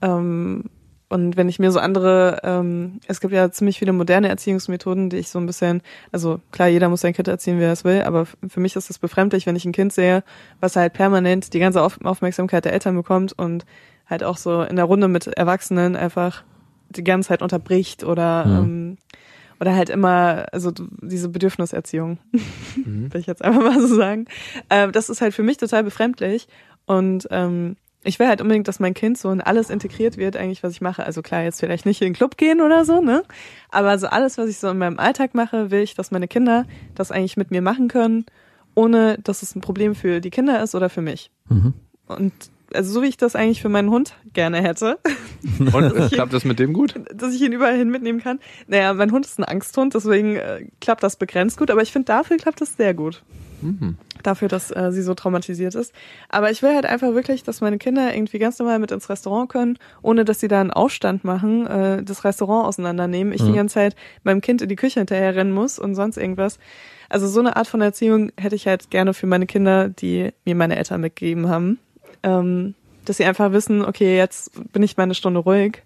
Ähm, 0.00 0.64
und 1.12 1.36
wenn 1.36 1.48
ich 1.48 1.58
mir 1.58 1.70
so 1.70 1.78
andere, 1.78 2.40
ähm, 2.42 3.00
es 3.06 3.20
gibt 3.20 3.34
ja 3.34 3.50
ziemlich 3.50 3.78
viele 3.78 3.92
moderne 3.92 4.28
Erziehungsmethoden, 4.30 5.10
die 5.10 5.18
ich 5.18 5.28
so 5.28 5.38
ein 5.38 5.44
bisschen, 5.44 5.82
also 6.10 6.40
klar, 6.52 6.68
jeder 6.68 6.88
muss 6.88 7.02
sein 7.02 7.12
Kind 7.12 7.28
erziehen, 7.28 7.58
wie 7.60 7.64
er 7.64 7.72
es 7.72 7.84
will, 7.84 8.02
aber 8.02 8.24
für 8.24 8.60
mich 8.60 8.76
ist 8.76 8.88
es 8.88 8.98
befremdlich, 8.98 9.44
wenn 9.44 9.54
ich 9.54 9.66
ein 9.66 9.72
Kind 9.72 9.92
sehe, 9.92 10.24
was 10.60 10.74
halt 10.74 10.94
permanent 10.94 11.52
die 11.52 11.58
ganze 11.58 11.82
Auf 11.82 12.02
Aufmerksamkeit 12.02 12.64
der 12.64 12.72
Eltern 12.72 12.96
bekommt 12.96 13.34
und 13.38 13.66
halt 14.08 14.24
auch 14.24 14.38
so 14.38 14.62
in 14.62 14.76
der 14.76 14.86
Runde 14.86 15.06
mit 15.06 15.26
Erwachsenen 15.26 15.96
einfach 15.96 16.44
die 16.88 17.04
ganze 17.04 17.28
Zeit 17.28 17.42
unterbricht 17.42 18.04
oder 18.04 18.46
Mhm. 18.46 18.56
ähm, 18.56 18.98
oder 19.60 19.76
halt 19.76 19.90
immer, 19.90 20.46
also 20.50 20.72
diese 21.02 21.28
Bedürfniserziehung, 21.28 22.18
will 22.84 23.20
ich 23.20 23.26
jetzt 23.26 23.44
einfach 23.44 23.62
mal 23.62 23.80
so 23.80 23.94
sagen. 23.94 24.24
Ähm, 24.70 24.90
das 24.90 25.08
ist 25.08 25.20
halt 25.20 25.34
für 25.34 25.44
mich 25.44 25.58
total 25.58 25.84
befremdlich 25.84 26.48
und 26.86 27.28
ähm, 27.30 27.76
ich 28.04 28.18
will 28.18 28.26
halt 28.26 28.40
unbedingt, 28.40 28.68
dass 28.68 28.80
mein 28.80 28.94
Kind 28.94 29.18
so 29.18 29.30
in 29.30 29.40
alles 29.40 29.70
integriert 29.70 30.16
wird, 30.16 30.36
eigentlich, 30.36 30.62
was 30.62 30.72
ich 30.72 30.80
mache. 30.80 31.04
Also 31.04 31.22
klar, 31.22 31.42
jetzt 31.42 31.60
vielleicht 31.60 31.86
nicht 31.86 32.00
in 32.02 32.08
den 32.08 32.14
Club 32.14 32.36
gehen 32.36 32.60
oder 32.60 32.84
so, 32.84 33.00
ne? 33.00 33.22
Aber 33.70 33.98
so 33.98 34.08
alles, 34.08 34.38
was 34.38 34.48
ich 34.48 34.58
so 34.58 34.68
in 34.70 34.78
meinem 34.78 34.98
Alltag 34.98 35.34
mache, 35.34 35.70
will 35.70 35.80
ich, 35.80 35.94
dass 35.94 36.10
meine 36.10 36.28
Kinder 36.28 36.66
das 36.94 37.12
eigentlich 37.12 37.36
mit 37.36 37.50
mir 37.50 37.62
machen 37.62 37.88
können, 37.88 38.26
ohne 38.74 39.18
dass 39.22 39.42
es 39.42 39.54
ein 39.54 39.60
Problem 39.60 39.94
für 39.94 40.20
die 40.20 40.30
Kinder 40.30 40.62
ist 40.62 40.74
oder 40.74 40.88
für 40.88 41.02
mich. 41.02 41.30
Mhm. 41.48 41.74
Und 42.08 42.32
also 42.74 42.92
so 42.92 43.02
wie 43.02 43.06
ich 43.06 43.16
das 43.16 43.36
eigentlich 43.36 43.62
für 43.62 43.68
meinen 43.68 43.90
Hund 43.90 44.14
gerne 44.32 44.62
hätte, 44.62 44.98
Und 45.72 46.10
klappt 46.12 46.32
das 46.32 46.44
mit 46.44 46.58
dem 46.58 46.72
gut? 46.72 46.94
dass 47.14 47.34
ich 47.34 47.42
ihn 47.42 47.52
überall 47.52 47.76
hin 47.76 47.90
mitnehmen 47.90 48.20
kann. 48.20 48.38
Naja, 48.66 48.92
mein 48.94 49.12
Hund 49.12 49.26
ist 49.26 49.38
ein 49.38 49.44
Angsthund, 49.44 49.94
deswegen 49.94 50.36
äh, 50.36 50.66
klappt 50.80 51.02
das 51.02 51.16
begrenzt 51.16 51.58
gut, 51.58 51.70
aber 51.70 51.82
ich 51.82 51.92
finde, 51.92 52.06
dafür 52.06 52.36
klappt 52.36 52.60
es 52.60 52.76
sehr 52.76 52.94
gut. 52.94 53.22
Mhm. 53.60 53.96
Dafür, 54.22 54.48
dass 54.48 54.70
äh, 54.70 54.90
sie 54.90 55.02
so 55.02 55.14
traumatisiert 55.14 55.74
ist. 55.74 55.92
Aber 56.28 56.50
ich 56.50 56.62
will 56.62 56.74
halt 56.74 56.86
einfach 56.86 57.14
wirklich, 57.14 57.42
dass 57.42 57.60
meine 57.60 57.78
Kinder 57.78 58.14
irgendwie 58.14 58.38
ganz 58.38 58.58
normal 58.58 58.78
mit 58.78 58.90
ins 58.90 59.08
Restaurant 59.08 59.48
können, 59.48 59.78
ohne 60.02 60.24
dass 60.24 60.40
sie 60.40 60.48
da 60.48 60.60
einen 60.60 60.70
Aufstand 60.70 61.24
machen, 61.24 61.66
äh, 61.66 62.02
das 62.02 62.24
Restaurant 62.24 62.66
auseinandernehmen. 62.66 63.32
Ich 63.32 63.42
die 63.42 63.52
ganze 63.52 63.74
Zeit 63.74 63.96
meinem 64.24 64.40
Kind 64.40 64.62
in 64.62 64.68
die 64.68 64.76
Küche 64.76 65.00
hinterher 65.00 65.34
rennen 65.34 65.52
muss 65.52 65.78
und 65.78 65.94
sonst 65.94 66.16
irgendwas. 66.16 66.58
Also 67.08 67.28
so 67.28 67.40
eine 67.40 67.56
Art 67.56 67.66
von 67.66 67.80
Erziehung 67.80 68.32
hätte 68.36 68.56
ich 68.56 68.66
halt 68.66 68.90
gerne 68.90 69.14
für 69.14 69.26
meine 69.26 69.46
Kinder, 69.46 69.88
die 69.88 70.30
mir 70.44 70.54
meine 70.54 70.76
Eltern 70.76 71.00
mitgegeben 71.00 71.48
haben. 71.48 71.78
Ähm, 72.22 72.74
dass 73.04 73.16
sie 73.16 73.24
einfach 73.24 73.52
wissen, 73.52 73.84
okay, 73.84 74.16
jetzt 74.16 74.52
bin 74.72 74.82
ich 74.82 74.96
mal 74.96 75.04
eine 75.04 75.14
Stunde 75.14 75.40
ruhig. 75.40 75.82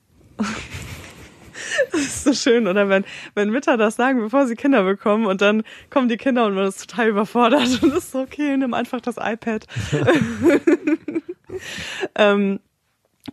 Das 1.91 2.01
ist 2.01 2.25
so 2.25 2.33
schön, 2.35 2.67
oder 2.67 2.89
wenn, 2.89 3.05
wenn 3.35 3.51
Mütter 3.51 3.77
das 3.77 3.97
sagen, 3.97 4.21
bevor 4.21 4.47
sie 4.47 4.55
Kinder 4.55 4.85
bekommen 4.85 5.27
und 5.27 5.41
dann 5.41 5.63
kommen 5.91 6.09
die 6.09 6.17
Kinder 6.19 6.47
und 6.47 6.55
man 6.55 6.67
ist 6.67 6.89
total 6.89 7.09
überfordert 7.09 7.83
und 7.83 7.95
ist 7.95 8.13
so, 8.13 8.21
okay, 8.21 8.57
nimm 8.57 8.75
einfach 8.75 9.01
das 9.01 9.17
iPad. 9.19 9.67
ähm, 12.15 12.61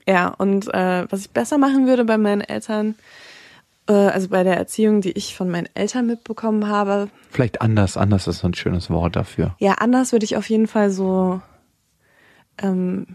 ja, 0.08 0.28
und 0.30 0.74
äh, 0.74 1.06
was 1.10 1.22
ich 1.22 1.30
besser 1.32 1.58
machen 1.58 1.86
würde 1.88 2.06
bei 2.06 2.18
meinen 2.18 2.42
Eltern, 2.42 2.96
äh, 3.88 3.94
also 3.94 4.30
bei 4.30 4.44
der 4.44 4.58
Erziehung, 4.58 5.02
die 5.02 5.12
ich 5.12 5.36
von 5.36 5.50
meinen 5.50 5.68
Eltern 5.74 6.08
mitbekommen 6.08 6.68
habe, 6.68 7.10
Vielleicht 7.30 7.62
anders, 7.62 7.98
anders 7.98 8.28
ist 8.28 8.40
so 8.40 8.48
ein 8.48 8.54
schönes 8.54 8.90
Wort 8.90 9.16
dafür. 9.16 9.56
ja, 9.60 9.74
anders 9.74 10.12
würde 10.12 10.26
ich 10.26 10.38
auf 10.38 10.50
jeden 10.50 10.68
Fall 10.68 10.90
so, 10.92 11.42
ähm, 12.62 13.08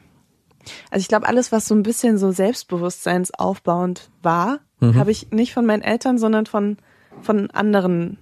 also 0.91 1.03
ich 1.03 1.09
glaube, 1.09 1.26
alles, 1.26 1.53
was 1.53 1.66
so 1.66 1.74
ein 1.74 1.82
bisschen 1.82 2.18
so 2.18 2.30
selbstbewusstseinsaufbauend 2.30 4.11
war, 4.22 4.61
habe 4.80 5.11
ich 5.11 5.30
nicht 5.32 5.55
von 5.55 5.66
meinen 5.66 5.82
Eltern, 5.82 6.18
sondern 6.18 6.47
von, 6.47 6.76
von 7.20 7.51
anderen 7.51 8.18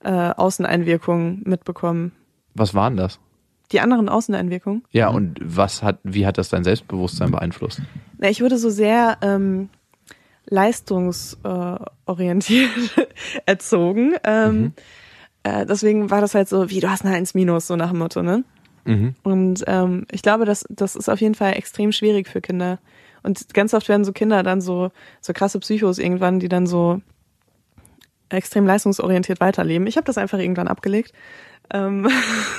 äh, 0.00 0.10
Außeneinwirkungen 0.10 1.42
mitbekommen. 1.44 2.12
Was 2.54 2.74
waren 2.74 2.96
das? 2.96 3.18
Die 3.72 3.80
anderen 3.80 4.08
Außeneinwirkungen? 4.08 4.84
Ja, 4.90 5.08
und 5.08 5.38
was 5.42 5.82
hat, 5.82 5.98
wie 6.02 6.26
hat 6.26 6.38
das 6.38 6.50
dein 6.50 6.64
Selbstbewusstsein 6.64 7.30
beeinflusst? 7.30 7.80
Na, 8.18 8.28
ich 8.28 8.42
wurde 8.42 8.58
so 8.58 8.70
sehr 8.70 9.18
ähm, 9.22 9.70
leistungsorientiert 10.46 11.82
äh, 11.84 11.86
orientiert 12.06 12.70
erzogen. 13.46 14.14
Ähm, 14.24 14.72
äh, 15.42 15.66
deswegen 15.66 16.10
war 16.10 16.20
das 16.20 16.34
halt 16.34 16.48
so, 16.48 16.70
wie 16.70 16.80
du 16.80 16.90
hast 16.90 17.04
eine 17.04 17.14
1 17.14 17.34
minus, 17.34 17.66
so 17.66 17.76
nach 17.76 17.90
dem 17.90 17.98
Motto, 17.98 18.22
ne? 18.22 18.44
Mhm. 18.84 19.14
Und 19.22 19.64
ähm, 19.66 20.06
ich 20.10 20.22
glaube, 20.22 20.44
das, 20.44 20.64
das 20.68 20.96
ist 20.96 21.08
auf 21.08 21.20
jeden 21.20 21.34
Fall 21.34 21.54
extrem 21.54 21.92
schwierig 21.92 22.28
für 22.28 22.40
Kinder. 22.40 22.78
Und 23.22 23.54
ganz 23.54 23.74
oft 23.74 23.88
werden 23.88 24.04
so 24.04 24.12
Kinder 24.12 24.42
dann 24.42 24.60
so, 24.60 24.90
so 25.20 25.32
krasse 25.32 25.60
Psychos 25.60 25.98
irgendwann, 25.98 26.40
die 26.40 26.48
dann 26.48 26.66
so 26.66 27.00
extrem 28.28 28.66
leistungsorientiert 28.66 29.40
weiterleben. 29.40 29.86
Ich 29.86 29.96
habe 29.96 30.06
das 30.06 30.18
einfach 30.18 30.38
irgendwann 30.38 30.68
abgelegt. 30.68 31.12
Ähm, 31.72 32.08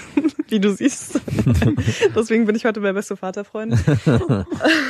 wie 0.47 0.59
du 0.59 0.71
siehst. 0.71 1.19
Deswegen 2.15 2.45
bin 2.45 2.55
ich 2.55 2.65
heute 2.65 2.79
bei 2.79 2.93
Beste 2.93 3.17
Vaterfreunde. 3.17 3.77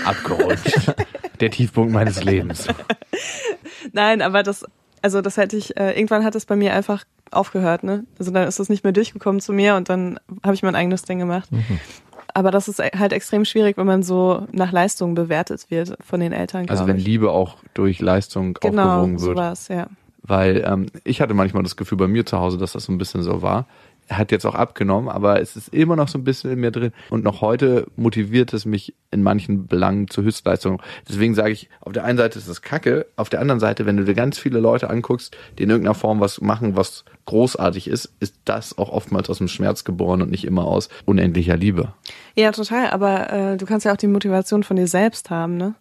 Abgerutscht. 0.05 0.93
Der 1.39 1.49
Tiefpunkt 1.49 1.91
meines 1.91 2.23
Lebens. 2.23 2.67
Nein, 3.91 4.21
aber 4.21 4.43
das, 4.43 4.65
also 5.01 5.21
das 5.21 5.37
hätte 5.37 5.57
ich, 5.57 5.77
äh, 5.77 5.91
irgendwann 5.93 6.23
hat 6.23 6.35
es 6.35 6.45
bei 6.45 6.55
mir 6.55 6.73
einfach 6.73 7.05
aufgehört, 7.33 7.83
ne? 7.83 8.05
Also 8.19 8.31
dann 8.31 8.47
ist 8.47 8.59
es 8.59 8.69
nicht 8.69 8.83
mehr 8.83 8.93
durchgekommen 8.93 9.41
zu 9.41 9.53
mir 9.53 9.75
und 9.75 9.89
dann 9.89 10.19
habe 10.43 10.55
ich 10.55 10.63
mein 10.63 10.75
eigenes 10.75 11.03
Ding 11.03 11.19
gemacht. 11.19 11.49
Aber 12.33 12.49
das 12.49 12.67
ist 12.67 12.79
halt 12.79 13.13
extrem 13.13 13.45
schwierig, 13.45 13.77
wenn 13.77 13.85
man 13.85 14.01
so 14.01 14.47
nach 14.51 14.71
Leistung 14.71 15.13
bewertet 15.13 15.69
wird 15.69 15.97
von 16.03 16.19
den 16.19 16.31
Eltern. 16.31 16.67
Also 16.67 16.87
wenn 16.87 16.97
ich. 16.97 17.05
Liebe 17.05 17.31
auch 17.31 17.57
durch 17.73 17.99
Leistung 17.99 18.57
genau, 18.59 18.83
aufgewogen 18.83 19.21
wird. 19.21 19.37
sowas, 19.37 19.67
ja. 19.67 19.87
Weil 20.23 20.63
ähm, 20.65 20.87
ich 21.03 21.21
hatte 21.21 21.33
manchmal 21.33 21.63
das 21.63 21.75
Gefühl 21.75 21.97
bei 21.97 22.07
mir 22.07 22.25
zu 22.25 22.39
Hause, 22.39 22.57
dass 22.57 22.71
das 22.71 22.85
so 22.85 22.91
ein 22.91 22.97
bisschen 22.97 23.23
so 23.23 23.41
war. 23.41 23.67
Hat 24.09 24.31
jetzt 24.31 24.45
auch 24.45 24.55
abgenommen, 24.55 25.09
aber 25.09 25.39
es 25.41 25.55
ist 25.55 25.73
immer 25.73 25.95
noch 25.95 26.07
so 26.07 26.17
ein 26.17 26.23
bisschen 26.23 26.51
in 26.51 26.59
mir 26.59 26.71
drin. 26.71 26.91
Und 27.09 27.23
noch 27.23 27.41
heute 27.41 27.87
motiviert 27.95 28.53
es 28.53 28.65
mich 28.65 28.93
in 29.11 29.23
manchen 29.23 29.67
Belangen 29.67 30.07
zur 30.09 30.23
Höchstleistung. 30.23 30.81
Deswegen 31.07 31.35
sage 31.35 31.51
ich, 31.51 31.69
auf 31.81 31.93
der 31.93 32.03
einen 32.03 32.17
Seite 32.17 32.37
ist 32.37 32.47
es 32.47 32.61
kacke, 32.61 33.05
auf 33.15 33.29
der 33.29 33.39
anderen 33.39 33.59
Seite, 33.59 33.85
wenn 33.85 33.97
du 33.97 34.03
dir 34.03 34.13
ganz 34.13 34.37
viele 34.37 34.59
Leute 34.59 34.89
anguckst, 34.89 35.37
die 35.57 35.63
in 35.63 35.69
irgendeiner 35.69 35.95
Form 35.95 36.19
was 36.19 36.41
machen, 36.41 36.75
was 36.75 37.05
großartig 37.25 37.87
ist, 37.87 38.13
ist 38.19 38.35
das 38.45 38.77
auch 38.77 38.89
oftmals 38.89 39.29
aus 39.29 39.37
dem 39.37 39.47
Schmerz 39.47 39.83
geboren 39.83 40.21
und 40.21 40.31
nicht 40.31 40.45
immer 40.45 40.65
aus 40.65 40.89
unendlicher 41.05 41.55
Liebe. 41.55 41.93
Ja, 42.35 42.51
total. 42.51 42.89
Aber 42.89 43.31
äh, 43.31 43.57
du 43.57 43.65
kannst 43.65 43.85
ja 43.85 43.93
auch 43.93 43.97
die 43.97 44.07
Motivation 44.07 44.63
von 44.63 44.75
dir 44.75 44.87
selbst 44.87 45.29
haben, 45.29 45.57
ne? 45.57 45.75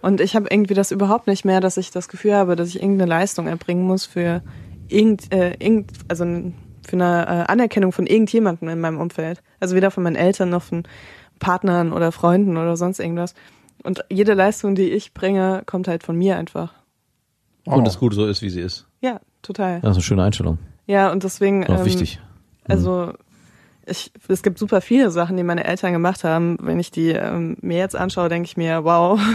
Und 0.00 0.20
ich 0.20 0.36
habe 0.36 0.46
irgendwie 0.50 0.74
das 0.74 0.92
überhaupt 0.92 1.26
nicht 1.26 1.44
mehr, 1.44 1.60
dass 1.60 1.76
ich 1.76 1.90
das 1.90 2.08
Gefühl 2.08 2.34
habe, 2.34 2.54
dass 2.54 2.68
ich 2.68 2.80
irgendeine 2.80 3.10
Leistung 3.10 3.48
erbringen 3.48 3.84
muss 3.84 4.06
für 4.06 4.42
irgend, 4.88 5.32
äh, 5.32 5.54
irgend 5.58 5.90
also 6.06 6.24
für 6.88 6.96
eine 6.96 7.26
äh, 7.26 7.52
Anerkennung 7.52 7.92
von 7.92 8.06
irgendjemandem 8.06 8.68
in 8.68 8.80
meinem 8.80 9.00
Umfeld. 9.00 9.42
Also 9.60 9.76
weder 9.76 9.90
von 9.90 10.02
meinen 10.02 10.16
Eltern 10.16 10.50
noch 10.50 10.62
von 10.62 10.84
Partnern 11.38 11.92
oder 11.92 12.12
Freunden 12.12 12.56
oder 12.56 12.76
sonst 12.76 12.98
irgendwas. 12.98 13.34
Und 13.82 14.04
jede 14.10 14.34
Leistung, 14.34 14.74
die 14.74 14.90
ich 14.90 15.14
bringe, 15.14 15.62
kommt 15.66 15.88
halt 15.88 16.02
von 16.02 16.16
mir 16.16 16.36
einfach. 16.36 16.72
Und 17.64 17.86
es 17.86 17.98
gut 17.98 18.14
so 18.14 18.26
ist, 18.26 18.42
wie 18.42 18.50
sie 18.50 18.60
ist. 18.60 18.86
Ja, 19.00 19.20
total. 19.42 19.80
Das 19.80 19.90
ist 19.90 19.96
eine 19.96 20.02
schöne 20.02 20.22
Einstellung. 20.24 20.58
Ja, 20.86 21.12
und 21.12 21.22
deswegen. 21.22 21.66
Auch 21.66 21.80
ähm, 21.80 21.84
wichtig. 21.84 22.20
Also 22.66 23.12
ich, 23.86 24.12
es 24.28 24.42
gibt 24.42 24.58
super 24.58 24.80
viele 24.80 25.10
Sachen, 25.10 25.36
die 25.36 25.42
meine 25.42 25.64
Eltern 25.64 25.92
gemacht 25.92 26.24
haben. 26.24 26.56
Wenn 26.60 26.78
ich 26.78 26.90
die 26.90 27.10
ähm, 27.10 27.56
mir 27.60 27.78
jetzt 27.78 27.96
anschaue, 27.96 28.28
denke 28.28 28.46
ich 28.46 28.56
mir, 28.56 28.84
wow. 28.84 29.20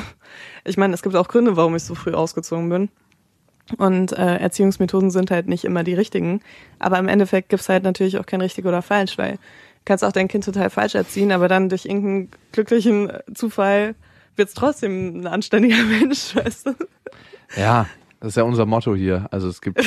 Ich 0.65 0.77
meine, 0.77 0.93
es 0.93 1.01
gibt 1.03 1.15
auch 1.15 1.27
Gründe, 1.27 1.57
warum 1.57 1.75
ich 1.75 1.83
so 1.83 1.93
früh 1.93 2.13
ausgezogen 2.13 2.69
bin. 2.69 2.89
Und 3.77 4.11
äh, 4.11 4.37
Erziehungsmethoden 4.37 5.09
sind 5.09 5.31
halt 5.31 5.47
nicht 5.47 5.63
immer 5.63 5.83
die 5.83 5.93
richtigen. 5.93 6.41
Aber 6.79 6.99
im 6.99 7.07
Endeffekt 7.07 7.49
gibt's 7.49 7.69
halt 7.69 7.83
natürlich 7.83 8.17
auch 8.17 8.25
kein 8.25 8.41
richtig 8.41 8.65
oder 8.65 8.81
falsch, 8.81 9.17
weil 9.17 9.33
du 9.33 9.39
kannst 9.85 10.03
auch 10.03 10.11
dein 10.11 10.27
Kind 10.27 10.45
total 10.45 10.69
falsch 10.69 10.95
erziehen, 10.95 11.31
aber 11.31 11.47
dann 11.47 11.69
durch 11.69 11.85
irgendeinen 11.85 12.29
glücklichen 12.51 13.11
Zufall 13.33 13.95
wird's 14.35 14.53
trotzdem 14.53 15.21
ein 15.21 15.27
anständiger 15.27 15.83
Mensch, 15.99 16.35
weißt 16.35 16.67
du? 16.67 16.75
Ja, 17.55 17.87
das 18.23 18.29
ist 18.29 18.35
ja 18.37 18.43
unser 18.43 18.65
Motto 18.65 18.95
hier. 18.95 19.27
Also 19.31 19.49
es 19.49 19.59
gibt 19.59 19.81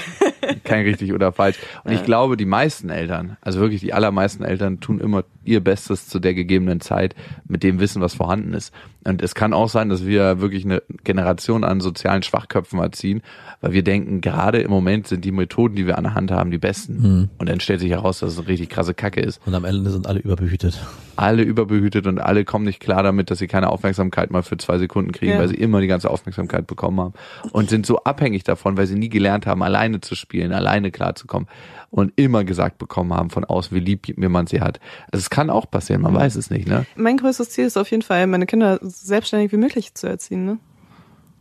kein 0.64 0.84
richtig 0.84 1.14
oder 1.14 1.32
falsch. 1.32 1.57
Und 1.84 1.93
ich 1.93 2.05
glaube, 2.05 2.37
die 2.37 2.45
meisten 2.45 2.91
Eltern, 2.91 3.39
also 3.41 3.61
wirklich 3.61 3.80
die 3.80 3.95
allermeisten 3.95 4.45
Eltern 4.45 4.78
tun 4.80 5.01
immer 5.01 5.24
ihr 5.43 5.61
Bestes 5.64 6.07
zu 6.07 6.18
der 6.18 6.34
gegebenen 6.34 6.80
Zeit 6.82 7.14
mit 7.49 7.62
dem 7.62 7.80
Wissen, 7.80 8.03
was 8.03 8.12
vorhanden 8.12 8.53
ist. 8.53 8.74
Und 9.05 9.22
es 9.22 9.34
kann 9.34 9.55
auch 9.55 9.68
sein, 9.70 9.89
dass 9.89 10.05
wir 10.05 10.41
wirklich 10.41 10.64
eine 10.66 10.82
Generation 11.05 11.64
an 11.64 11.80
sozialen 11.80 12.22
Schwachköpfen 12.24 12.78
erziehen, 12.80 13.22
weil 13.62 13.72
wir 13.72 13.82
denken, 13.84 14.20
gerade 14.20 14.59
im 14.61 14.70
Moment 14.70 15.07
sind 15.07 15.24
die 15.24 15.30
Methoden, 15.32 15.76
die 15.76 15.87
wir 15.87 15.97
an 15.97 16.05
der 16.05 16.14
Hand 16.14 16.30
haben, 16.30 16.51
die 16.51 16.59
besten. 16.59 17.30
Und 17.39 17.49
dann 17.49 17.61
stellt 17.61 17.80
sich 17.80 17.91
heraus, 17.93 18.18
dass 18.18 18.32
es 18.32 18.39
eine 18.39 18.49
richtig 18.49 18.68
krasse 18.68 18.93
Kacke 18.93 19.20
ist. 19.20 19.41
Und 19.47 19.55
am 19.55 19.64
Ende 19.64 19.89
sind 19.91 20.07
alle 20.09 20.18
überbehütet. 20.18 20.84
Alle 21.14 21.43
überbehütet 21.43 22.07
und 22.09 22.18
alle 22.18 22.45
kommen 22.45 22.64
nicht 22.66 22.80
klar 22.80 23.03
damit, 23.03 23.30
dass 23.30 23.39
sie 23.39 23.47
keine 23.47 23.70
Aufmerksamkeit 23.70 24.30
mal 24.30 24.43
für 24.43 24.59
zwei 24.59 24.76
Sekunden 24.76 25.12
kriegen, 25.12 25.32
Ja. 25.32 25.39
weil 25.39 25.49
sie 25.49 25.55
immer 25.55 25.80
die 25.80 25.87
ganze 25.87 26.11
Aufmerksamkeit 26.11 26.66
bekommen 26.66 27.01
haben 27.01 27.14
und 27.53 27.70
sind 27.70 27.87
so 27.87 27.99
abhängig 28.03 28.26
davon, 28.45 28.77
weil 28.77 28.87
sie 28.87 28.95
nie 28.97 29.09
gelernt 29.09 29.47
haben, 29.47 29.62
alleine 29.62 30.01
zu 30.01 30.14
spielen, 30.14 30.53
alleine 30.53 30.91
klarzukommen 30.91 31.49
und 31.91 32.12
immer 32.16 32.45
gesagt 32.45 32.79
bekommen 32.79 33.12
haben 33.14 33.31
von 33.31 33.45
außen, 33.45 33.74
wie 33.77 33.81
lieb 33.81 34.16
mir 34.18 34.29
man 34.29 34.47
sie 34.47 34.61
hat. 34.61 34.81
Also 35.12 35.22
es 35.22 35.31
kann 35.31 35.51
auch 35.51 35.70
passieren, 35.70 36.03
man 36.03 36.14
weiß 36.14 36.37
es 36.37 36.51
nicht, 36.51 36.68
ne? 36.68 36.87
Mein 36.97 37.16
größtes 37.16 37.51
Ziel 37.51 37.64
ist 37.66 37.77
auf 37.77 37.91
jeden 37.91 38.03
Fall, 38.03 38.27
meine 38.27 38.47
Kinder 38.47 38.79
so 38.83 38.89
selbstständig 38.91 39.53
wie 39.53 39.57
möglich 39.57 39.95
zu 39.95 40.07
erziehen, 40.07 40.45
ne? 40.45 40.59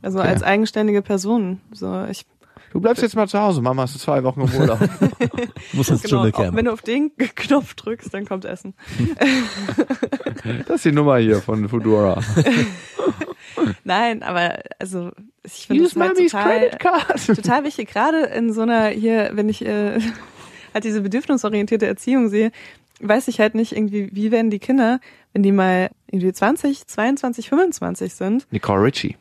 Also 0.01 0.19
Okay. 0.19 0.27
als 0.27 0.43
eigenständige 0.43 1.01
Person. 1.01 1.61
So, 1.71 2.05
ich 2.05 2.25
Du 2.71 2.81
bleibst 2.81 3.01
jetzt 3.01 3.15
mal 3.15 3.25
zu 3.27 3.39
Hause, 3.39 3.61
Mama, 3.61 3.83
hast 3.83 3.95
du 3.95 3.99
zwei 3.99 4.21
Wochen 4.25 4.41
im 4.41 4.53
Urlaub. 4.53 4.79
Muss 5.73 5.87
ins 5.87 6.01
genau, 6.01 6.17
auch 6.17 6.25
Dschungelcamp. 6.25 6.57
wenn 6.57 6.65
du 6.65 6.73
auf 6.73 6.81
den 6.81 7.11
Knopf 7.17 7.73
drückst, 7.73 8.13
dann 8.13 8.25
kommt 8.25 8.43
Essen. 8.43 8.73
Das 10.67 10.75
ist 10.77 10.85
die 10.85 10.91
Nummer 10.91 11.17
hier 11.17 11.41
von 11.41 11.69
Fudora. 11.69 12.21
Nein, 13.83 14.23
aber 14.23 14.59
also 14.79 15.11
ich 15.43 15.67
finde 15.67 15.83
das 15.83 15.95
mal 15.95 16.13
total, 16.13 16.69
Card. 16.71 17.25
total 17.25 17.63
wichtig, 17.63 17.89
gerade 17.89 18.25
in 18.25 18.53
so 18.53 18.61
einer 18.61 18.87
hier, 18.87 19.31
wenn 19.33 19.49
ich 19.49 19.65
äh, 19.65 19.99
halt 20.73 20.83
diese 20.83 21.01
bedürfnisorientierte 21.01 21.85
Erziehung 21.85 22.29
sehe, 22.29 22.51
weiß 22.99 23.27
ich 23.27 23.39
halt 23.39 23.55
nicht 23.55 23.73
irgendwie, 23.75 24.09
wie 24.13 24.31
werden 24.31 24.49
die 24.49 24.59
Kinder, 24.59 24.99
wenn 25.33 25.43
die 25.43 25.51
mal 25.51 25.89
irgendwie 26.09 26.31
20, 26.31 26.87
22, 26.87 27.49
25 27.49 28.15
sind, 28.15 28.47
Nicole 28.51 28.83
Richie. 28.83 29.17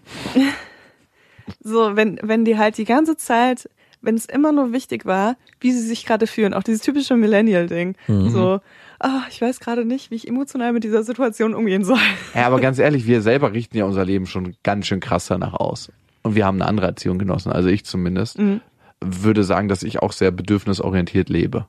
so 1.60 1.96
wenn 1.96 2.18
wenn 2.22 2.44
die 2.44 2.56
halt 2.56 2.78
die 2.78 2.84
ganze 2.84 3.16
Zeit, 3.16 3.68
wenn 4.00 4.14
es 4.14 4.26
immer 4.26 4.52
nur 4.52 4.72
wichtig 4.72 5.06
war, 5.06 5.36
wie 5.60 5.72
sie 5.72 5.80
sich 5.86 6.06
gerade 6.06 6.26
fühlen, 6.26 6.54
auch 6.54 6.62
dieses 6.62 6.82
typische 6.82 7.16
Millennial-Ding, 7.16 7.96
so, 8.06 8.60
ah, 9.04 9.22
ich 9.30 9.40
weiß 9.40 9.60
gerade 9.60 9.84
nicht, 9.84 10.10
wie 10.10 10.14
ich 10.16 10.26
emotional 10.26 10.72
mit 10.72 10.82
dieser 10.82 11.04
Situation 11.04 11.54
umgehen 11.54 11.84
soll. 11.84 11.98
Ja, 12.34 12.46
aber 12.46 12.60
ganz 12.60 12.78
ehrlich, 12.78 13.06
wir 13.06 13.22
selber 13.22 13.52
richten 13.52 13.76
ja 13.76 13.84
unser 13.84 14.04
Leben 14.04 14.26
schon 14.26 14.56
ganz 14.62 14.86
schön 14.86 15.00
krass 15.00 15.26
danach 15.26 15.52
aus. 15.52 15.92
Und 16.22 16.34
wir 16.34 16.46
haben 16.46 16.60
eine 16.60 16.68
andere 16.68 16.86
Erziehung 16.86 17.18
genossen, 17.18 17.52
also 17.52 17.68
ich 17.68 17.84
zumindest. 17.84 18.38
Mhm. 18.38 18.60
Würde 19.00 19.44
sagen, 19.44 19.68
dass 19.68 19.82
ich 19.82 20.00
auch 20.00 20.12
sehr 20.12 20.30
bedürfnisorientiert 20.30 21.28
lebe. 21.28 21.66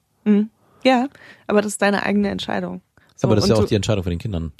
Ja, 0.86 1.08
aber 1.48 1.62
das 1.62 1.74
ist 1.74 1.82
deine 1.82 2.04
eigene 2.04 2.30
Entscheidung. 2.30 2.82
So, 3.16 3.28
Aber 3.28 3.36
das 3.36 3.46
ist 3.46 3.50
ja 3.50 3.56
auch 3.56 3.66
die 3.66 3.76
Entscheidung 3.76 4.04
von 4.04 4.10
den 4.12 4.20
Kindern. 4.20 4.52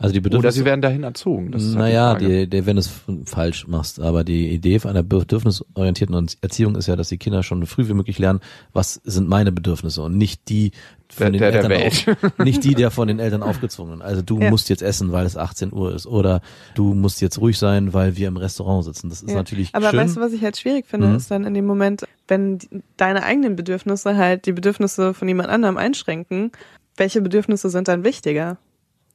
Also 0.00 0.12
die 0.12 0.20
Oder 0.20 0.24
Bedürfnisse. 0.30 0.58
sie 0.60 0.64
werden 0.64 0.80
dahin 0.80 1.02
erzogen. 1.02 1.50
Das 1.50 1.64
halt 1.64 1.74
naja, 1.74 2.14
die 2.14 2.26
die, 2.26 2.46
die, 2.50 2.66
wenn 2.66 2.76
du 2.76 2.80
es 2.80 2.90
falsch 3.24 3.66
machst. 3.66 3.98
Aber 4.00 4.22
die 4.22 4.48
Idee 4.50 4.78
einer 4.84 5.02
bedürfnisorientierten 5.02 6.28
Erziehung 6.40 6.76
ist 6.76 6.86
ja, 6.86 6.96
dass 6.96 7.08
die 7.08 7.18
Kinder 7.18 7.42
schon 7.42 7.66
früh 7.66 7.88
wie 7.88 7.94
möglich 7.94 8.18
lernen, 8.18 8.40
was 8.72 8.94
sind 9.04 9.28
meine 9.28 9.50
Bedürfnisse 9.52 10.02
und 10.02 10.16
nicht 10.16 10.48
die 10.48 10.72
von 11.10 11.24
Der- 11.24 11.30
den 11.32 11.40
der 11.40 11.50
der 11.68 11.70
Eltern 11.80 12.06
Welt. 12.08 12.18
auf, 12.22 12.38
nicht 12.44 12.64
die 12.64 12.74
der 12.74 12.90
von 12.90 13.08
den 13.08 13.18
Eltern 13.18 13.42
aufgezwungen. 13.42 14.02
Also 14.02 14.22
du 14.22 14.38
Ja. 14.40 14.50
musst 14.50 14.68
jetzt 14.68 14.82
essen, 14.82 15.10
weil 15.10 15.24
es 15.26 15.36
18 15.36 15.72
Uhr 15.72 15.94
ist 15.94 16.06
oder 16.06 16.42
du 16.74 16.94
musst 16.94 17.20
jetzt 17.20 17.40
ruhig 17.40 17.58
sein, 17.58 17.92
weil 17.94 18.16
wir 18.16 18.28
im 18.28 18.36
Restaurant 18.36 18.84
sitzen. 18.84 19.08
Das 19.08 19.22
ist 19.22 19.30
Ja. 19.30 19.36
natürlich 19.36 19.74
Aber 19.74 19.90
schön. 19.90 19.98
weißt 20.00 20.16
du, 20.16 20.20
was 20.20 20.32
ich 20.32 20.42
halt 20.42 20.56
schwierig 20.58 20.86
finde, 20.86 21.08
Mhm. 21.08 21.16
ist 21.16 21.30
dann 21.30 21.44
in 21.44 21.54
dem 21.54 21.66
Moment, 21.66 22.04
wenn 22.28 22.58
die, 22.58 22.68
deine 22.98 23.22
eigenen 23.24 23.56
Bedürfnisse 23.56 24.16
halt 24.16 24.44
die 24.46 24.52
Bedürfnisse 24.52 25.14
von 25.14 25.26
jemand 25.26 25.48
anderem 25.48 25.76
einschränken, 25.78 26.52
welche 26.98 27.20
Bedürfnisse 27.20 27.70
sind 27.70 27.88
dann 27.88 28.04
wichtiger? 28.04 28.58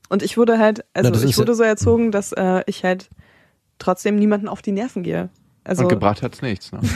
Und 0.09 0.23
ich 0.23 0.38
wurde 0.38 0.59
halt, 0.59 0.86
also 0.93 1.11
Na, 1.11 1.23
ich 1.23 1.38
wurde 1.38 1.55
so 1.55 1.63
erzogen, 1.63 2.11
dass 2.11 2.31
äh, 2.34 2.63
ich 2.67 2.84
halt 2.84 3.09
trotzdem 3.79 4.15
niemanden 4.15 4.47
auf 4.47 4.61
die 4.61 4.71
Nerven 4.71 5.03
gehe. 5.03 5.29
Also 5.63 5.84
Und 5.84 5.89
gebracht 5.89 6.21
hat's 6.21 6.41
nichts. 6.41 6.71
Ne? 6.71 6.79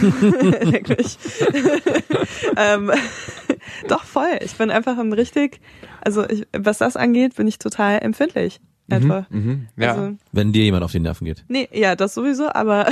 wirklich. 0.71 1.17
ähm, 2.57 2.91
doch 3.88 4.03
voll. 4.03 4.38
Ich 4.41 4.55
bin 4.55 4.69
einfach 4.71 4.97
ein 4.97 5.13
richtig, 5.13 5.61
also 6.01 6.27
ich, 6.29 6.45
was 6.57 6.79
das 6.79 6.97
angeht, 6.97 7.35
bin 7.35 7.47
ich 7.47 7.59
total 7.59 7.99
empfindlich. 7.99 8.59
Einfach. 8.89 9.29
Mhm. 9.29 9.67
Ja. 9.75 9.91
Also, 9.95 10.17
wenn 10.31 10.53
dir 10.53 10.63
jemand 10.63 10.83
auf 10.83 10.93
die 10.93 10.99
Nerven 11.01 11.25
geht. 11.25 11.43
Nee, 11.49 11.67
ja, 11.73 11.95
das 11.97 12.13
sowieso, 12.13 12.49
aber 12.53 12.88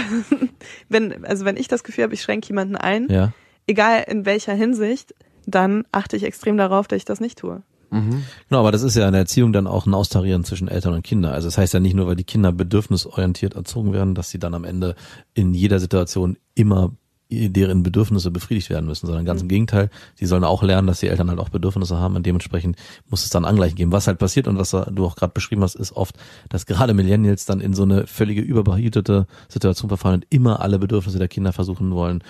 wenn, 0.90 1.24
also 1.26 1.46
wenn 1.46 1.56
ich 1.56 1.70
das 1.70 1.86
Gefühl 1.86 2.04
habe, 2.04 2.14
ich 2.14 2.22
schränke 2.22 2.50
jemanden 2.50 2.76
ein, 2.76 3.08
Ja. 3.10 3.32
egal 3.66 4.04
in 4.08 4.26
welcher 4.26 4.54
Hinsicht, 4.54 5.16
dann 5.46 5.86
achte 5.94 6.18
ich 6.18 6.24
extrem 6.24 6.58
darauf, 6.58 6.88
dass 6.90 6.98
ich 6.98 7.06
das 7.06 7.22
nicht 7.22 7.38
tue. 7.38 7.62
Genau, 8.50 8.60
aber 8.60 8.72
das 8.72 8.82
ist 8.82 8.96
ja 8.96 9.06
in 9.06 9.14
der 9.14 9.22
Erziehung 9.22 9.54
dann 9.54 9.68
auch 9.68 9.86
ein 9.86 9.94
Austarieren 9.94 10.44
zwischen 10.44 10.68
Eltern 10.68 10.94
und 10.94 11.04
Kindern. 11.04 11.34
Also 11.34 11.48
das 11.48 11.58
heißt 11.58 11.74
ja 11.74 11.80
nicht 11.80 11.96
nur, 11.96 12.08
weil 12.08 12.16
die 12.16 12.24
Kinder 12.24 12.52
bedürfnisorientiert 12.52 13.56
erzogen 13.56 13.94
werden, 13.94 14.16
dass 14.16 14.30
sie 14.30 14.40
dann 14.40 14.54
am 14.54 14.64
Ende 14.64 14.96
in 15.34 15.54
jeder 15.54 15.80
Situation 15.80 16.38
immer 16.56 16.92
deren 17.30 17.84
Bedürfnisse 17.84 18.30
befriedigt 18.30 18.70
werden 18.70 18.86
müssen, 18.86 19.08
sondern 19.08 19.26
ganz 19.26 19.42
im 19.42 19.48
Gegenteil, 19.48 19.90
die 20.20 20.26
sollen 20.26 20.44
auch 20.44 20.62
lernen, 20.62 20.88
dass 20.88 21.00
die 21.00 21.08
Eltern 21.08 21.30
halt 21.30 21.40
auch 21.40 21.50
Bedürfnisse 21.50 21.98
haben 21.98 22.16
und 22.16 22.26
dementsprechend 22.26 22.78
muss 23.10 23.24
es 23.24 23.30
dann 23.30 23.46
Angleichen 23.46 23.76
geben. 23.76 23.92
Was 23.92 24.08
halt 24.08 24.20
passiert 24.20 24.48
und 24.48 24.58
was 24.58 24.72
du 24.72 25.06
auch 25.06 25.16
gerade 25.16 25.34
beschrieben 25.34 25.64
hast, 25.64 25.76
ist 25.76 25.94
oft, 25.94 26.16
dass 26.50 26.66
gerade 26.66 26.94
Millennials 26.94 27.46
dann 27.46 27.62
in 27.62 27.74
so 27.74 27.84
eine 27.84 28.06
völlige 28.06 28.42
überbehütete 28.42 29.26
Situation 29.48 29.90
verfallen 29.90 30.16
und 30.22 30.28
immer 30.30 30.62
alle 30.62 30.78
Bedürfnisse 30.78 31.18
der 31.18 31.28
Kinder 31.28 31.52
versuchen 31.52 31.92
wollen 31.92 32.24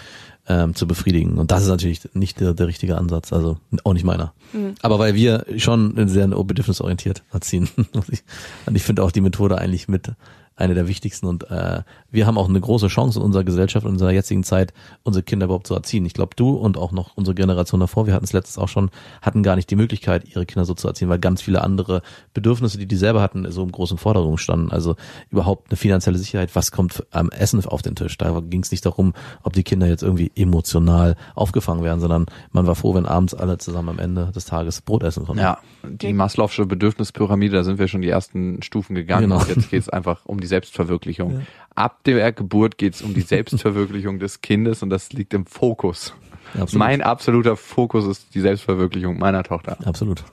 ähm, 0.48 0.76
zu 0.76 0.88
befriedigen. 0.88 1.38
Und 1.38 1.52
das 1.52 1.64
ist 1.64 1.70
natürlich 1.70 2.14
nicht 2.14 2.40
der, 2.40 2.54
der 2.54 2.68
richtige 2.68 2.98
Ansatz, 2.98 3.34
also 3.34 3.58
auch 3.84 3.94
nicht 3.94 4.06
meiner. 4.06 4.34
Aber 4.82 5.00
weil 5.00 5.16
wir 5.16 5.46
schon 5.58 6.08
sehr 6.08 6.28
bedürfnisorientiert 6.28 7.24
erziehen. 7.32 7.70
Und 8.66 8.76
ich 8.76 8.84
finde 8.84 9.04
auch 9.04 9.12
die 9.12 9.22
Methode 9.22 9.58
eigentlich 9.58 9.88
mit 9.88 10.12
eine 10.56 10.74
der 10.74 10.88
wichtigsten 10.88 11.28
und 11.28 11.50
äh, 11.50 11.82
wir 12.12 12.28
haben 12.28 12.38
auch 12.38 12.48
eine 12.48 12.62
große 12.62 12.88
Chance 12.88 13.20
in 13.20 13.26
unserer 13.26 13.44
Gesellschaft, 13.44 13.86
in 13.86 13.92
unserer 13.92 14.12
jetzigen 14.12 14.44
Zeit, 14.44 14.74
unsere 15.04 15.24
Kinder 15.24 15.46
überhaupt 15.46 15.68
zu 15.68 15.74
erziehen. 15.74 16.06
Ich 16.06 16.14
glaube, 16.14 16.36
du 16.36 16.52
und 16.52 16.78
auch 16.78 16.92
noch 16.92 17.18
unsere 17.18 17.36
Generation 17.36 17.82
davor, 17.82 18.08
wir 18.08 18.14
hatten 18.14 18.26
es 18.26 18.34
letztes 18.34 18.58
auch 18.58 18.70
schon, 18.70 18.90
hatten 19.22 19.44
gar 19.44 19.56
nicht 19.56 19.70
die 19.70 19.76
Möglichkeit, 19.76 20.28
ihre 20.28 20.46
Kinder 20.46 20.66
so 20.66 20.74
zu 20.74 20.88
erziehen, 20.88 21.10
weil 21.10 21.20
ganz 21.20 21.42
viele 21.42 21.62
andere 21.62 22.02
Bedürfnisse, 22.34 22.78
die 22.78 22.88
die 22.88 22.96
selber 22.96 23.22
hatten, 23.22 23.52
so 23.52 23.64
im 23.64 23.72
großen 23.72 23.98
Forderungen 23.98 24.38
standen. 24.38 24.72
Also 24.72 24.96
überhaupt 25.30 25.72
eine 25.72 25.78
finanzielle 25.78 26.18
Sicherheit, 26.18 26.56
was 26.56 26.72
kommt 26.72 27.06
am 27.12 27.30
Essen 27.30 27.64
auf 27.66 27.82
den 27.82 27.96
Tisch. 27.96 28.18
Da 28.18 28.40
ging 28.40 28.64
es 28.64 28.72
nicht 28.72 28.86
darum, 28.86 29.14
ob 29.44 29.54
die 29.54 29.64
Kinder 29.64 29.88
jetzt 29.88 30.04
irgendwie 30.04 30.32
emotional 30.36 31.16
aufgefangen 31.36 31.84
werden, 31.84 32.00
sondern 32.00 32.26
man 32.52 32.66
war 32.68 32.76
froh, 32.76 32.94
wenn 32.96 33.06
abends 33.06 33.34
alle 33.34 33.58
zusammen 33.58 33.90
am 33.90 34.00
Ende 34.00 34.32
des 34.34 34.46
Tages 34.46 34.82
Brot 34.82 35.04
essen 35.04 35.26
konnten. 35.26 35.42
Ja, 35.42 35.60
die 35.84 36.14
Maslow'sche 36.14 36.66
Bedürfnispyramide, 36.66 37.58
da 37.58 37.64
sind 37.64 37.80
wir 37.80 37.88
schon 37.88 38.02
die 38.02 38.10
ersten 38.10 38.62
Stufen 38.62 38.96
gegangen. 38.96 39.30
Genau. 39.30 39.40
Und 39.40 39.50
jetzt 39.50 39.70
geht 39.70 39.82
es 39.82 39.90
einfach 39.90 40.26
um 40.26 40.40
die 40.40 40.45
Selbstverwirklichung. 40.46 41.46
Ab 41.76 42.04
der 42.06 42.32
Geburt 42.32 42.78
geht 42.78 42.96
es 42.96 43.02
um 43.02 43.14
die 43.14 43.22
Selbstverwirklichung 43.36 44.20
des 44.20 44.42
Kindes 44.42 44.84
und 44.84 44.90
das 44.90 45.12
liegt 45.14 45.34
im 45.34 45.46
Fokus. 45.46 46.14
Absolut. 46.54 46.74
Mein 46.80 47.02
absoluter 47.02 47.58
Fokus 47.58 48.06
ist 48.06 48.34
die 48.36 48.40
Selbstverwirklichung 48.42 49.18
meiner 49.20 49.44
Tochter. 49.44 49.78
Absolut. 49.86 50.24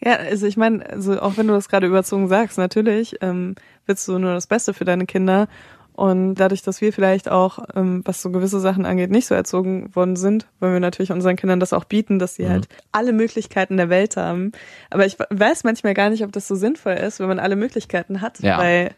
Ja, 0.00 0.16
also 0.16 0.46
ich 0.46 0.56
meine, 0.58 0.88
also 0.90 1.20
auch 1.20 1.36
wenn 1.38 1.46
du 1.46 1.54
das 1.54 1.68
gerade 1.68 1.86
überzogen 1.86 2.28
sagst, 2.28 2.58
natürlich 2.58 3.16
ähm, 3.22 3.54
willst 3.86 4.06
du 4.06 4.18
nur 4.18 4.34
das 4.34 4.46
Beste 4.46 4.74
für 4.74 4.84
deine 4.84 5.06
Kinder. 5.06 5.48
Und 5.94 6.34
dadurch, 6.34 6.60
dass 6.60 6.82
wir 6.82 6.92
vielleicht 6.92 7.30
auch, 7.30 7.58
ähm, 7.74 8.02
was 8.04 8.20
so 8.20 8.30
gewisse 8.30 8.60
Sachen 8.60 8.84
angeht, 8.84 9.10
nicht 9.10 9.26
so 9.26 9.34
erzogen 9.34 9.94
worden 9.96 10.14
sind, 10.16 10.46
wollen 10.60 10.74
wir 10.74 10.80
natürlich 10.80 11.10
unseren 11.10 11.36
Kindern 11.36 11.58
das 11.58 11.72
auch 11.72 11.84
bieten, 11.84 12.18
dass 12.18 12.34
sie 12.34 12.42
Mhm. 12.44 12.50
halt 12.50 12.68
alle 12.92 13.14
Möglichkeiten 13.14 13.78
der 13.78 13.88
Welt 13.88 14.18
haben. 14.18 14.52
Aber 14.90 15.06
ich 15.06 15.16
weiß 15.30 15.64
manchmal 15.64 15.94
gar 15.94 16.10
nicht, 16.10 16.22
ob 16.22 16.32
das 16.32 16.46
so 16.46 16.54
sinnvoll 16.54 16.92
ist, 16.92 17.18
wenn 17.18 17.28
man 17.28 17.38
alle 17.38 17.56
Möglichkeiten 17.56 18.20
hat. 18.20 18.40
Ja. 18.40 18.58
Weil 18.58 18.90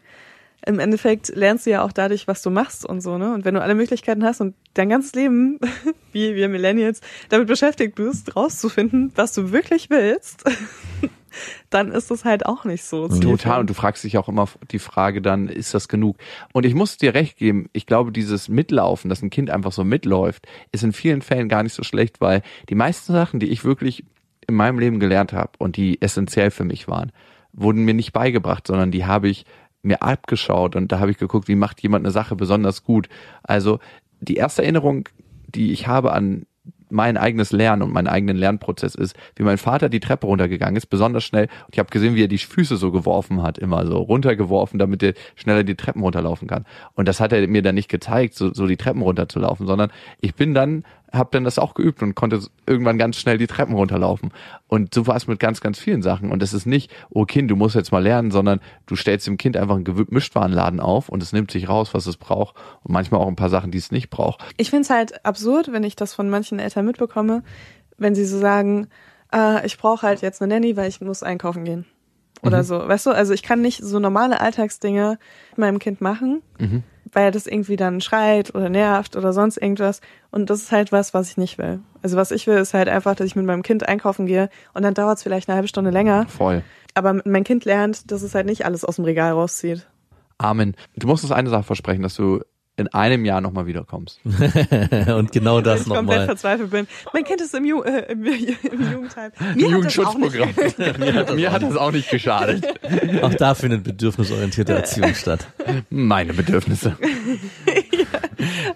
im 0.65 0.79
Endeffekt 0.79 1.29
lernst 1.35 1.65
du 1.65 1.71
ja 1.71 1.83
auch 1.83 1.91
dadurch, 1.91 2.27
was 2.27 2.41
du 2.41 2.49
machst 2.49 2.85
und 2.85 3.01
so, 3.01 3.17
ne? 3.17 3.33
Und 3.33 3.45
wenn 3.45 3.53
du 3.53 3.61
alle 3.61 3.75
Möglichkeiten 3.75 4.23
hast 4.23 4.41
und 4.41 4.55
dein 4.73 4.89
ganzes 4.89 5.13
Leben, 5.13 5.59
wie 6.11 6.35
wir 6.35 6.49
Millennials, 6.49 7.01
damit 7.29 7.47
beschäftigt 7.47 7.95
bist, 7.95 8.35
rauszufinden, 8.35 9.11
was 9.15 9.33
du 9.33 9.51
wirklich 9.51 9.89
willst, 9.89 10.43
dann 11.69 11.91
ist 11.91 12.11
das 12.11 12.25
halt 12.25 12.45
auch 12.45 12.65
nicht 12.65 12.83
so. 12.83 13.07
zielführend. 13.07 13.41
Total. 13.41 13.59
Und 13.61 13.69
du 13.69 13.73
fragst 13.73 14.03
dich 14.03 14.17
auch 14.17 14.27
immer 14.27 14.47
die 14.71 14.79
Frage 14.79 15.21
dann, 15.21 15.47
ist 15.47 15.73
das 15.73 15.87
genug? 15.87 16.17
Und 16.53 16.65
ich 16.65 16.75
muss 16.75 16.97
dir 16.97 17.13
recht 17.13 17.37
geben, 17.37 17.69
ich 17.73 17.85
glaube, 17.85 18.11
dieses 18.11 18.49
Mitlaufen, 18.49 19.09
dass 19.09 19.21
ein 19.21 19.29
Kind 19.29 19.49
einfach 19.49 19.71
so 19.71 19.83
mitläuft, 19.83 20.47
ist 20.71 20.83
in 20.83 20.93
vielen 20.93 21.21
Fällen 21.21 21.49
gar 21.49 21.63
nicht 21.63 21.73
so 21.73 21.83
schlecht, 21.83 22.21
weil 22.21 22.41
die 22.69 22.75
meisten 22.75 23.13
Sachen, 23.13 23.39
die 23.39 23.47
ich 23.47 23.63
wirklich 23.63 24.03
in 24.47 24.55
meinem 24.55 24.79
Leben 24.79 24.99
gelernt 24.99 25.31
habe 25.31 25.51
und 25.59 25.77
die 25.77 26.01
essentiell 26.01 26.51
für 26.51 26.63
mich 26.63 26.87
waren, 26.87 27.11
wurden 27.53 27.85
mir 27.85 27.93
nicht 27.93 28.13
beigebracht, 28.13 28.67
sondern 28.67 28.91
die 28.91 29.05
habe 29.05 29.29
ich 29.29 29.45
mir 29.81 30.01
abgeschaut 30.01 30.75
und 30.75 30.91
da 30.91 30.99
habe 30.99 31.11
ich 31.11 31.17
geguckt, 31.17 31.47
wie 31.47 31.55
macht 31.55 31.81
jemand 31.81 32.05
eine 32.05 32.11
Sache 32.11 32.35
besonders 32.35 32.83
gut. 32.83 33.07
Also 33.43 33.79
die 34.19 34.35
erste 34.35 34.61
Erinnerung, 34.61 35.07
die 35.47 35.71
ich 35.71 35.87
habe 35.87 36.11
an 36.11 36.45
mein 36.89 37.17
eigenes 37.17 37.51
Lernen 37.51 37.83
und 37.83 37.93
meinen 37.93 38.07
eigenen 38.07 38.35
Lernprozess 38.35 38.95
ist, 38.95 39.15
wie 39.35 39.43
mein 39.43 39.57
Vater 39.57 39.89
die 39.89 39.99
Treppe 39.99 40.27
runtergegangen 40.27 40.75
ist, 40.75 40.87
besonders 40.87 41.23
schnell. 41.23 41.43
Und 41.43 41.73
ich 41.73 41.79
habe 41.79 41.89
gesehen, 41.89 42.15
wie 42.15 42.23
er 42.23 42.27
die 42.27 42.37
Füße 42.37 42.77
so 42.77 42.91
geworfen 42.91 43.43
hat, 43.43 43.57
immer 43.57 43.85
so 43.85 43.97
runtergeworfen, 43.97 44.79
damit 44.79 45.03
er 45.03 45.13
schneller 45.35 45.63
die 45.63 45.75
Treppen 45.75 46.01
runterlaufen 46.01 46.47
kann. 46.47 46.65
Und 46.95 47.07
das 47.07 47.19
hat 47.19 47.31
er 47.31 47.47
mir 47.47 47.61
dann 47.61 47.75
nicht 47.75 47.89
gezeigt, 47.89 48.35
so, 48.35 48.53
so 48.53 48.65
die 48.65 48.77
Treppen 48.77 49.01
runterzulaufen, 49.01 49.67
sondern 49.67 49.91
ich 50.19 50.35
bin 50.35 50.53
dann 50.53 50.83
habe 51.11 51.29
dann 51.31 51.43
das 51.43 51.59
auch 51.59 51.73
geübt 51.73 52.01
und 52.01 52.15
konnte 52.15 52.39
irgendwann 52.65 52.97
ganz 52.97 53.17
schnell 53.17 53.37
die 53.37 53.47
Treppen 53.47 53.75
runterlaufen. 53.75 54.31
Und 54.67 54.93
so 54.93 55.07
war 55.07 55.15
es 55.15 55.27
mit 55.27 55.39
ganz, 55.39 55.61
ganz 55.61 55.79
vielen 55.79 56.01
Sachen. 56.01 56.31
Und 56.31 56.43
es 56.43 56.53
ist 56.53 56.65
nicht, 56.65 56.91
oh 57.09 57.25
Kind, 57.25 57.49
du 57.49 57.55
musst 57.55 57.75
jetzt 57.75 57.91
mal 57.91 58.03
lernen, 58.03 58.31
sondern 58.31 58.59
du 58.85 58.95
stellst 58.95 59.27
dem 59.27 59.37
Kind 59.37 59.57
einfach 59.57 59.75
einen 59.75 59.83
Gemischtwarenladen 59.83 60.79
auf 60.79 61.09
und 61.09 61.23
es 61.23 61.33
nimmt 61.33 61.51
sich 61.51 61.67
raus, 61.69 61.93
was 61.93 62.05
es 62.05 62.17
braucht. 62.17 62.55
Und 62.83 62.93
manchmal 62.93 63.21
auch 63.21 63.27
ein 63.27 63.35
paar 63.35 63.49
Sachen, 63.49 63.71
die 63.71 63.77
es 63.77 63.91
nicht 63.91 64.09
braucht. 64.09 64.43
Ich 64.57 64.69
finde 64.69 64.83
es 64.83 64.89
halt 64.89 65.25
absurd, 65.25 65.71
wenn 65.71 65.83
ich 65.83 65.95
das 65.95 66.13
von 66.13 66.29
manchen 66.29 66.59
Eltern 66.59 66.85
mitbekomme, 66.85 67.43
wenn 67.97 68.15
sie 68.15 68.25
so 68.25 68.37
sagen, 68.37 68.87
äh, 69.33 69.65
ich 69.65 69.77
brauche 69.77 70.05
halt 70.05 70.21
jetzt 70.21 70.41
eine 70.41 70.53
Nanny, 70.53 70.77
weil 70.77 70.89
ich 70.89 71.01
muss 71.01 71.23
einkaufen 71.23 71.65
gehen. 71.65 71.85
Oder 72.41 72.59
Mhm. 72.59 72.63
so. 72.63 72.87
Weißt 72.87 73.05
du, 73.05 73.11
also 73.11 73.33
ich 73.33 73.43
kann 73.43 73.61
nicht 73.61 73.83
so 73.83 73.99
normale 73.99 74.39
Alltagsdinge 74.39 75.17
mit 75.51 75.57
meinem 75.57 75.79
Kind 75.79 75.99
machen, 76.01 76.41
Mhm. 76.57 76.83
weil 77.11 77.31
das 77.31 77.47
irgendwie 77.47 77.75
dann 77.75 78.01
schreit 78.01 78.53
oder 78.55 78.69
nervt 78.69 79.15
oder 79.15 79.33
sonst 79.33 79.57
irgendwas. 79.57 80.01
Und 80.31 80.49
das 80.49 80.59
ist 80.61 80.71
halt 80.71 80.91
was, 80.91 81.13
was 81.13 81.29
ich 81.31 81.37
nicht 81.37 81.57
will. 81.57 81.79
Also 82.01 82.15
was 82.17 82.31
ich 82.31 82.47
will, 82.47 82.57
ist 82.57 82.73
halt 82.73 82.87
einfach, 82.87 83.15
dass 83.15 83.27
ich 83.27 83.35
mit 83.35 83.45
meinem 83.45 83.63
Kind 83.63 83.87
einkaufen 83.87 84.25
gehe 84.25 84.49
und 84.73 84.83
dann 84.83 84.93
dauert 84.93 85.17
es 85.17 85.23
vielleicht 85.23 85.49
eine 85.49 85.55
halbe 85.55 85.67
Stunde 85.67 85.89
länger. 85.91 86.27
Voll. 86.27 86.63
Aber 86.93 87.19
mein 87.25 87.43
Kind 87.43 87.65
lernt, 87.65 88.11
dass 88.11 88.21
es 88.21 88.35
halt 88.35 88.45
nicht 88.45 88.65
alles 88.65 88.85
aus 88.85 88.95
dem 88.97 89.05
Regal 89.05 89.33
rauszieht. 89.33 89.87
Amen. 90.37 90.75
Du 90.95 91.07
musst 91.07 91.23
uns 91.23 91.33
eine 91.33 91.49
Sache 91.49 91.63
versprechen, 91.63 92.01
dass 92.03 92.15
du 92.15 92.41
in 92.79 92.87
einem 92.87 93.25
Jahr 93.25 93.41
nochmal 93.41 93.67
wiederkommst. 93.67 94.21
Und 95.07 95.31
genau 95.31 95.61
das 95.61 95.81
Wenn 95.81 95.81
ich 95.81 95.87
komplett 95.87 95.95
nochmal. 95.95 96.25
verzweifelt 96.25 96.71
bin. 96.71 96.87
Mein 97.13 97.23
Kind 97.25 97.41
ist 97.41 97.53
im, 97.53 97.65
Ju 97.65 97.81
äh, 97.81 98.11
im, 98.11 98.25
im 98.25 98.91
Jugendheim. 98.91 99.31
Mir 99.55 99.71
hat 99.71 99.85
das 99.85 99.99
auch 99.99 100.17
nicht 100.17 100.37
Mir 101.35 101.51
hat 101.51 101.63
das 101.63 101.75
auch 101.75 101.91
nicht 101.91 102.09
geschadet. 102.09 102.65
Auch 103.21 103.33
da 103.33 103.53
findet 103.53 103.83
bedürfnisorientierte 103.83 104.73
Erziehung 104.73 105.13
statt. 105.13 105.45
Meine 105.89 106.33
Bedürfnisse. 106.33 106.95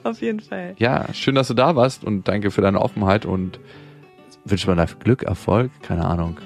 Auf 0.04 0.22
jeden 0.22 0.42
Fall. 0.42 0.76
Ja, 0.78 1.14
schön, 1.14 1.36
dass 1.36 1.48
du 1.48 1.54
da 1.54 1.76
warst 1.76 2.04
und 2.04 2.28
danke 2.28 2.52
für 2.52 2.62
deine 2.62 2.82
Offenheit 2.82 3.26
und 3.26 3.60
wünscht 4.44 4.68
man 4.68 4.78
da 4.78 4.86
Glück, 4.86 5.24
Erfolg, 5.24 5.72
keine 5.82 6.06
Ahnung. 6.06 6.38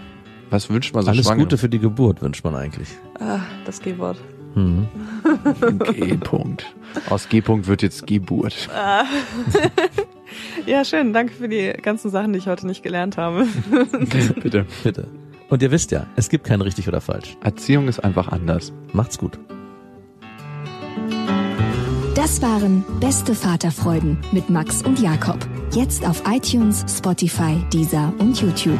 Was 0.49 0.69
wünscht 0.69 0.93
man 0.93 1.03
so 1.03 1.09
Alles? 1.11 1.27
Gute 1.27 1.57
für 1.57 1.69
die 1.69 1.79
Geburt 1.79 2.21
wünscht 2.21 2.43
man 2.43 2.55
eigentlich. 2.55 2.89
Ah, 3.19 3.39
das 3.65 3.81
G-Wort. 3.81 4.17
Mhm. 4.57 4.87
G-Punkt. 5.93 6.65
Aus 7.09 7.29
G-Punkt 7.29 7.67
wird 7.67 7.81
jetzt 7.81 8.07
Geburt. 8.07 8.69
Ja, 10.65 10.83
schön. 10.83 11.13
Danke 11.13 11.33
für 11.33 11.47
die 11.47 11.71
ganzen 11.81 12.11
Sachen, 12.11 12.33
die 12.33 12.39
ich 12.39 12.47
heute 12.47 12.67
nicht 12.67 12.83
gelernt 12.83 13.17
habe. 13.17 13.47
Bitte. 14.41 14.65
Bitte. 14.83 15.07
Und 15.49 15.61
ihr 15.61 15.71
wisst 15.71 15.91
ja, 15.91 16.05
es 16.17 16.29
gibt 16.29 16.45
kein 16.45 16.61
richtig 16.61 16.87
oder 16.87 16.99
falsch. 16.99 17.37
Erziehung 17.43 17.87
ist 17.87 18.03
einfach 18.03 18.27
anders. 18.27 18.73
Macht's 18.91 19.17
gut. 19.17 19.39
Das 22.15 22.41
waren 22.41 22.83
Beste 22.99 23.35
Vaterfreuden 23.35 24.17
mit 24.31 24.49
Max 24.49 24.81
und 24.81 24.99
Jakob. 24.99 25.37
Jetzt 25.71 26.05
auf 26.05 26.23
iTunes, 26.27 26.83
Spotify, 26.89 27.55
Deezer 27.71 28.11
und 28.19 28.41
YouTube. 28.41 28.79